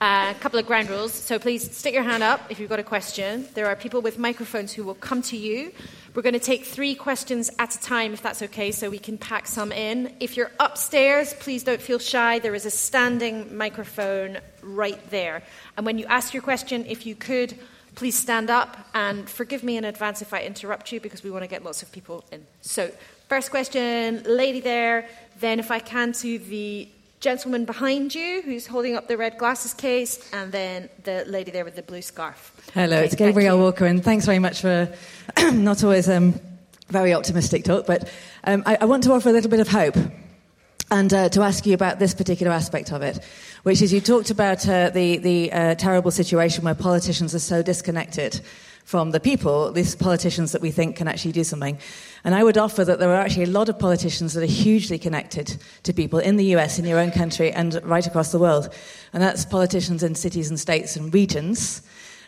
Uh, 0.00 0.34
a 0.36 0.40
couple 0.40 0.58
of 0.58 0.66
ground 0.66 0.90
rules. 0.90 1.12
So 1.12 1.38
please 1.38 1.74
stick 1.76 1.94
your 1.94 2.02
hand 2.02 2.22
up 2.22 2.40
if 2.50 2.60
you've 2.60 2.68
got 2.68 2.78
a 2.78 2.84
question. 2.84 3.48
There 3.54 3.66
are 3.66 3.76
people 3.76 4.02
with 4.02 4.18
microphones 4.18 4.72
who 4.72 4.84
will 4.84 4.94
come 4.94 5.22
to 5.22 5.36
you. 5.36 5.72
We're 6.14 6.22
going 6.22 6.34
to 6.34 6.38
take 6.38 6.64
three 6.64 6.94
questions 6.94 7.50
at 7.58 7.74
a 7.74 7.80
time, 7.80 8.12
if 8.12 8.22
that's 8.22 8.42
okay, 8.42 8.70
so 8.70 8.88
we 8.88 8.98
can 8.98 9.18
pack 9.18 9.46
some 9.46 9.72
in. 9.72 10.14
If 10.20 10.36
you're 10.36 10.52
upstairs, 10.60 11.34
please 11.34 11.64
don't 11.64 11.80
feel 11.80 11.98
shy. 11.98 12.38
There 12.38 12.54
is 12.54 12.66
a 12.66 12.70
standing 12.70 13.56
microphone 13.56 14.38
right 14.62 15.00
there. 15.10 15.42
And 15.76 15.84
when 15.84 15.98
you 15.98 16.06
ask 16.06 16.32
your 16.32 16.42
question, 16.42 16.84
if 16.86 17.04
you 17.06 17.14
could, 17.14 17.58
please 17.94 18.18
stand 18.18 18.50
up 18.50 18.76
and 18.94 19.28
forgive 19.28 19.62
me 19.62 19.76
in 19.76 19.84
advance 19.84 20.22
if 20.22 20.34
I 20.34 20.42
interrupt 20.42 20.92
you 20.92 21.00
because 21.00 21.22
we 21.22 21.30
want 21.30 21.44
to 21.44 21.48
get 21.48 21.64
lots 21.64 21.82
of 21.82 21.92
people 21.92 22.24
in. 22.32 22.46
So, 22.60 22.90
first 23.28 23.50
question, 23.50 24.22
lady 24.24 24.60
there, 24.60 25.06
then 25.40 25.58
if 25.58 25.70
I 25.70 25.78
can 25.78 26.12
to 26.14 26.38
the 26.38 26.88
gentleman 27.20 27.64
behind 27.64 28.14
you 28.14 28.42
who's 28.42 28.66
holding 28.66 28.96
up 28.96 29.08
the 29.08 29.16
red 29.16 29.38
glasses 29.38 29.72
case, 29.72 30.30
and 30.32 30.52
then 30.52 30.90
the 31.04 31.24
lady 31.26 31.50
there 31.50 31.64
with 31.64 31.74
the 31.74 31.82
blue 31.82 32.02
scarf. 32.02 32.52
Hello, 32.74 32.96
okay, 32.96 33.06
it's 33.06 33.14
Gabrielle 33.14 33.58
Walker, 33.58 33.86
and 33.86 34.04
thanks 34.04 34.26
very 34.26 34.38
much 34.38 34.60
for 34.60 34.94
not 35.52 35.82
always 35.82 36.08
um, 36.08 36.38
very 36.88 37.14
optimistic 37.14 37.64
talk, 37.64 37.86
but 37.86 38.10
um, 38.44 38.62
I, 38.66 38.76
I, 38.82 38.84
want 38.84 39.04
to 39.04 39.12
offer 39.12 39.30
a 39.30 39.32
little 39.32 39.50
bit 39.50 39.60
of 39.60 39.68
hope 39.68 39.96
and 40.90 41.12
uh, 41.12 41.28
to 41.30 41.42
ask 41.42 41.66
you 41.66 41.74
about 41.74 41.98
this 41.98 42.14
particular 42.14 42.52
aspect 42.52 42.92
of 42.92 43.02
it, 43.02 43.22
which 43.62 43.82
is 43.82 43.92
you 43.92 44.00
talked 44.00 44.30
about 44.30 44.68
uh, 44.68 44.90
the, 44.90 45.18
the 45.18 45.52
uh, 45.52 45.74
terrible 45.74 46.10
situation 46.10 46.64
where 46.64 46.74
politicians 46.74 47.34
are 47.34 47.40
so 47.40 47.62
disconnected 47.62 48.40
from 48.84 49.12
the 49.12 49.20
people, 49.20 49.72
these 49.72 49.96
politicians 49.96 50.52
that 50.52 50.60
we 50.60 50.70
think 50.70 50.96
can 50.96 51.08
actually 51.08 51.32
do 51.32 51.42
something. 51.42 51.78
And 52.22 52.34
I 52.34 52.44
would 52.44 52.58
offer 52.58 52.84
that 52.84 52.98
there 52.98 53.10
are 53.10 53.20
actually 53.20 53.44
a 53.44 53.48
lot 53.48 53.70
of 53.70 53.78
politicians 53.78 54.34
that 54.34 54.42
are 54.42 54.46
hugely 54.46 54.98
connected 54.98 55.56
to 55.84 55.92
people 55.94 56.18
in 56.18 56.36
the 56.36 56.54
US, 56.56 56.78
in 56.78 56.84
your 56.84 56.98
own 56.98 57.10
country, 57.10 57.50
and 57.50 57.80
right 57.82 58.06
across 58.06 58.30
the 58.30 58.38
world. 58.38 58.68
And 59.14 59.22
that's 59.22 59.46
politicians 59.46 60.02
in 60.02 60.14
cities 60.14 60.50
and 60.50 60.60
states 60.60 60.96
and 60.96 61.12
regions. 61.14 61.80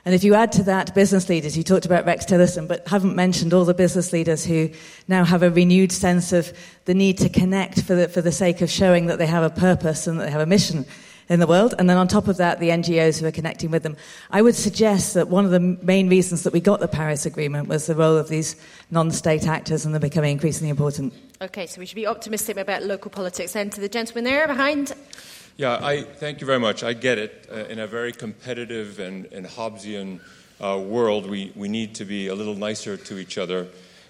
And 0.07 0.14
if 0.14 0.22
you 0.22 0.34
add 0.34 0.52
to 0.52 0.62
that 0.62 0.94
business 0.94 1.28
leaders, 1.28 1.57
you 1.57 1.64
talked 1.64 1.84
about 1.84 2.07
Rex 2.07 2.24
Tillerson, 2.24 2.68
but 2.68 2.86
haven't 2.86 3.16
mentioned 3.16 3.52
all 3.52 3.64
the 3.64 3.74
business 3.74 4.12
leaders 4.12 4.44
who 4.44 4.70
now 5.09 5.24
have 5.24 5.42
a 5.42 5.50
renewed 5.50 5.90
sense 5.90 6.32
of 6.32 6.57
the 6.84 6.94
need 6.94 7.18
to 7.18 7.28
connect 7.28 7.82
for 7.82 7.96
the, 7.96 8.09
for 8.09 8.22
the 8.22 8.30
sake 8.30 8.61
of 8.61 8.70
showing 8.70 9.07
that 9.07 9.18
they 9.18 9.26
have 9.26 9.42
a 9.42 9.50
purpose 9.50 10.07
and 10.07 10.20
that 10.20 10.26
they 10.26 10.30
have 10.30 10.40
a 10.40 10.46
mission 10.46 10.86
in 11.28 11.40
the 11.40 11.46
world. 11.48 11.74
And 11.76 11.90
then 11.90 11.96
on 11.96 12.07
top 12.07 12.28
of 12.28 12.36
that, 12.36 12.61
the 12.61 12.68
NGOs 12.68 13.20
who 13.20 13.26
are 13.26 13.32
connecting 13.32 13.72
with 13.72 13.82
them. 13.82 13.96
I 14.30 14.42
would 14.42 14.54
suggest 14.54 15.14
that 15.14 15.26
one 15.26 15.44
of 15.44 15.50
the 15.50 15.59
main 15.59 16.09
reasons 16.09 16.44
that 16.44 16.52
we 16.52 16.61
got 16.61 16.78
the 16.78 16.86
Paris 16.86 17.26
Agreement 17.26 17.66
was 17.66 17.86
the 17.86 17.96
role 17.96 18.16
of 18.16 18.28
these 18.28 18.54
non 18.92 19.11
state 19.11 19.48
actors, 19.48 19.84
and 19.84 19.92
they're 19.92 19.98
becoming 19.98 20.30
increasingly 20.30 20.70
important. 20.70 21.14
Okay, 21.42 21.66
so 21.66 21.80
we 21.80 21.86
should 21.86 21.96
be 21.96 22.07
optimistic 22.07 22.57
about 22.59 22.84
local 22.84 23.11
politics. 23.11 23.57
And 23.57 23.72
to 23.72 23.80
the 23.80 23.88
gentleman 23.88 24.22
there 24.22 24.46
behind. 24.46 24.92
Yeah, 25.59 25.78
I 25.82 26.02
thank 26.02 26.42
you 26.42 26.46
very 26.46 26.59
much. 26.61 26.82
I 26.82 26.92
get 26.92 27.16
it. 27.16 27.48
Uh, 27.50 27.64
in 27.64 27.78
a 27.78 27.86
very 27.86 28.12
competitive 28.12 28.98
and, 28.98 29.24
and 29.32 29.46
Hobbesian 29.46 30.20
uh, 30.61 30.78
world, 30.78 31.30
we, 31.30 31.50
we 31.57 31.66
need 31.66 31.94
to 31.94 32.04
be 32.04 32.28
a 32.28 32.34
little 32.34 32.54
nicer 32.54 32.98
to 32.98 33.18
each 33.18 33.38
other. 33.38 33.66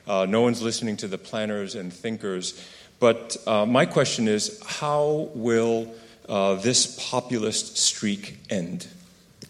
Uh, 0.08 0.26
no 0.28 0.40
one's 0.40 0.60
listening 0.60 0.96
to 0.96 1.06
the 1.06 1.18
planners 1.18 1.76
and 1.76 1.92
thinkers. 1.92 2.60
But 2.98 3.36
uh, 3.46 3.64
my 3.64 3.86
question 3.86 4.26
is 4.26 4.60
how 4.66 5.30
will 5.34 5.94
uh, 6.28 6.56
this 6.56 6.98
populist 7.10 7.78
streak 7.78 8.38
end? 8.50 8.88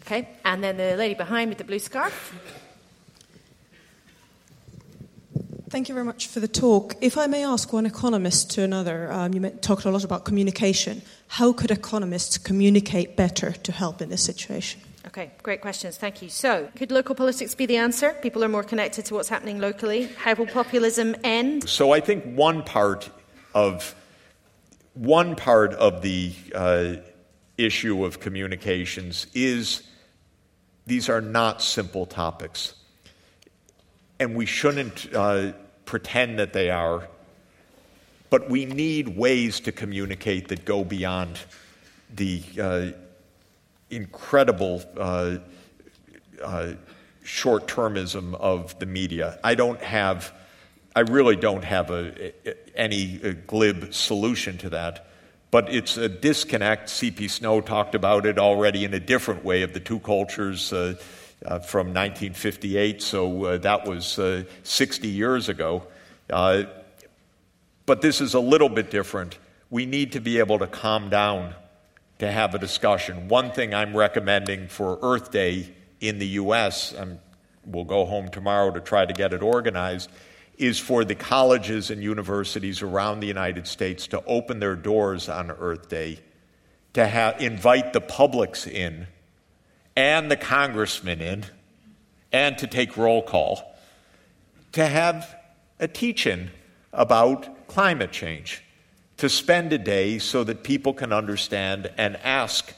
Okay, 0.03 0.28
and 0.44 0.62
then 0.62 0.76
the 0.76 0.97
lady 0.97 1.14
behind 1.14 1.49
with 1.49 1.57
the 1.57 1.64
blue 1.64 1.78
scarf. 1.78 2.34
Thank 5.69 5.89
you 5.89 5.95
very 5.95 6.07
much 6.07 6.29
for 6.29 6.39
the 6.39 6.47
talk. 6.47 6.95
If 7.01 7.19
I 7.19 7.27
may 7.27 7.45
ask 7.45 7.73
one 7.73 7.87
economist 7.87 8.53
to 8.53 8.62
another, 8.62 9.11
um, 9.11 9.35
you 9.35 9.51
talked 9.61 9.85
a 9.85 9.91
lot 9.91 10.05
about 10.05 10.25
communication. 10.25 11.03
How 11.27 11.53
could 11.53 11.73
economists 11.73 12.39
communicate 12.39 13.17
better 13.17 13.51
to 13.51 13.73
help 13.73 14.01
in 14.01 14.09
this 14.09 14.23
situation? 14.23 14.81
Okay, 15.09 15.33
great 15.43 15.61
questions. 15.61 15.97
Thank 15.97 16.23
you. 16.23 16.29
So, 16.29 16.69
could 16.77 16.93
local 16.93 17.17
politics 17.17 17.57
be 17.57 17.67
the 17.67 17.79
answer? 17.79 18.12
People 18.23 18.45
are 18.45 18.49
more 18.49 18.62
connected 18.62 19.07
to 19.07 19.14
what's 19.14 19.29
happening 19.29 19.59
locally. 19.59 20.05
How 20.19 20.35
will 20.35 20.47
populism 20.47 21.17
end? 21.25 21.69
So, 21.69 21.91
I 21.91 21.99
think 21.99 22.25
one 22.37 22.62
part 22.62 23.11
of 23.53 23.95
one 24.95 25.35
part 25.35 25.73
of 25.75 26.03
the 26.03 26.33
uh, 26.55 26.95
issue 27.59 28.05
of 28.05 28.21
communications 28.21 29.27
is 29.35 29.83
these 30.87 31.09
are 31.09 31.21
not 31.21 31.61
simple 31.61 32.07
topics, 32.07 32.75
and 34.19 34.35
we 34.35 34.47
shouldn't 34.47 35.12
uh, 35.14 35.53
pretend 35.85 36.39
that 36.39 36.53
they 36.53 36.71
are. 36.71 37.09
But 38.31 38.51
we 38.51 38.64
need 38.64 39.17
ways 39.17 39.61
to 39.61 39.73
communicate 39.73 40.49
that 40.49 40.64
go 40.64 40.85
beyond 40.85 41.39
the 42.14 42.43
uh, 42.61 42.99
incredible 43.91 44.83
uh, 44.97 45.39
uh, 46.43 46.73
short 47.23 47.67
termism 47.67 48.35
of 48.35 48.79
the 48.79 48.87
media. 48.87 49.39
I 49.45 49.55
don't 49.55 49.81
have, 49.81 50.33
I 50.95 51.01
really 51.01 51.37
don't 51.37 51.64
have 51.64 51.91
a, 51.91 52.33
any 52.77 53.21
a 53.23 53.35
glib 53.35 53.95
solution 53.95 54.59
to 54.59 54.71
that. 54.71 55.07
But 55.53 55.73
it's 55.73 55.97
a 55.97 56.09
disconnect. 56.09 56.91
C.P. 56.91 57.29
Snow 57.29 57.61
talked 57.61 57.95
about 57.95 58.27
it 58.27 58.39
already 58.39 58.85
in 58.85 58.93
a 58.93 59.01
different 59.01 59.45
way 59.45 59.62
of 59.62 59.73
the 59.73 59.81
two 59.81 60.01
cultures 60.01 60.73
uh, 60.73 60.97
uh, 61.45 61.59
from 61.59 61.89
1958, 61.89 63.03
so 63.03 63.45
uh, 63.45 63.59
that 63.59 63.87
was 63.87 64.18
60 64.62 65.09
years 65.09 65.49
ago. 65.49 65.87
but 66.28 68.01
this 68.01 68.20
is 68.20 68.34
a 68.34 68.41
little 68.41 68.68
bit 68.68 68.91
different. 68.91 69.39
We 69.70 69.87
need 69.87 70.12
to 70.12 70.20
be 70.20 70.39
able 70.39 70.59
to 70.61 70.66
calm 70.66 71.11
down 71.11 71.55
to 72.18 72.30
have 72.30 72.55
a 72.55 72.59
discussion. 72.59 73.28
One 73.28 73.53
thing 73.53 73.74
I'm 73.74 73.97
recommending 73.97 74.68
for 74.68 74.99
Earth 75.03 75.30
Day 75.30 75.72
in 76.01 76.18
the 76.18 76.26
U.S., 76.26 76.93
and 76.93 77.18
we'll 77.64 77.84
go 77.84 78.05
home 78.05 78.28
tomorrow 78.28 78.70
to 78.70 78.80
try 78.80 79.05
to 79.05 79.12
get 79.12 79.32
it 79.32 79.43
organized, 79.43 80.11
is 80.57 80.78
for 80.78 81.05
the 81.05 81.14
colleges 81.14 81.91
and 81.91 82.03
universities 82.03 82.80
around 82.80 83.20
the 83.20 83.26
United 83.26 83.66
States 83.66 84.07
to 84.09 84.24
open 84.24 84.59
their 84.61 84.76
doors 84.76 85.28
on 85.28 85.51
Earth 85.51 85.89
Day, 85.89 86.18
to 86.95 87.07
ha- 87.07 87.34
invite 87.39 87.93
the 87.93 88.01
publics 88.01 88.66
in, 88.66 89.07
and 89.97 90.30
the 90.30 90.36
congressman 90.36 91.20
in, 91.20 91.44
and 92.32 92.59
to 92.59 92.66
take 92.66 92.97
roll 92.97 93.22
call, 93.22 93.74
to 94.72 94.86
have 94.86 95.34
a 95.80 95.88
teach 95.88 96.26
in 96.26 96.51
about 96.92 97.66
climate 97.66 98.12
change 98.12 98.62
to 99.16 99.28
spend 99.28 99.72
a 99.72 99.78
day 99.78 100.18
so 100.18 100.44
that 100.44 100.62
people 100.62 100.92
can 100.92 101.12
understand 101.12 101.90
and 101.97 102.16
ask, 102.16 102.74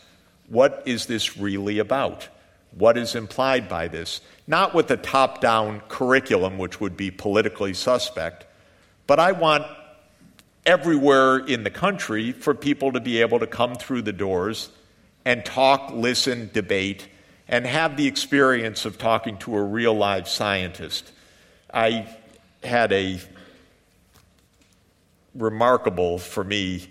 what 0.49 0.83
is 0.87 1.07
this 1.07 1.37
really 1.37 1.79
about? 1.79 2.29
What 2.73 2.97
is 2.97 3.15
implied 3.15 3.69
by 3.69 3.89
this? 3.89 4.21
Not 4.47 4.75
with 4.75 4.91
a 4.91 4.97
top 4.97 5.41
down 5.41 5.83
curriculum, 5.89 6.59
which 6.59 6.81
would 6.81 6.97
be 6.97 7.11
politically 7.11 7.75
suspect, 7.75 8.47
but 9.07 9.19
I 9.19 9.33
want 9.33 9.65
everywhere 10.65 11.39
in 11.39 11.65
the 11.65 11.71
country 11.71 12.33
for 12.33 12.55
people 12.55 12.93
to 12.93 13.01
be 13.01 13.21
able 13.21 13.41
to 13.41 13.47
come 13.47 13.75
through 13.75 14.03
the 14.03 14.13
doors 14.13 14.69
and 15.29 15.45
talk, 15.45 15.91
listen, 15.93 16.49
debate, 16.55 17.07
and 17.49 17.67
have 17.67 17.99
the 17.99 18.07
experience 18.07 18.87
of 18.87 18.97
talking 18.97 19.37
to 19.37 19.55
a 19.57 19.63
real 19.63 19.93
live 19.93 20.27
scientist. 20.27 21.13
I 21.71 22.09
had 22.65 22.93
a 22.93 23.21
remarkable 25.35 26.17
for 26.17 26.43
me 26.43 26.89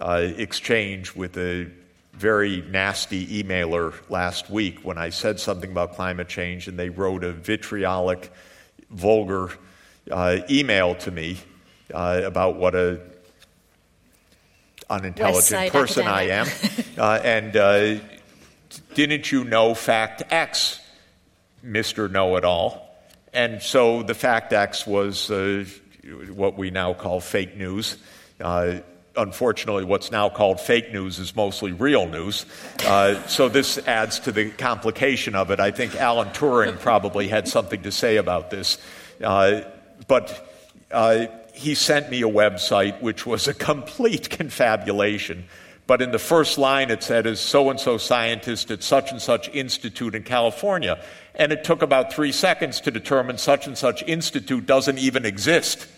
uh, 0.00 0.28
exchange 0.36 1.16
with 1.16 1.36
a 1.36 1.66
very 2.12 2.62
nasty 2.70 3.42
emailer 3.42 3.92
last 4.08 4.50
week 4.50 4.84
when 4.84 4.96
I 4.96 5.10
said 5.10 5.40
something 5.40 5.72
about 5.72 5.96
climate 5.96 6.28
change, 6.28 6.68
and 6.68 6.78
they 6.78 6.90
wrote 6.90 7.24
a 7.24 7.32
vitriolic, 7.32 8.32
vulgar 8.90 9.50
uh, 10.08 10.38
email 10.48 10.94
to 10.94 11.10
me 11.10 11.38
uh, 11.92 12.20
about 12.24 12.54
what 12.54 12.76
a 12.76 13.00
unintelligent 14.90 15.72
person 15.72 16.06
academic. 16.06 16.98
I 16.98 17.02
am, 17.02 17.18
uh, 17.20 17.20
and 17.24 17.56
uh, 17.56 18.00
didn't 18.94 19.32
you 19.32 19.44
know 19.44 19.74
fact 19.74 20.22
X, 20.30 20.80
Mister 21.62 22.08
Know 22.08 22.36
It 22.36 22.44
All? 22.44 22.86
And 23.32 23.62
so 23.62 24.02
the 24.02 24.14
fact 24.14 24.52
X 24.52 24.86
was 24.86 25.30
uh, 25.30 25.64
what 26.32 26.58
we 26.58 26.70
now 26.70 26.94
call 26.94 27.20
fake 27.20 27.56
news. 27.56 27.96
Uh, 28.40 28.80
unfortunately, 29.16 29.84
what's 29.84 30.10
now 30.10 30.28
called 30.28 30.60
fake 30.60 30.92
news 30.92 31.18
is 31.18 31.36
mostly 31.36 31.72
real 31.72 32.06
news. 32.06 32.46
Uh, 32.84 33.22
so 33.26 33.48
this 33.48 33.78
adds 33.86 34.20
to 34.20 34.32
the 34.32 34.50
complication 34.50 35.34
of 35.34 35.50
it. 35.50 35.60
I 35.60 35.70
think 35.70 35.94
Alan 35.94 36.28
Turing 36.28 36.78
probably 36.80 37.28
had 37.28 37.46
something 37.46 37.82
to 37.82 37.92
say 37.92 38.16
about 38.16 38.50
this. 38.50 38.78
Uh, 39.22 39.62
but 40.08 40.48
uh, 40.90 41.26
he 41.60 41.74
sent 41.74 42.10
me 42.10 42.22
a 42.22 42.28
website 42.28 43.00
which 43.02 43.26
was 43.26 43.46
a 43.46 43.54
complete 43.54 44.30
confabulation. 44.38 45.44
But 45.86 46.00
in 46.00 46.12
the 46.12 46.18
first 46.18 46.56
line, 46.56 46.90
it 46.90 47.02
said, 47.02 47.26
is 47.26 47.40
so 47.40 47.68
and 47.68 47.78
so 47.78 47.98
scientist 47.98 48.70
at 48.70 48.82
such 48.82 49.10
and 49.10 49.20
such 49.20 49.48
institute 49.48 50.14
in 50.14 50.22
California. 50.22 51.02
And 51.34 51.52
it 51.52 51.64
took 51.64 51.82
about 51.82 52.12
three 52.12 52.32
seconds 52.32 52.80
to 52.82 52.90
determine 52.90 53.38
such 53.38 53.66
and 53.66 53.76
such 53.76 54.02
institute 54.04 54.66
doesn't 54.66 54.98
even 54.98 55.26
exist. 55.26 55.88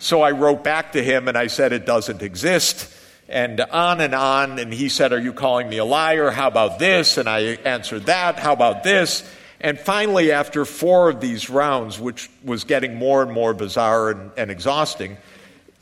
So 0.00 0.22
I 0.22 0.32
wrote 0.32 0.64
back 0.64 0.92
to 0.92 1.02
him 1.02 1.28
and 1.28 1.38
I 1.38 1.46
said, 1.46 1.72
It 1.72 1.86
doesn't 1.86 2.22
exist. 2.22 2.92
And 3.28 3.60
on 3.60 4.00
and 4.00 4.14
on. 4.14 4.58
And 4.58 4.72
he 4.72 4.88
said, 4.88 5.12
Are 5.12 5.20
you 5.20 5.32
calling 5.32 5.68
me 5.68 5.78
a 5.78 5.84
liar? 5.84 6.30
How 6.30 6.48
about 6.48 6.78
this? 6.78 7.16
And 7.16 7.28
I 7.28 7.40
answered 7.64 8.06
that. 8.06 8.38
How 8.38 8.52
about 8.52 8.82
this? 8.82 9.22
And 9.60 9.78
finally, 9.78 10.32
after 10.32 10.64
four 10.64 11.10
of 11.10 11.20
these 11.20 11.50
rounds, 11.50 12.00
which 12.00 12.30
was 12.42 12.64
getting 12.64 12.94
more 12.94 13.22
and 13.22 13.30
more 13.30 13.52
bizarre 13.52 14.10
and, 14.10 14.30
and 14.36 14.50
exhausting, 14.50 15.18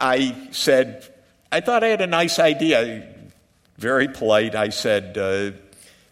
I 0.00 0.48
said, 0.50 1.06
I 1.52 1.60
thought 1.60 1.84
I 1.84 1.88
had 1.88 2.00
a 2.00 2.06
nice 2.06 2.38
idea. 2.38 3.06
Very 3.76 4.08
polite. 4.08 4.54
I 4.54 4.70
said, 4.70 5.16
uh, 5.16 5.56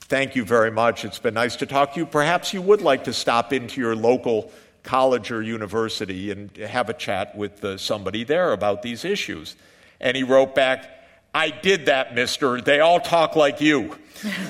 Thank 0.09 0.37
you 0.37 0.45
very 0.45 0.71
much. 0.71 1.05
It's 1.05 1.19
been 1.19 1.35
nice 1.35 1.57
to 1.57 1.67
talk 1.67 1.95
to 1.95 1.99
you. 2.01 2.07
Perhaps 2.07 2.55
you 2.55 2.63
would 2.63 2.81
like 2.81 3.05
to 3.05 3.13
stop 3.13 3.53
into 3.53 3.81
your 3.81 3.97
local 3.97 4.53
college 4.85 5.33
or 5.33 5.43
university 5.43 6.31
and 6.31 6.57
have 6.59 6.89
a 6.89 6.95
chat 6.95 7.37
with 7.37 7.65
uh, 7.65 7.77
somebody 7.77 8.23
there 8.23 8.53
about 8.53 8.83
these 8.83 9.05
issues. 9.05 9.57
And 10.01 10.17
he 10.17 10.23
wrote 10.23 10.55
back, 10.55 10.96
I 11.37 11.51
did 11.51 11.85
that, 11.85 12.15
mister. 12.15 12.63
They 12.63 12.81
all 12.81 12.99
talk 12.99 13.37
like 13.37 13.61
you. 13.61 13.95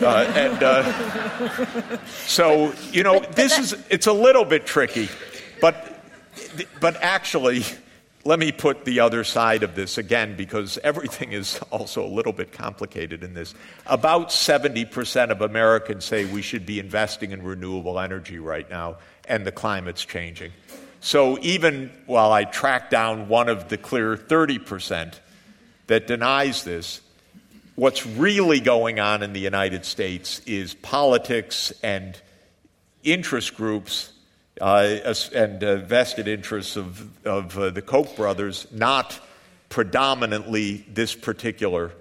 Uh, 0.01 0.07
and 0.37 0.63
uh, 0.63 1.99
so, 2.05 2.73
you 2.93 3.03
know, 3.03 3.19
this 3.19 3.59
is, 3.59 3.77
it's 3.91 4.07
a 4.07 4.13
little 4.13 4.45
bit 4.45 4.67
tricky, 4.67 5.09
but, 5.61 6.01
but 6.81 6.95
actually, 7.03 7.65
let 8.25 8.39
me 8.39 8.53
put 8.53 8.85
the 8.85 9.01
other 9.01 9.25
side 9.25 9.65
of 9.65 9.75
this 9.75 9.99
again 9.99 10.37
because 10.37 10.79
everything 10.85 11.33
is 11.33 11.59
also 11.73 12.07
a 12.07 12.13
little 12.13 12.33
bit 12.33 12.53
complicated 12.53 13.25
in 13.25 13.35
this. 13.35 13.53
About 13.87 14.29
70% 14.29 15.31
of 15.31 15.43
Americans 15.43 16.05
say 16.05 16.25
we 16.25 16.41
should 16.41 16.67
be 16.67 16.79
investing 16.79 17.33
in 17.33 17.43
renewable 17.43 17.99
energy 17.99 18.39
right 18.39 18.71
now 18.71 18.99
and 19.25 19.45
the 19.45 19.51
climate's 19.51 20.05
changing. 20.05 20.53
So 21.01 21.37
even 21.41 21.91
while 22.07 22.31
I 22.31 22.45
track 22.45 22.91
down 22.91 23.27
one 23.27 23.49
of 23.49 23.71
the 23.71 23.77
clear 23.77 24.17
30% 24.17 25.15
that 25.87 26.07
denies 26.07 26.65
this, 26.65 27.01
what's 27.75 28.07
really 28.07 28.61
going 28.61 28.99
on 29.01 29.23
in 29.23 29.33
the 29.33 29.41
United 29.41 29.85
States 29.85 30.41
is 30.41 30.75
politics 30.75 31.73
and 31.83 32.21
interest 33.05 33.57
groups 33.57 34.13
uh, 34.61 34.99
and 35.35 35.63
uh, 35.63 35.77
vested 35.77 36.29
interests 36.29 36.77
of, 36.77 37.27
of 37.27 37.59
uh, 37.59 37.71
the 37.71 37.83
Koch 37.83 38.17
brothers, 38.17 38.67
not 38.73 39.21
predominantly 39.69 40.85
this 40.93 41.15
particular 41.15 41.93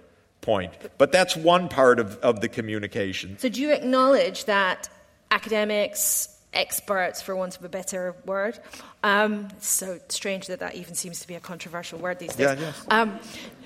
point. 0.41 0.73
But 0.97 1.11
that's 1.11 1.35
one 1.35 1.67
part 1.67 1.99
of, 1.99 2.17
of 2.17 2.39
the 2.39 2.47
communication. 2.47 3.37
So, 3.39 3.49
do 3.49 3.61
you 3.61 3.73
acknowledge 3.73 4.45
that 4.45 4.89
academics, 5.31 6.29
experts, 6.53 7.21
for 7.21 7.35
want 7.35 7.57
of 7.57 7.65
a 7.65 7.69
better 7.69 8.15
word. 8.25 8.57
Um, 9.03 9.49
it's 9.57 9.67
so 9.67 9.99
strange 10.07 10.47
that 10.47 10.59
that 10.61 10.75
even 10.75 10.95
seems 10.95 11.19
to 11.19 11.27
be 11.27 11.35
a 11.35 11.39
controversial 11.39 11.99
word 11.99 12.19
these 12.19 12.35
days. 12.35 12.57
Yeah, 12.59 12.71
um, 12.89 13.19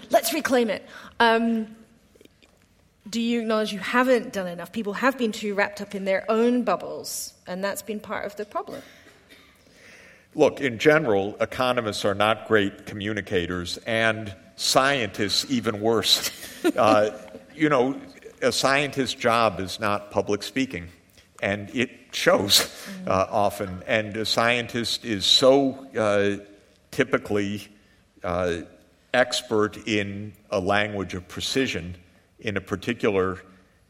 let's 0.09 0.33
reclaim 0.33 0.69
it. 0.69 0.85
Um, 1.19 1.75
do 3.09 3.21
you 3.21 3.41
acknowledge 3.41 3.73
you 3.73 3.79
haven't 3.79 4.33
done 4.33 4.47
enough? 4.47 4.71
People 4.71 4.93
have 4.93 5.17
been 5.17 5.31
too 5.31 5.55
wrapped 5.55 5.81
up 5.81 5.95
in 5.95 6.05
their 6.05 6.29
own 6.29 6.63
bubbles, 6.63 7.33
and 7.47 7.63
that's 7.63 7.81
been 7.81 7.99
part 7.99 8.25
of 8.25 8.35
the 8.35 8.45
problem. 8.45 8.81
look, 10.35 10.61
in 10.61 10.77
general, 10.77 11.35
economists 11.41 12.05
are 12.05 12.13
not 12.13 12.47
great 12.47 12.85
communicators, 12.85 13.77
and 13.87 14.35
scientists 14.55 15.45
even 15.49 15.81
worse. 15.81 16.29
uh, 16.77 17.11
you 17.55 17.69
know, 17.69 17.99
a 18.41 18.51
scientist's 18.51 19.15
job 19.15 19.59
is 19.59 19.79
not 19.79 20.11
public 20.11 20.43
speaking, 20.43 20.87
and 21.41 21.69
it 21.73 21.89
shows 22.11 22.69
uh, 23.07 23.25
often. 23.29 23.83
And 23.87 24.15
a 24.17 24.25
scientist 24.25 25.03
is 25.03 25.25
so 25.25 25.87
uh, 25.97 26.43
typically 26.91 27.67
uh, 28.23 28.61
expert 29.13 29.87
in 29.87 30.33
a 30.49 30.59
language 30.59 31.13
of 31.13 31.27
precision 31.27 31.95
in 32.39 32.57
a 32.57 32.61
particular 32.61 33.41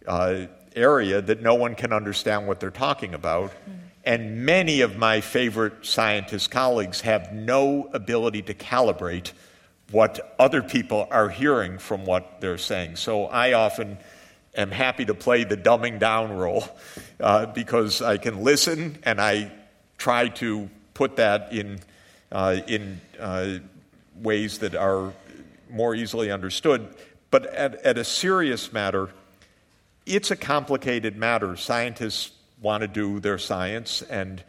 uh, 0.07 0.45
area 0.75 1.21
that 1.21 1.41
no 1.41 1.55
one 1.55 1.75
can 1.75 1.93
understand 1.93 2.47
what 2.47 2.59
they're 2.59 2.71
talking 2.71 3.13
about. 3.13 3.51
And 4.03 4.45
many 4.45 4.81
of 4.81 4.97
my 4.97 5.21
favorite 5.21 5.85
scientist 5.85 6.49
colleagues 6.49 7.01
have 7.01 7.33
no 7.33 7.89
ability 7.93 8.43
to 8.43 8.53
calibrate 8.53 9.33
what 9.91 10.35
other 10.39 10.61
people 10.61 11.07
are 11.11 11.29
hearing 11.29 11.77
from 11.77 12.05
what 12.05 12.41
they're 12.41 12.57
saying. 12.57 12.95
So 12.95 13.25
I 13.25 13.53
often 13.53 13.97
am 14.55 14.71
happy 14.71 15.05
to 15.05 15.13
play 15.13 15.43
the 15.43 15.57
dumbing 15.57 15.99
down 15.99 16.31
role 16.31 16.63
uh, 17.19 17.47
because 17.47 18.01
I 18.01 18.17
can 18.17 18.43
listen 18.43 18.99
and 19.03 19.19
I 19.19 19.51
try 19.97 20.29
to 20.29 20.69
put 20.93 21.17
that 21.17 21.53
in, 21.53 21.79
uh, 22.31 22.57
in 22.67 23.01
uh, 23.19 23.59
ways 24.21 24.59
that 24.59 24.75
are 24.75 25.13
more 25.69 25.95
easily 25.95 26.31
understood. 26.31 26.87
But 27.31 27.45
at, 27.47 27.75
at 27.85 27.97
a 27.97 28.03
serious 28.03 28.73
matter, 28.73 29.09
it's 30.05 30.31
a 30.31 30.35
complicated 30.35 31.15
matter. 31.15 31.55
Scientists 31.55 32.31
want 32.61 32.81
to 32.81 32.87
do 32.87 33.19
their 33.19 33.37
science, 33.37 34.01
and 34.01 34.43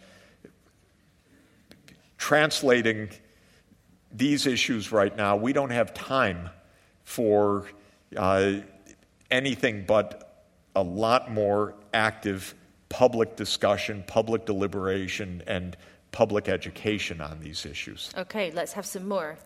translating 2.17 3.11
these 4.13 4.47
issues 4.47 4.91
right 4.91 5.17
now, 5.17 5.37
we 5.37 5.53
don't 5.53 5.71
have 5.71 5.95
time 5.95 6.51
for 7.05 7.67
uh, 8.17 8.55
anything 9.31 9.85
but 9.87 10.47
a 10.75 10.83
lot 10.83 11.31
more 11.31 11.75
active 11.95 12.55
public 12.89 13.37
discussion, 13.37 14.03
public 14.07 14.45
deliberation, 14.47 15.43
and 15.47 15.77
public 16.11 16.49
education 16.49 17.21
on 17.21 17.39
these 17.41 17.65
issues. 17.65 18.11
Okay, 18.17 18.51
let's 18.51 18.73
have 18.73 18.85
some 18.85 19.09
more 19.09 19.39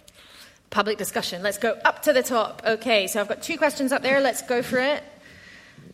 public 0.70 0.98
discussion. 0.98 1.42
Let's 1.42 1.58
go 1.58 1.78
up 1.84 2.02
to 2.02 2.12
the 2.12 2.22
top. 2.22 2.62
Okay, 2.66 3.06
so 3.06 3.20
I've 3.20 3.28
got 3.28 3.42
two 3.42 3.56
questions 3.58 3.92
up 3.92 4.02
there. 4.02 4.20
Let's 4.20 4.42
go 4.42 4.62
for 4.62 4.78
it. 4.78 5.02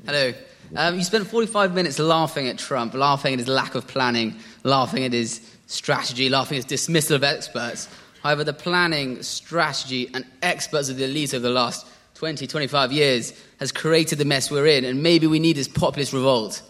Hello. 0.07 0.33
Um, 0.77 0.97
you 0.97 1.03
spent 1.05 1.27
45 1.27 1.75
minutes 1.75 1.99
laughing 1.99 2.47
at 2.49 2.57
Trump, 2.59 2.95
laughing 2.95 3.33
at 3.35 3.39
his 3.41 3.49
lack 3.49 3.75
of 3.75 3.87
planning, 3.89 4.37
laughing 4.63 5.05
at 5.05 5.13
his 5.13 5.41
strategy, 5.67 6.29
laughing 6.29 6.57
at 6.59 6.65
his 6.65 6.81
dismissal 6.81 7.17
of 7.17 7.25
experts. 7.25 7.89
However, 8.23 8.45
the 8.45 8.53
planning, 8.53 9.23
strategy, 9.23 10.09
and 10.15 10.25
experts 10.43 10.89
of 10.89 10.97
the 10.97 11.05
elite 11.05 11.35
over 11.35 11.43
the 11.43 11.51
last 11.51 11.87
20, 12.15 12.47
25 12.47 12.93
years 12.93 13.33
has 13.59 13.73
created 13.73 14.19
the 14.19 14.25
mess 14.25 14.51
we're 14.51 14.67
in, 14.67 14.85
and 14.85 15.03
maybe 15.03 15.27
we 15.27 15.39
need 15.41 15.57
this 15.57 15.69
populist 15.69 16.13
revolt. 16.13 16.63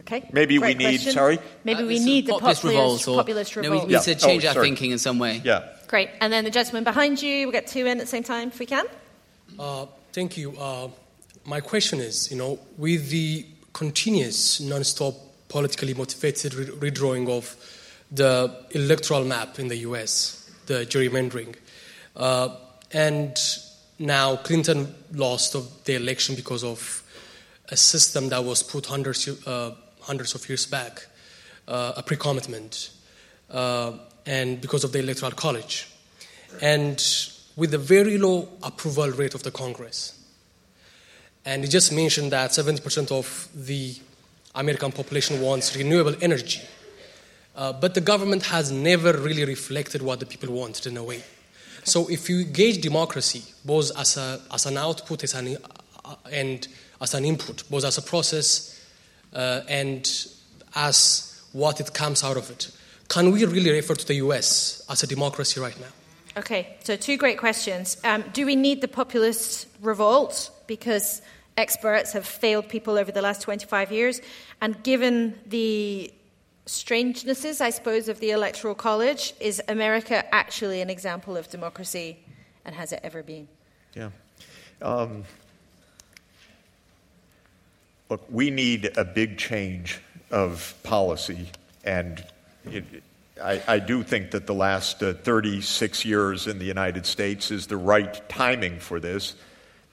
Okay. 0.00 0.28
Maybe 0.32 0.58
Great 0.58 0.78
we 0.78 0.84
need, 0.84 0.90
question. 0.96 1.12
sorry? 1.12 1.38
Maybe 1.62 1.84
Uh, 1.84 1.86
we 1.86 1.98
need 2.00 2.26
the 2.26 2.32
populist 2.32 2.62
populist, 2.62 3.06
revolt. 3.06 3.08
Or, 3.08 3.16
populist 3.22 3.54
revolt. 3.56 3.68
no, 3.68 3.72
revolt. 3.74 3.88
we 3.88 3.94
need 4.12 4.18
to 4.18 4.26
change 4.26 4.44
Oh, 4.44 4.48
our 4.48 4.54
thinking 4.64 4.90
in 4.90 4.98
some 4.98 5.18
way. 5.20 5.40
Yeah. 5.44 5.68
Great. 5.92 6.08
And 6.22 6.32
then 6.32 6.44
the 6.44 6.50
gentleman 6.50 6.84
behind 6.84 7.20
you, 7.20 7.44
we'll 7.44 7.52
get 7.52 7.66
two 7.66 7.84
in 7.84 7.98
at 7.98 7.98
the 7.98 8.06
same 8.06 8.22
time 8.22 8.48
if 8.48 8.58
we 8.58 8.64
can. 8.64 8.86
Uh, 9.58 9.84
thank 10.14 10.38
you. 10.38 10.56
Uh, 10.56 10.88
my 11.44 11.60
question 11.60 12.00
is, 12.00 12.30
you 12.30 12.38
know, 12.38 12.58
with 12.78 13.10
the 13.10 13.44
continuous, 13.74 14.58
non-stop, 14.58 15.14
politically 15.50 15.92
motivated 15.92 16.54
re- 16.54 16.90
redrawing 16.90 17.28
of 17.28 17.54
the 18.10 18.64
electoral 18.70 19.22
map 19.22 19.58
in 19.58 19.68
the 19.68 19.76
U.S., 19.88 20.50
the 20.64 20.86
gerrymandering, 20.86 21.56
uh, 22.16 22.56
and 22.92 23.36
now 23.98 24.36
Clinton 24.36 24.94
lost 25.12 25.84
the 25.84 25.94
election 25.94 26.34
because 26.34 26.64
of 26.64 27.02
a 27.68 27.76
system 27.76 28.30
that 28.30 28.42
was 28.42 28.62
put 28.62 28.86
hundreds, 28.86 29.28
uh, 29.46 29.72
hundreds 30.00 30.34
of 30.34 30.48
years 30.48 30.64
back, 30.64 31.06
uh, 31.68 31.92
a 31.98 32.02
pre-commitment, 32.02 32.92
uh, 33.50 33.92
and 34.26 34.60
because 34.60 34.84
of 34.84 34.92
the 34.92 34.98
electoral 34.98 35.32
college, 35.32 35.88
and 36.60 37.02
with 37.56 37.74
a 37.74 37.78
very 37.78 38.18
low 38.18 38.48
approval 38.62 39.10
rate 39.10 39.34
of 39.34 39.42
the 39.42 39.50
Congress. 39.50 40.18
And 41.44 41.64
he 41.64 41.68
just 41.68 41.92
mentioned 41.92 42.32
that 42.32 42.50
70% 42.50 43.10
of 43.10 43.48
the 43.54 43.94
American 44.54 44.92
population 44.92 45.40
wants 45.40 45.76
renewable 45.76 46.14
energy. 46.20 46.60
Uh, 47.54 47.72
but 47.72 47.94
the 47.94 48.00
government 48.00 48.44
has 48.44 48.70
never 48.70 49.12
really 49.12 49.44
reflected 49.44 50.02
what 50.02 50.20
the 50.20 50.26
people 50.26 50.54
wanted 50.54 50.86
in 50.86 50.96
a 50.96 51.04
way. 51.04 51.22
So 51.84 52.08
if 52.08 52.30
you 52.30 52.44
gauge 52.44 52.80
democracy 52.80 53.42
both 53.64 53.90
as, 53.98 54.16
a, 54.16 54.40
as 54.52 54.66
an 54.66 54.78
output 54.78 55.24
as 55.24 55.34
an, 55.34 55.56
uh, 56.04 56.14
and 56.30 56.66
as 57.00 57.14
an 57.14 57.24
input, 57.24 57.64
both 57.68 57.84
as 57.84 57.98
a 57.98 58.02
process 58.02 58.80
uh, 59.34 59.62
and 59.68 60.08
as 60.74 61.42
what 61.52 61.80
it 61.80 61.92
comes 61.92 62.22
out 62.22 62.36
of 62.36 62.50
it, 62.50 62.70
can 63.12 63.30
we 63.30 63.44
really 63.44 63.70
refer 63.70 63.94
to 63.94 64.06
the 64.06 64.14
US 64.26 64.82
as 64.88 65.02
a 65.02 65.06
democracy 65.06 65.60
right 65.60 65.78
now? 65.78 65.92
Okay, 66.38 66.78
so 66.82 66.96
two 66.96 67.18
great 67.18 67.36
questions. 67.36 67.98
Um, 68.04 68.24
do 68.32 68.46
we 68.46 68.56
need 68.56 68.80
the 68.80 68.88
populist 68.88 69.68
revolt? 69.82 70.50
Because 70.66 71.20
experts 71.58 72.14
have 72.14 72.26
failed 72.26 72.70
people 72.70 72.96
over 72.96 73.12
the 73.12 73.20
last 73.20 73.42
25 73.42 73.92
years. 73.92 74.22
And 74.62 74.82
given 74.82 75.38
the 75.44 76.10
strangenesses, 76.64 77.60
I 77.60 77.68
suppose, 77.68 78.08
of 78.08 78.18
the 78.18 78.30
Electoral 78.30 78.74
College, 78.74 79.34
is 79.40 79.60
America 79.68 80.24
actually 80.34 80.80
an 80.80 80.88
example 80.88 81.36
of 81.36 81.50
democracy? 81.50 82.18
And 82.64 82.74
has 82.74 82.92
it 82.92 83.00
ever 83.02 83.22
been? 83.22 83.46
Yeah. 83.94 84.08
Um, 84.80 85.24
look, 88.08 88.24
we 88.30 88.48
need 88.48 88.96
a 88.96 89.04
big 89.04 89.36
change 89.36 90.00
of 90.30 90.74
policy, 90.82 91.50
and 91.84 92.24
it, 92.66 92.84
I, 93.42 93.62
I, 93.66 93.78
do 93.78 94.02
think 94.02 94.32
that 94.32 94.46
the 94.46 94.54
last 94.54 95.02
uh, 95.02 95.14
36 95.14 96.04
years 96.04 96.46
in 96.46 96.58
the 96.58 96.64
United 96.64 97.06
States 97.06 97.50
is 97.50 97.66
the 97.66 97.76
right 97.76 98.28
timing 98.28 98.78
for 98.78 99.00
this 99.00 99.34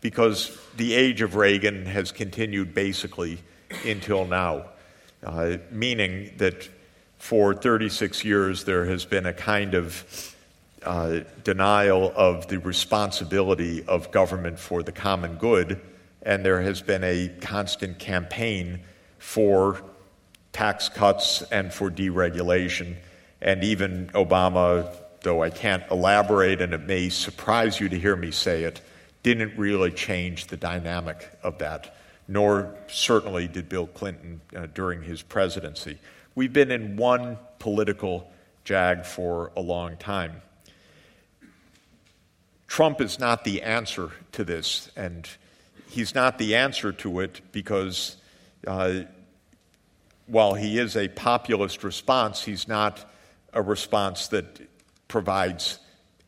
because 0.02 0.58
the 0.78 0.94
age 0.94 1.22
of 1.22 1.36
Reagan 1.36 1.86
has 1.86 2.12
continued 2.12 2.74
basically 2.74 3.40
until 3.86 4.26
now, 4.26 4.66
uh, 5.24 5.58
meaning 5.72 6.32
that 6.38 6.70
for 7.18 7.54
36 7.54 8.24
years 8.24 8.64
there 8.64 8.86
has 8.86 9.06
been 9.06 9.26
a 9.26 9.34
kind 9.34 9.74
of 9.74 10.36
uh, 10.84 11.20
denial 11.44 12.14
of 12.16 12.48
the 12.48 12.60
responsibility 12.60 13.84
of 13.86 14.12
government 14.12 14.58
for 14.60 14.82
the 14.82 14.92
common 14.92 15.36
good, 15.36 15.82
and 16.22 16.46
there 16.46 16.62
has 16.62 16.82
been 16.82 17.04
a 17.04 17.30
constant 17.42 18.00
campaign 18.00 18.80
for 19.18 19.84
tax 20.52 20.90
cuts 20.90 21.42
and 21.44 21.74
for 21.74 21.90
deregulation. 21.90 22.96
And 23.42 23.64
even 23.64 24.08
Obama, 24.14 24.94
though 25.22 25.44
I 25.44 25.50
can't 25.50 25.84
elaborate 25.92 26.62
and 26.62 26.74
it 26.74 26.82
may 26.82 27.10
surprise 27.10 27.80
you 27.80 27.90
to 27.90 28.00
hear 28.00 28.16
me 28.16 28.32
say 28.32 28.64
it, 28.64 28.82
didn't 29.24 29.58
really 29.58 29.92
change 29.92 30.48
the 30.48 30.58
dynamic 30.58 31.30
of 31.44 31.58
that, 31.60 31.96
nor 32.28 32.74
certainly 32.88 33.48
did 33.48 33.68
Bill 33.68 33.88
Clinton 33.88 34.42
uh, 34.56 34.68
during 34.74 35.04
his 35.04 35.22
presidency. 35.22 36.00
We've 36.36 36.54
been 36.54 36.72
in 36.72 36.96
one 36.96 37.38
political 37.60 38.32
jag 38.64 39.06
for 39.06 39.52
a 39.58 39.62
long 39.62 39.98
time. 39.98 40.42
Trump 42.68 43.02
is 43.02 43.20
not 43.20 43.44
the 43.44 43.64
answer 43.64 44.12
to 44.34 44.44
this, 44.44 44.92
and 44.96 45.28
he's 45.90 46.14
not 46.14 46.38
the 46.38 46.56
answer 46.56 46.92
to 46.94 47.20
it 47.20 47.42
because 47.52 48.16
uh, 48.68 49.02
while 50.30 50.54
he 50.54 50.78
is 50.78 50.96
a 50.96 51.08
populist 51.08 51.84
response, 51.84 52.44
he's 52.44 52.68
not 52.68 53.10
a 53.54 53.62
response 53.62 54.28
that 54.28 54.46
provides 55.08 55.80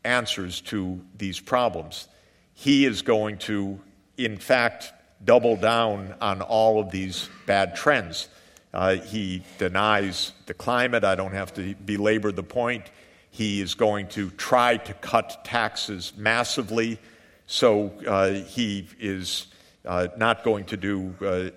answers 0.04 0.60
to 0.60 1.00
these 1.16 1.40
problems. 1.40 2.08
He 2.54 2.84
is 2.84 3.02
going 3.02 3.38
to, 3.38 3.80
in 4.16 4.36
fact, 4.36 4.92
double 5.24 5.56
down 5.56 6.14
on 6.20 6.42
all 6.42 6.80
of 6.80 6.90
these 6.90 7.28
bad 7.46 7.76
trends. 7.76 8.28
Uh, 8.74 8.96
he 8.96 9.42
denies 9.58 10.32
the 10.46 10.54
climate. 10.54 11.04
I 11.04 11.14
don't 11.14 11.34
have 11.34 11.54
to 11.54 11.74
belabor 11.74 12.32
the 12.32 12.42
point. 12.42 12.90
He 13.30 13.60
is 13.60 13.74
going 13.74 14.08
to 14.08 14.30
try 14.30 14.78
to 14.78 14.94
cut 14.94 15.44
taxes 15.44 16.12
massively. 16.16 16.98
So 17.46 17.92
uh, 18.06 18.30
he 18.30 18.88
is 18.98 19.46
uh, 19.84 20.08
not 20.16 20.42
going 20.42 20.64
to 20.66 20.76
do, 20.76 21.14
uh, 21.20 21.50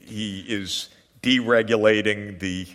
he 0.00 0.40
is 0.48 0.88
deregulating 1.22 2.38
the 2.38 2.66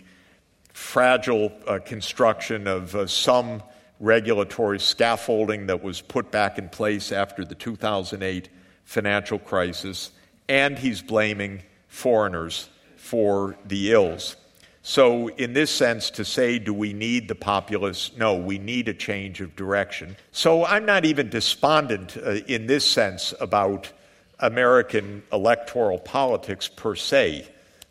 fragile 0.72 1.52
uh, 1.66 1.78
construction 1.84 2.66
of 2.66 2.94
uh, 2.94 3.06
some 3.06 3.62
regulatory 4.00 4.78
scaffolding 4.78 5.66
that 5.66 5.82
was 5.82 6.00
put 6.00 6.30
back 6.30 6.58
in 6.58 6.68
place 6.68 7.12
after 7.12 7.44
the 7.44 7.54
2008 7.54 8.48
financial 8.84 9.38
crisis, 9.38 10.10
and 10.48 10.78
he's 10.78 11.02
blaming 11.02 11.62
foreigners 11.88 12.68
for 12.96 13.56
the 13.66 13.92
ills. 13.92 14.36
So, 14.82 15.28
in 15.28 15.52
this 15.52 15.70
sense, 15.70 16.10
to 16.12 16.24
say, 16.24 16.58
do 16.58 16.72
we 16.72 16.94
need 16.94 17.28
the 17.28 17.34
populace? 17.34 18.12
No, 18.16 18.36
we 18.36 18.58
need 18.58 18.88
a 18.88 18.94
change 18.94 19.42
of 19.42 19.54
direction. 19.54 20.16
So, 20.32 20.64
I'm 20.64 20.86
not 20.86 21.04
even 21.04 21.28
despondent 21.28 22.16
uh, 22.16 22.36
in 22.46 22.66
this 22.66 22.90
sense 22.90 23.34
about 23.40 23.92
American 24.38 25.24
electoral 25.32 25.98
politics 25.98 26.68
per 26.68 26.94
se. 26.94 27.46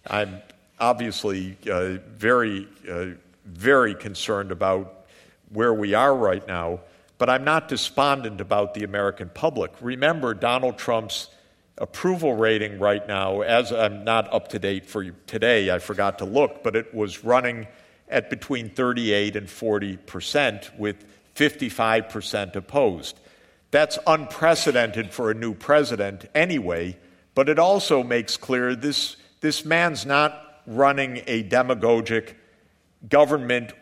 I'm 0.09 0.41
obviously 0.79 1.57
uh, 1.69 1.97
very, 2.15 2.67
uh, 2.89 3.07
very 3.45 3.95
concerned 3.95 4.51
about 4.51 5.05
where 5.49 5.73
we 5.73 5.93
are 5.93 6.15
right 6.15 6.45
now, 6.47 6.81
but 7.17 7.29
I'm 7.29 7.43
not 7.43 7.67
despondent 7.67 8.41
about 8.41 8.73
the 8.73 8.83
American 8.83 9.29
public. 9.33 9.71
Remember, 9.81 10.33
Donald 10.33 10.77
Trump's 10.77 11.29
approval 11.77 12.35
rating 12.35 12.79
right 12.79 13.07
now, 13.07 13.41
as 13.41 13.71
I'm 13.71 14.03
not 14.03 14.33
up 14.33 14.49
to 14.49 14.59
date 14.59 14.85
for 14.85 15.11
today, 15.25 15.71
I 15.71 15.79
forgot 15.79 16.19
to 16.19 16.25
look, 16.25 16.63
but 16.63 16.75
it 16.75 16.93
was 16.93 17.23
running 17.23 17.67
at 18.09 18.29
between 18.29 18.69
38 18.69 19.35
and 19.35 19.49
40 19.49 19.97
percent, 19.97 20.71
with 20.77 21.05
55 21.35 22.09
percent 22.09 22.55
opposed. 22.55 23.19
That's 23.71 23.99
unprecedented 24.07 25.11
for 25.11 25.29
a 25.29 25.33
new 25.33 25.53
president 25.53 26.25
anyway, 26.33 26.97
but 27.35 27.49
it 27.49 27.59
also 27.59 28.01
makes 28.01 28.37
clear 28.37 28.75
this, 28.75 29.17
this 29.41 29.65
man's 29.65 30.05
not 30.05 30.61
running 30.65 31.21
a 31.27 31.43
demagogic 31.43 32.37
government 33.07 33.73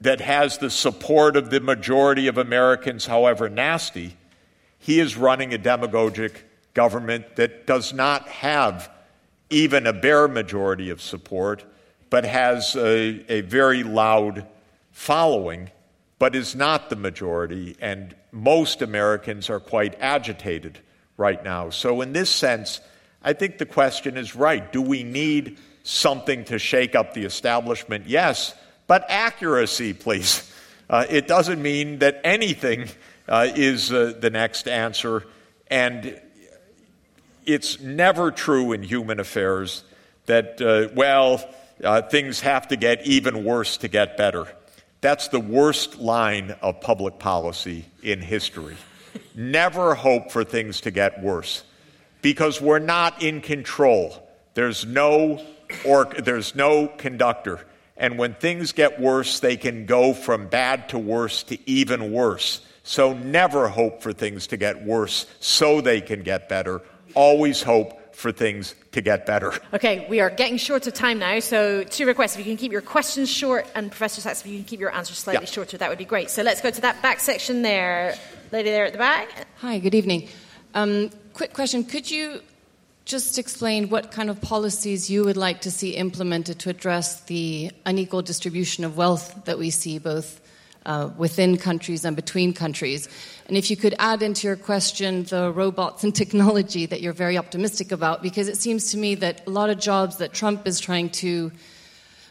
that 0.00 0.20
has 0.20 0.58
the 0.58 0.70
support 0.70 1.36
of 1.36 1.50
the 1.50 1.60
majority 1.60 2.28
of 2.28 2.38
Americans, 2.38 3.06
however 3.06 3.48
nasty. 3.48 4.16
He 4.78 5.00
is 5.00 5.16
running 5.16 5.52
a 5.52 5.58
demagogic 5.58 6.44
government 6.74 7.36
that 7.36 7.66
does 7.66 7.92
not 7.92 8.28
have 8.28 8.90
even 9.50 9.86
a 9.86 9.92
bare 9.92 10.28
majority 10.28 10.90
of 10.90 11.02
support, 11.02 11.64
but 12.10 12.24
has 12.24 12.76
a, 12.76 13.24
a 13.32 13.40
very 13.40 13.82
loud 13.82 14.46
following, 14.92 15.70
but 16.18 16.36
is 16.36 16.54
not 16.54 16.90
the 16.90 16.96
majority. 16.96 17.76
And 17.80 18.14
most 18.30 18.82
Americans 18.82 19.50
are 19.50 19.60
quite 19.60 19.96
agitated 20.00 20.78
right 21.16 21.42
now. 21.42 21.70
So, 21.70 22.00
in 22.00 22.12
this 22.12 22.30
sense, 22.30 22.80
I 23.22 23.32
think 23.32 23.58
the 23.58 23.66
question 23.66 24.16
is 24.16 24.36
right. 24.36 24.72
Do 24.72 24.80
we 24.80 25.02
need 25.02 25.58
something 25.82 26.44
to 26.46 26.58
shake 26.58 26.94
up 26.94 27.14
the 27.14 27.24
establishment? 27.24 28.06
Yes, 28.06 28.54
but 28.86 29.04
accuracy, 29.08 29.92
please. 29.92 30.52
Uh, 30.90 31.04
it 31.10 31.28
doesn't 31.28 31.60
mean 31.60 31.98
that 31.98 32.18
anything 32.24 32.88
uh, 33.28 33.46
is 33.54 33.92
uh, 33.92 34.14
the 34.18 34.30
next 34.30 34.66
answer. 34.66 35.24
And 35.70 36.18
it's 37.44 37.80
never 37.80 38.30
true 38.30 38.72
in 38.72 38.82
human 38.82 39.20
affairs 39.20 39.84
that, 40.26 40.60
uh, 40.62 40.94
well, 40.94 41.46
uh, 41.84 42.02
things 42.02 42.40
have 42.40 42.68
to 42.68 42.76
get 42.76 43.06
even 43.06 43.44
worse 43.44 43.76
to 43.78 43.88
get 43.88 44.16
better. 44.16 44.46
That's 45.00 45.28
the 45.28 45.40
worst 45.40 45.98
line 45.98 46.56
of 46.62 46.80
public 46.80 47.18
policy 47.18 47.84
in 48.02 48.20
history. 48.20 48.76
Never 49.34 49.94
hope 49.94 50.30
for 50.30 50.42
things 50.42 50.80
to 50.82 50.90
get 50.90 51.22
worse 51.22 51.64
because 52.22 52.60
we're 52.60 52.78
not 52.78 53.22
in 53.22 53.40
control. 53.40 54.28
There's 54.54 54.84
no, 54.84 55.42
or, 55.84 56.06
there's 56.06 56.54
no 56.54 56.88
conductor. 56.88 57.64
And 57.96 58.18
when 58.18 58.34
things 58.34 58.72
get 58.72 59.00
worse, 59.00 59.40
they 59.40 59.56
can 59.56 59.86
go 59.86 60.14
from 60.14 60.46
bad 60.48 60.88
to 60.90 60.98
worse 60.98 61.42
to 61.44 61.58
even 61.68 62.12
worse. 62.12 62.60
So 62.82 63.12
never 63.12 63.68
hope 63.68 64.02
for 64.02 64.12
things 64.12 64.46
to 64.48 64.56
get 64.56 64.84
worse 64.84 65.26
so 65.40 65.80
they 65.80 66.00
can 66.00 66.22
get 66.22 66.48
better 66.48 66.80
always 67.14 67.62
hope 67.62 68.14
for 68.14 68.32
things 68.32 68.74
to 68.92 69.00
get 69.00 69.26
better. 69.26 69.52
Okay, 69.72 70.06
we 70.08 70.20
are 70.20 70.30
getting 70.30 70.56
short 70.56 70.86
of 70.86 70.94
time 70.94 71.18
now, 71.18 71.38
so 71.40 71.84
two 71.84 72.06
requests. 72.06 72.34
If 72.34 72.40
you 72.40 72.44
can 72.44 72.56
keep 72.56 72.72
your 72.72 72.80
questions 72.80 73.30
short, 73.30 73.66
and 73.74 73.90
Professor 73.90 74.20
Sachs, 74.20 74.40
if 74.40 74.46
you 74.46 74.56
can 74.56 74.64
keep 74.64 74.80
your 74.80 74.94
answers 74.94 75.18
slightly 75.18 75.46
yeah. 75.46 75.50
shorter, 75.50 75.78
that 75.78 75.88
would 75.88 75.98
be 75.98 76.04
great. 76.04 76.30
So 76.30 76.42
let's 76.42 76.60
go 76.60 76.70
to 76.70 76.80
that 76.80 77.00
back 77.02 77.20
section 77.20 77.62
there. 77.62 78.16
Lady 78.50 78.70
there 78.70 78.86
at 78.86 78.92
the 78.92 78.98
back. 78.98 79.46
Hi, 79.58 79.78
good 79.78 79.94
evening. 79.94 80.28
Um, 80.74 81.10
quick 81.32 81.54
question. 81.54 81.84
Could 81.84 82.10
you 82.10 82.40
just 83.04 83.38
explain 83.38 83.88
what 83.88 84.10
kind 84.10 84.28
of 84.28 84.40
policies 84.42 85.08
you 85.08 85.24
would 85.24 85.36
like 85.36 85.62
to 85.62 85.70
see 85.70 85.96
implemented 85.96 86.58
to 86.60 86.68
address 86.68 87.22
the 87.22 87.70
unequal 87.86 88.20
distribution 88.20 88.84
of 88.84 88.96
wealth 88.98 89.44
that 89.46 89.58
we 89.58 89.70
see 89.70 89.98
both 89.98 90.42
uh, 90.84 91.08
within 91.16 91.56
countries 91.56 92.04
and 92.04 92.14
between 92.14 92.52
countries? 92.52 93.08
And 93.46 93.56
if 93.56 93.70
you 93.70 93.78
could 93.78 93.94
add 93.98 94.22
into 94.22 94.46
your 94.46 94.56
question 94.56 95.24
the 95.24 95.50
robots 95.50 96.04
and 96.04 96.14
technology 96.22 96.84
that 96.84 97.00
you're 97.00 97.14
very 97.14 97.38
optimistic 97.38 97.90
about, 97.90 98.22
because 98.22 98.46
it 98.46 98.58
seems 98.58 98.90
to 98.90 98.98
me 98.98 99.14
that 99.16 99.46
a 99.46 99.50
lot 99.50 99.70
of 99.70 99.78
jobs 99.78 100.18
that 100.18 100.34
Trump 100.34 100.66
is 100.66 100.78
trying 100.78 101.08
to, 101.10 101.50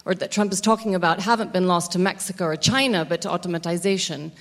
or 0.06 0.14
that 0.14 0.30
Trump 0.30 0.54
is 0.54 0.62
talking 0.62 0.94
about, 0.94 1.20
haven't 1.20 1.54
been 1.54 1.68
lost 1.68 1.94
to 1.94 2.00
Mexico 2.00 2.46
or 2.46 2.56
China, 2.56 3.04
but 3.04 3.22
to 3.22 3.30
automatization. 3.30 4.32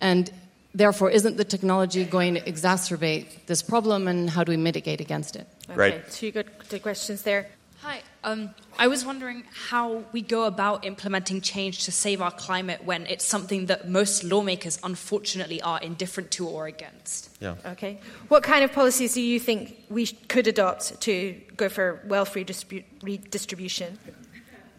And 0.00 0.32
therefore, 0.74 1.10
isn't 1.10 1.36
the 1.36 1.44
technology 1.44 2.04
going 2.04 2.34
to 2.34 2.40
exacerbate 2.40 3.46
this 3.46 3.62
problem, 3.62 4.08
and 4.08 4.28
how 4.28 4.44
do 4.44 4.50
we 4.50 4.56
mitigate 4.56 5.00
against 5.00 5.36
it? 5.36 5.46
Okay, 5.70 5.78
right. 5.78 6.10
two 6.10 6.30
good, 6.30 6.50
good 6.68 6.82
questions 6.82 7.22
there. 7.22 7.46
Hi. 7.84 8.00
Um, 8.24 8.54
I 8.78 8.86
was 8.86 9.04
wondering 9.04 9.44
how 9.52 10.04
we 10.12 10.22
go 10.22 10.44
about 10.44 10.86
implementing 10.86 11.42
change 11.42 11.84
to 11.84 11.92
save 11.92 12.22
our 12.22 12.30
climate 12.30 12.82
when 12.82 13.04
it's 13.06 13.26
something 13.26 13.66
that 13.66 13.90
most 13.90 14.24
lawmakers, 14.24 14.78
unfortunately, 14.82 15.60
are 15.60 15.78
indifferent 15.82 16.30
to 16.32 16.48
or 16.48 16.66
against. 16.66 17.28
Yeah. 17.40 17.56
Okay. 17.66 18.00
What 18.28 18.42
kind 18.42 18.64
of 18.64 18.72
policies 18.72 19.12
do 19.12 19.20
you 19.20 19.38
think 19.38 19.76
we 19.90 20.06
could 20.06 20.46
adopt 20.46 20.98
to 21.02 21.38
go 21.58 21.68
for 21.68 22.00
wealth 22.06 22.34
redistribution? 22.34 23.98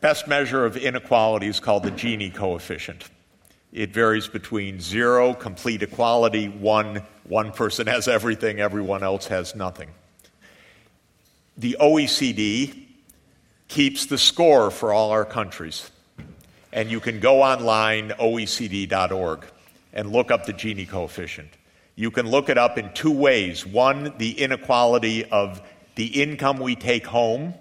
Best 0.02 0.28
measure 0.28 0.66
of 0.66 0.76
inequality 0.76 1.48
is 1.48 1.60
called 1.60 1.84
the 1.84 1.92
Gini 1.92 2.34
coefficient. 2.34 3.04
It 3.76 3.92
varies 3.92 4.30
between 4.30 4.80
zero, 4.80 5.34
complete 5.34 5.84
equality, 5.84 6.48
one, 6.48 7.04
one 7.26 7.52
person 7.52 7.88
has 7.88 8.08
everything, 8.08 8.62
everyone 8.62 9.04
else 9.04 9.28
has 9.28 9.54
nothing. 9.54 9.90
The 11.58 11.76
OECD 11.82 12.86
keeps 13.68 14.06
the 14.06 14.18
score 14.18 14.72
for 14.72 14.94
all 14.94 15.12
our 15.12 15.26
countries. 15.26 15.92
And 16.72 16.90
you 16.90 17.02
can 17.02 17.20
go 17.20 17.42
online, 17.42 18.12
oecd.org, 18.12 19.46
and 19.92 20.10
look 20.10 20.32
up 20.32 20.46
the 20.46 20.54
Gini 20.54 20.88
coefficient. 20.88 21.50
You 21.98 22.12
can 22.12 22.30
look 22.30 22.48
it 22.48 22.58
up 22.58 22.78
in 22.78 22.94
two 22.94 23.12
ways. 23.12 23.66
One, 23.66 24.14
the 24.20 24.42
inequality 24.42 25.26
of 25.26 25.62
the 25.96 26.22
income 26.22 26.60
we 26.60 26.78
take 26.78 27.06
home 27.06 27.54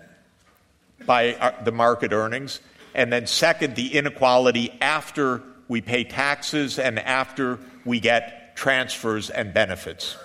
by 1.07 1.35
our, 1.35 1.57
the 1.65 1.73
market 1.73 2.13
earnings. 2.13 2.61
And 2.95 3.13
then, 3.13 3.27
second, 3.27 3.75
the 3.75 3.97
inequality 3.97 4.73
after 4.81 5.43
we 5.75 5.81
pay 5.81 6.05
taxes 6.05 6.79
and 6.79 7.01
after 7.01 7.59
we 7.85 7.99
get 7.99 8.55
transfers 8.55 9.29
and 9.29 9.53
benefits. 9.53 10.17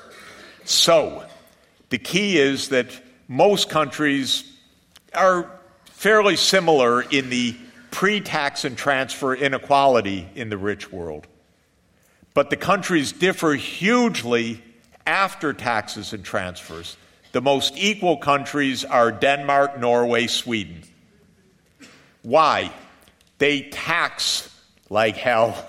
So, 0.64 1.26
the 1.90 1.98
key 1.98 2.38
is 2.38 2.70
that 2.70 2.86
most 3.28 3.68
countries 3.68 4.44
are 5.12 5.50
fairly 5.86 6.36
similar 6.36 7.02
in 7.02 7.32
the 7.32 7.58
pre 7.90 8.22
tax 8.22 8.64
and 8.64 8.78
transfer 8.78 9.34
inequality 9.34 10.30
in 10.36 10.52
the 10.52 10.58
rich 10.60 10.92
world. 10.92 11.26
But 12.36 12.52
the 12.52 12.56
countries 12.56 13.12
differ 13.12 13.54
hugely 13.54 14.62
after 15.08 15.52
taxes 15.52 16.14
and 16.14 16.24
transfers. 16.24 16.96
The 17.32 17.42
most 17.42 17.74
equal 17.76 18.18
countries 18.18 18.86
are 18.86 19.12
Denmark, 19.12 19.80
Norway, 19.80 20.28
Sweden. 20.28 20.84
Why? 22.22 22.72
They 23.40 23.62
tax 23.62 24.48
like 24.90 25.18
hell. 25.18 25.68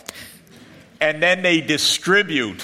And 1.01 1.23
then 1.23 1.43
they 1.43 1.61
distribute 1.61 2.61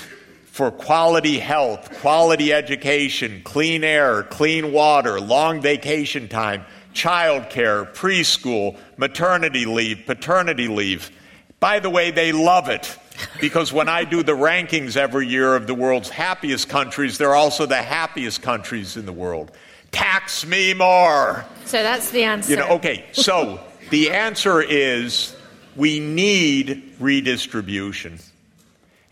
for 0.46 0.70
quality 0.70 1.38
health, 1.38 2.00
quality 2.00 2.52
education, 2.52 3.42
clean 3.44 3.84
air, 3.84 4.22
clean 4.22 4.72
water, 4.72 5.20
long 5.20 5.60
vacation 5.60 6.28
time 6.28 6.64
childcare, 6.96 7.92
preschool, 7.92 8.76
maternity 8.96 9.66
leave, 9.66 10.04
paternity 10.06 10.66
leave. 10.66 11.10
By 11.60 11.78
the 11.78 11.90
way, 11.90 12.10
they 12.10 12.32
love 12.32 12.68
it 12.68 12.96
because 13.40 13.72
when 13.72 13.88
I 13.88 14.04
do 14.04 14.22
the 14.22 14.32
rankings 14.32 14.96
every 14.96 15.26
year 15.26 15.54
of 15.54 15.66
the 15.66 15.74
world's 15.74 16.08
happiest 16.08 16.68
countries, 16.70 17.18
they're 17.18 17.34
also 17.34 17.66
the 17.66 17.76
happiest 17.76 18.40
countries 18.40 18.96
in 18.96 19.04
the 19.04 19.12
world. 19.12 19.52
Tax 19.92 20.46
me 20.46 20.72
more. 20.72 21.44
So 21.66 21.82
that's 21.82 22.10
the 22.10 22.24
answer. 22.24 22.50
You 22.50 22.56
know, 22.56 22.68
okay, 22.70 23.04
so 23.12 23.60
the 23.90 24.10
answer 24.12 24.62
is 24.62 25.35
we 25.76 26.00
need 26.00 26.94
redistribution. 26.98 28.18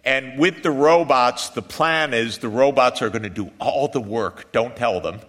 And 0.05 0.39
with 0.39 0.62
the 0.62 0.71
robots, 0.71 1.51
the 1.51 1.62
plan 1.62 2.12
is 2.12 2.39
the 2.39 2.49
robots 2.49 3.01
are 3.01 3.11
going 3.11 3.23
to 3.23 3.31
do 3.31 3.51
all 3.59 3.89
the 3.89 4.01
work. 4.01 4.53
Don't 4.53 4.77
tell 4.77 5.01
them 5.01 5.21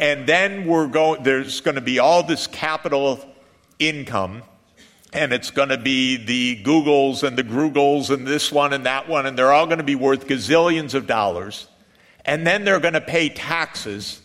and 0.00 0.26
then 0.26 0.66
we're 0.66 0.86
going 0.86 1.22
there's 1.22 1.60
going 1.60 1.74
to 1.74 1.80
be 1.80 1.98
all 1.98 2.22
this 2.22 2.46
capital 2.46 3.20
income 3.78 4.42
and 5.12 5.32
it's 5.32 5.50
going 5.50 5.68
to 5.68 5.78
be 5.78 6.16
the 6.16 6.62
Googles 6.64 7.22
and 7.22 7.36
the 7.36 7.44
Grugles 7.44 8.10
and 8.10 8.26
this 8.26 8.50
one 8.52 8.72
and 8.72 8.86
that 8.86 9.08
one, 9.08 9.26
and 9.26 9.36
they're 9.36 9.52
all 9.52 9.66
going 9.66 9.78
to 9.78 9.84
be 9.84 9.96
worth 9.96 10.28
gazillions 10.28 10.94
of 10.94 11.08
dollars. 11.08 11.66
And 12.24 12.46
then 12.46 12.64
they're 12.64 12.78
going 12.78 12.94
to 12.94 13.00
pay 13.00 13.28
taxes, 13.28 14.22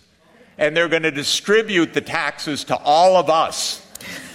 and 0.59 0.77
they're 0.77 0.87
going 0.87 1.01
to 1.01 1.09
distribute 1.09 1.95
the 1.95 2.01
taxes 2.01 2.65
to 2.65 2.75
all 2.75 3.15
of 3.17 3.31
us 3.31 3.83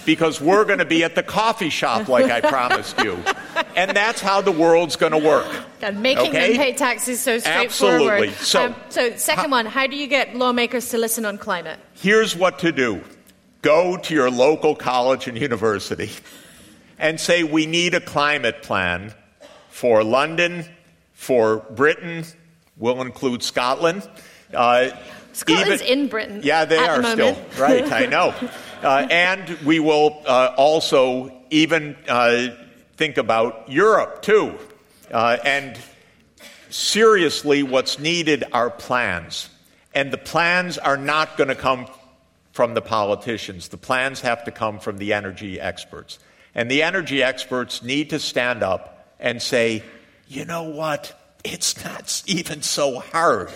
because 0.05 0.41
we're 0.41 0.65
going 0.65 0.79
to 0.79 0.85
be 0.85 1.03
at 1.03 1.15
the 1.15 1.23
coffee 1.23 1.69
shop 1.69 2.07
like 2.07 2.31
I 2.31 2.41
promised 2.49 2.99
you. 3.03 3.17
And 3.75 3.95
that's 3.95 4.21
how 4.21 4.41
the 4.41 4.51
world's 4.51 4.95
going 4.95 5.11
to 5.11 5.17
work. 5.17 5.47
And 5.81 6.01
making 6.01 6.29
okay? 6.29 6.49
them 6.49 6.57
pay 6.57 6.73
taxes 6.73 7.19
so 7.19 7.39
straightforward. 7.39 8.29
Absolutely. 8.29 8.29
So, 8.45 8.65
um, 8.67 8.75
so 8.89 9.15
second 9.17 9.51
one, 9.51 9.65
how 9.65 9.87
do 9.87 9.95
you 9.95 10.07
get 10.07 10.35
lawmakers 10.35 10.89
to 10.89 10.97
listen 10.97 11.25
on 11.25 11.37
climate? 11.37 11.79
Here's 11.93 12.35
what 12.35 12.59
to 12.59 12.71
do 12.71 13.03
go 13.61 13.95
to 13.95 14.13
your 14.13 14.31
local 14.31 14.75
college 14.75 15.27
and 15.27 15.37
university 15.37 16.09
and 16.97 17.19
say, 17.19 17.43
we 17.43 17.65
need 17.65 17.93
a 17.93 18.01
climate 18.01 18.63
plan 18.63 19.13
for 19.69 20.03
London, 20.03 20.65
for 21.13 21.57
Britain, 21.71 22.23
we'll 22.77 23.01
include 23.01 23.41
Scotland. 23.43 24.07
Uh, 24.53 24.89
Scotland's 25.33 25.81
even, 25.81 25.99
in 25.99 26.07
Britain. 26.07 26.41
Yeah, 26.43 26.65
they 26.65 26.77
are 26.77 27.01
the 27.01 27.11
still. 27.11 27.45
Right, 27.57 27.91
I 27.91 28.05
know. 28.07 28.33
Uh, 28.83 29.07
and 29.11 29.47
we 29.63 29.79
will 29.79 30.23
uh, 30.25 30.55
also 30.57 31.31
even 31.51 31.95
uh, 32.07 32.47
think 32.97 33.17
about 33.17 33.71
Europe, 33.71 34.23
too. 34.23 34.57
And 35.11 35.77
seriously, 36.71 37.61
what's 37.61 37.99
needed 37.99 38.43
are 38.51 38.71
plans. 38.71 39.49
And 39.93 40.11
the 40.11 40.17
plans 40.17 40.79
are 40.79 40.97
not 40.97 41.37
going 41.37 41.49
to 41.49 41.55
come 41.55 41.87
from 42.53 42.73
the 42.73 42.81
politicians. 42.81 43.67
The 43.67 43.77
plans 43.77 44.21
have 44.21 44.45
to 44.45 44.51
come 44.51 44.79
from 44.79 44.97
the 44.97 45.13
energy 45.13 45.59
experts. 45.59 46.17
And 46.55 46.71
the 46.71 46.81
energy 46.81 47.21
experts 47.21 47.83
need 47.83 48.09
to 48.09 48.19
stand 48.19 48.63
up 48.63 49.15
and 49.19 49.41
say, 49.41 49.83
you 50.27 50.45
know 50.45 50.63
what? 50.63 51.13
It's 51.43 51.83
not 51.83 52.23
even 52.25 52.61
so 52.61 52.99
hard. 52.99 53.51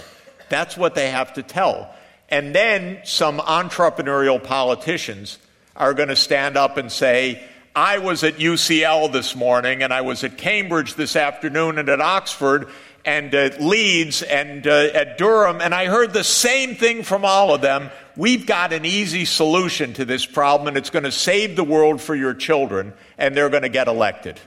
That's 0.49 0.77
what 0.77 0.93
they 0.93 1.09
have 1.09 1.33
to 1.33 1.43
tell. 1.43 1.93
And 2.29 2.55
then 2.55 2.99
some 3.03 3.39
entrepreneurial 3.39 4.43
politicians 4.43 5.37
are 5.75 5.93
going 5.93 6.09
to 6.09 6.15
stand 6.15 6.57
up 6.57 6.77
and 6.77 6.91
say, 6.91 7.43
I 7.75 7.97
was 7.97 8.23
at 8.23 8.35
UCL 8.35 9.11
this 9.11 9.35
morning, 9.35 9.83
and 9.83 9.93
I 9.93 10.01
was 10.01 10.23
at 10.23 10.37
Cambridge 10.37 10.95
this 10.95 11.15
afternoon, 11.15 11.77
and 11.77 11.89
at 11.89 11.99
Oxford, 11.99 12.69
and 13.03 13.33
at 13.35 13.61
Leeds, 13.61 14.23
and 14.23 14.65
uh, 14.65 14.89
at 14.93 15.17
Durham, 15.17 15.61
and 15.61 15.75
I 15.75 15.85
heard 15.85 16.13
the 16.13 16.23
same 16.23 16.75
thing 16.75 17.03
from 17.03 17.23
all 17.23 17.53
of 17.53 17.61
them. 17.61 17.91
We've 18.15 18.45
got 18.45 18.73
an 18.73 18.85
easy 18.85 19.25
solution 19.25 19.93
to 19.93 20.05
this 20.05 20.25
problem, 20.25 20.69
and 20.69 20.77
it's 20.77 20.89
going 20.89 21.03
to 21.03 21.11
save 21.11 21.55
the 21.55 21.63
world 21.63 22.01
for 22.01 22.15
your 22.15 22.33
children, 22.33 22.93
and 23.17 23.35
they're 23.35 23.49
going 23.49 23.63
to 23.63 23.69
get 23.69 23.87
elected. 23.87 24.39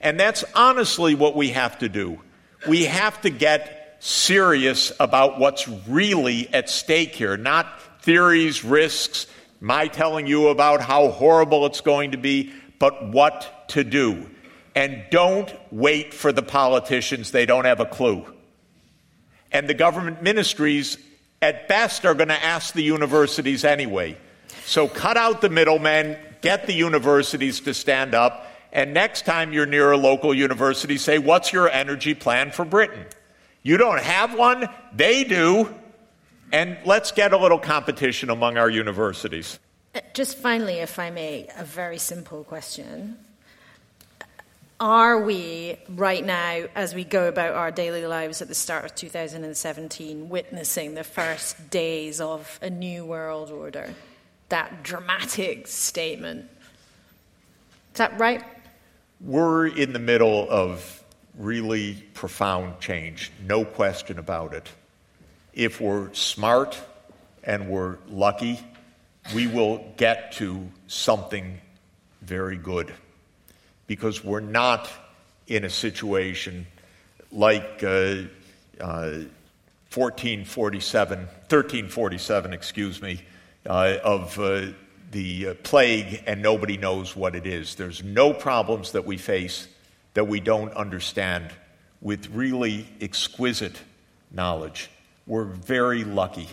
And 0.00 0.18
that's 0.20 0.44
honestly 0.54 1.14
what 1.14 1.34
we 1.34 1.50
have 1.50 1.78
to 1.78 1.88
do. 1.88 2.20
We 2.68 2.84
have 2.84 3.20
to 3.22 3.30
get 3.30 3.81
serious 4.04 4.90
about 4.98 5.38
what's 5.38 5.68
really 5.86 6.52
at 6.52 6.68
stake 6.68 7.14
here, 7.14 7.36
not 7.36 8.02
theories, 8.02 8.64
risks, 8.64 9.28
my 9.60 9.86
telling 9.86 10.26
you 10.26 10.48
about 10.48 10.80
how 10.80 11.10
horrible 11.10 11.66
it's 11.66 11.80
going 11.80 12.10
to 12.10 12.18
be, 12.18 12.52
but 12.80 13.10
what 13.10 13.68
to 13.68 13.84
do. 13.84 14.28
And 14.74 15.04
don't 15.12 15.54
wait 15.70 16.12
for 16.12 16.32
the 16.32 16.42
politicians, 16.42 17.30
they 17.30 17.46
don't 17.46 17.64
have 17.64 17.78
a 17.78 17.86
clue. 17.86 18.24
And 19.52 19.68
the 19.68 19.74
government 19.74 20.20
ministries, 20.20 20.98
at 21.40 21.68
best, 21.68 22.04
are 22.04 22.14
going 22.14 22.28
to 22.28 22.44
ask 22.44 22.74
the 22.74 22.82
universities 22.82 23.64
anyway. 23.64 24.18
So 24.64 24.88
cut 24.88 25.16
out 25.16 25.42
the 25.42 25.48
middlemen, 25.48 26.18
get 26.40 26.66
the 26.66 26.74
universities 26.74 27.60
to 27.60 27.72
stand 27.72 28.16
up, 28.16 28.48
and 28.72 28.92
next 28.94 29.26
time 29.26 29.52
you're 29.52 29.64
near 29.64 29.92
a 29.92 29.96
local 29.96 30.34
university, 30.34 30.98
say, 30.98 31.18
What's 31.18 31.52
your 31.52 31.70
energy 31.70 32.14
plan 32.14 32.50
for 32.50 32.64
Britain? 32.64 33.06
You 33.62 33.76
don't 33.76 34.00
have 34.00 34.34
one, 34.34 34.68
they 34.92 35.24
do. 35.24 35.72
And 36.52 36.76
let's 36.84 37.12
get 37.12 37.32
a 37.32 37.38
little 37.38 37.58
competition 37.58 38.28
among 38.28 38.58
our 38.58 38.68
universities. 38.68 39.58
Uh, 39.94 40.00
just 40.12 40.36
finally, 40.36 40.78
if 40.80 40.98
I 40.98 41.10
may, 41.10 41.48
a 41.56 41.64
very 41.64 41.98
simple 41.98 42.44
question. 42.44 43.16
Are 44.80 45.22
we, 45.22 45.76
right 45.88 46.24
now, 46.24 46.64
as 46.74 46.94
we 46.94 47.04
go 47.04 47.28
about 47.28 47.54
our 47.54 47.70
daily 47.70 48.04
lives 48.04 48.42
at 48.42 48.48
the 48.48 48.54
start 48.54 48.84
of 48.84 48.94
2017, 48.96 50.28
witnessing 50.28 50.94
the 50.94 51.04
first 51.04 51.70
days 51.70 52.20
of 52.20 52.58
a 52.60 52.68
new 52.68 53.04
world 53.04 53.50
order? 53.50 53.94
That 54.48 54.82
dramatic 54.82 55.68
statement. 55.68 56.50
Is 57.92 57.98
that 57.98 58.18
right? 58.18 58.42
We're 59.20 59.68
in 59.68 59.92
the 59.92 60.00
middle 60.00 60.50
of 60.50 61.01
really 61.38 61.94
profound 62.14 62.80
change, 62.80 63.32
no 63.46 63.64
question 63.64 64.18
about 64.18 64.54
it. 64.54 64.68
If 65.54 65.80
we're 65.80 66.12
smart 66.14 66.78
and 67.44 67.68
we're 67.68 67.98
lucky, 68.08 68.60
we 69.34 69.46
will 69.46 69.84
get 69.96 70.32
to 70.32 70.68
something 70.86 71.60
very 72.22 72.56
good 72.56 72.92
because 73.86 74.24
we're 74.24 74.40
not 74.40 74.88
in 75.46 75.64
a 75.64 75.70
situation 75.70 76.66
like 77.30 77.82
uh, 77.82 78.22
uh, 78.80 79.24
1447, 79.94 81.18
1347, 81.18 82.52
excuse 82.52 83.02
me, 83.02 83.22
uh, 83.66 83.96
of 84.02 84.38
uh, 84.38 84.66
the 85.10 85.48
uh, 85.48 85.54
plague 85.62 86.22
and 86.26 86.42
nobody 86.42 86.76
knows 86.76 87.14
what 87.14 87.34
it 87.34 87.46
is. 87.46 87.74
There's 87.74 88.02
no 88.02 88.32
problems 88.32 88.92
that 88.92 89.04
we 89.04 89.18
face 89.18 89.68
that 90.14 90.28
we 90.28 90.40
don't 90.40 90.72
understand 90.74 91.50
with 92.00 92.28
really 92.30 92.86
exquisite 93.00 93.80
knowledge. 94.30 94.90
We're 95.26 95.44
very 95.44 96.04
lucky. 96.04 96.48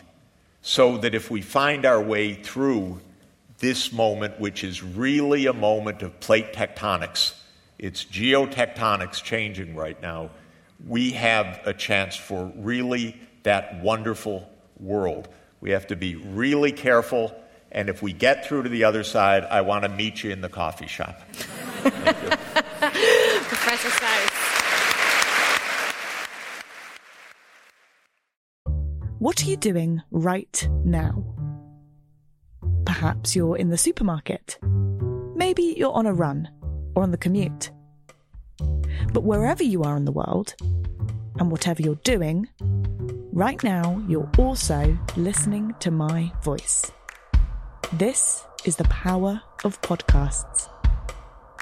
So 0.62 0.98
that 0.98 1.16
if 1.16 1.32
we 1.32 1.42
find 1.42 1.86
our 1.86 2.02
way 2.02 2.34
through 2.34 3.00
this 3.60 3.92
moment, 3.92 4.40
which 4.40 4.64
is 4.64 4.84
really 4.84 5.46
a 5.46 5.54
moment 5.54 6.02
of 6.02 6.20
plate 6.20 6.54
tectonics, 6.54 7.34
it's 7.78 8.04
geotectonics 8.06 9.24
changing 9.24 9.76
right 9.76 10.00
now, 10.02 10.30
we 10.88 11.12
have 11.12 11.60
a 11.66 11.74
chance 11.74 12.16
for 12.16 12.52
really 12.56 13.20
that 13.44 13.82
wonderful 13.82 14.50
world. 14.80 15.28
We 15.62 15.72
have 15.72 15.88
to 15.88 15.96
be 15.96 16.16
really 16.16 16.72
careful, 16.72 17.34
and 17.72 17.90
if 17.90 18.02
we 18.02 18.14
get 18.14 18.46
through 18.46 18.64
to 18.64 18.70
the 18.70 18.86
other 18.86 19.04
side, 19.04 19.44
I 19.44 19.62
want 19.62 19.84
to 19.84 19.90
meet 19.90 20.24
you 20.24 20.32
in 20.32 20.42
the 20.42 20.50
coffee 20.50 20.88
shop. 20.88 21.22
What 29.20 29.42
are 29.42 29.46
you 29.46 29.56
doing 29.56 30.02
right 30.12 30.70
now? 30.84 31.24
Perhaps 32.86 33.38
you're 33.38 33.56
in 33.56 33.70
the 33.70 33.78
supermarket. 33.78 34.58
Maybe 34.62 35.76
you're 35.78 35.94
on 35.94 36.08
a 36.08 36.14
run 36.14 36.50
or 36.94 37.04
on 37.04 37.12
the 37.12 37.18
commute. 37.18 37.72
But 39.14 39.24
wherever 39.24 39.64
you 39.64 39.84
are 39.84 39.96
in 39.96 40.04
the 40.04 40.12
world, 40.12 40.56
and 41.40 41.50
whatever 41.50 41.82
you're 41.82 41.96
doing, 42.04 42.50
right 43.32 43.64
now 43.64 44.04
you're 44.10 44.30
also 44.38 44.98
listening 45.16 45.74
to 45.80 45.90
my 45.90 46.34
voice. 46.44 46.92
This 47.94 48.44
is 48.66 48.76
the 48.76 48.84
power 48.86 49.42
of 49.64 49.82
podcasts 49.82 50.68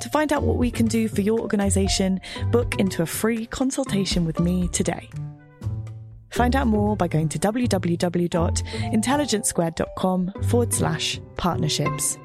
To 0.00 0.08
find 0.08 0.32
out 0.32 0.42
what 0.42 0.56
we 0.56 0.70
can 0.70 0.86
do 0.86 1.06
for 1.08 1.20
your 1.20 1.38
organisation, 1.40 2.22
book 2.50 2.76
into 2.76 3.02
a 3.02 3.06
free 3.06 3.44
consultation 3.46 4.24
with 4.24 4.40
me 4.40 4.68
today. 4.68 5.10
Find 6.30 6.56
out 6.56 6.66
more 6.66 6.96
by 6.96 7.06
going 7.08 7.28
to 7.30 7.38
www.intelligencesquared.com 7.38 10.32
forward 10.48 10.72
slash 10.72 11.20
partnerships. 11.36 12.16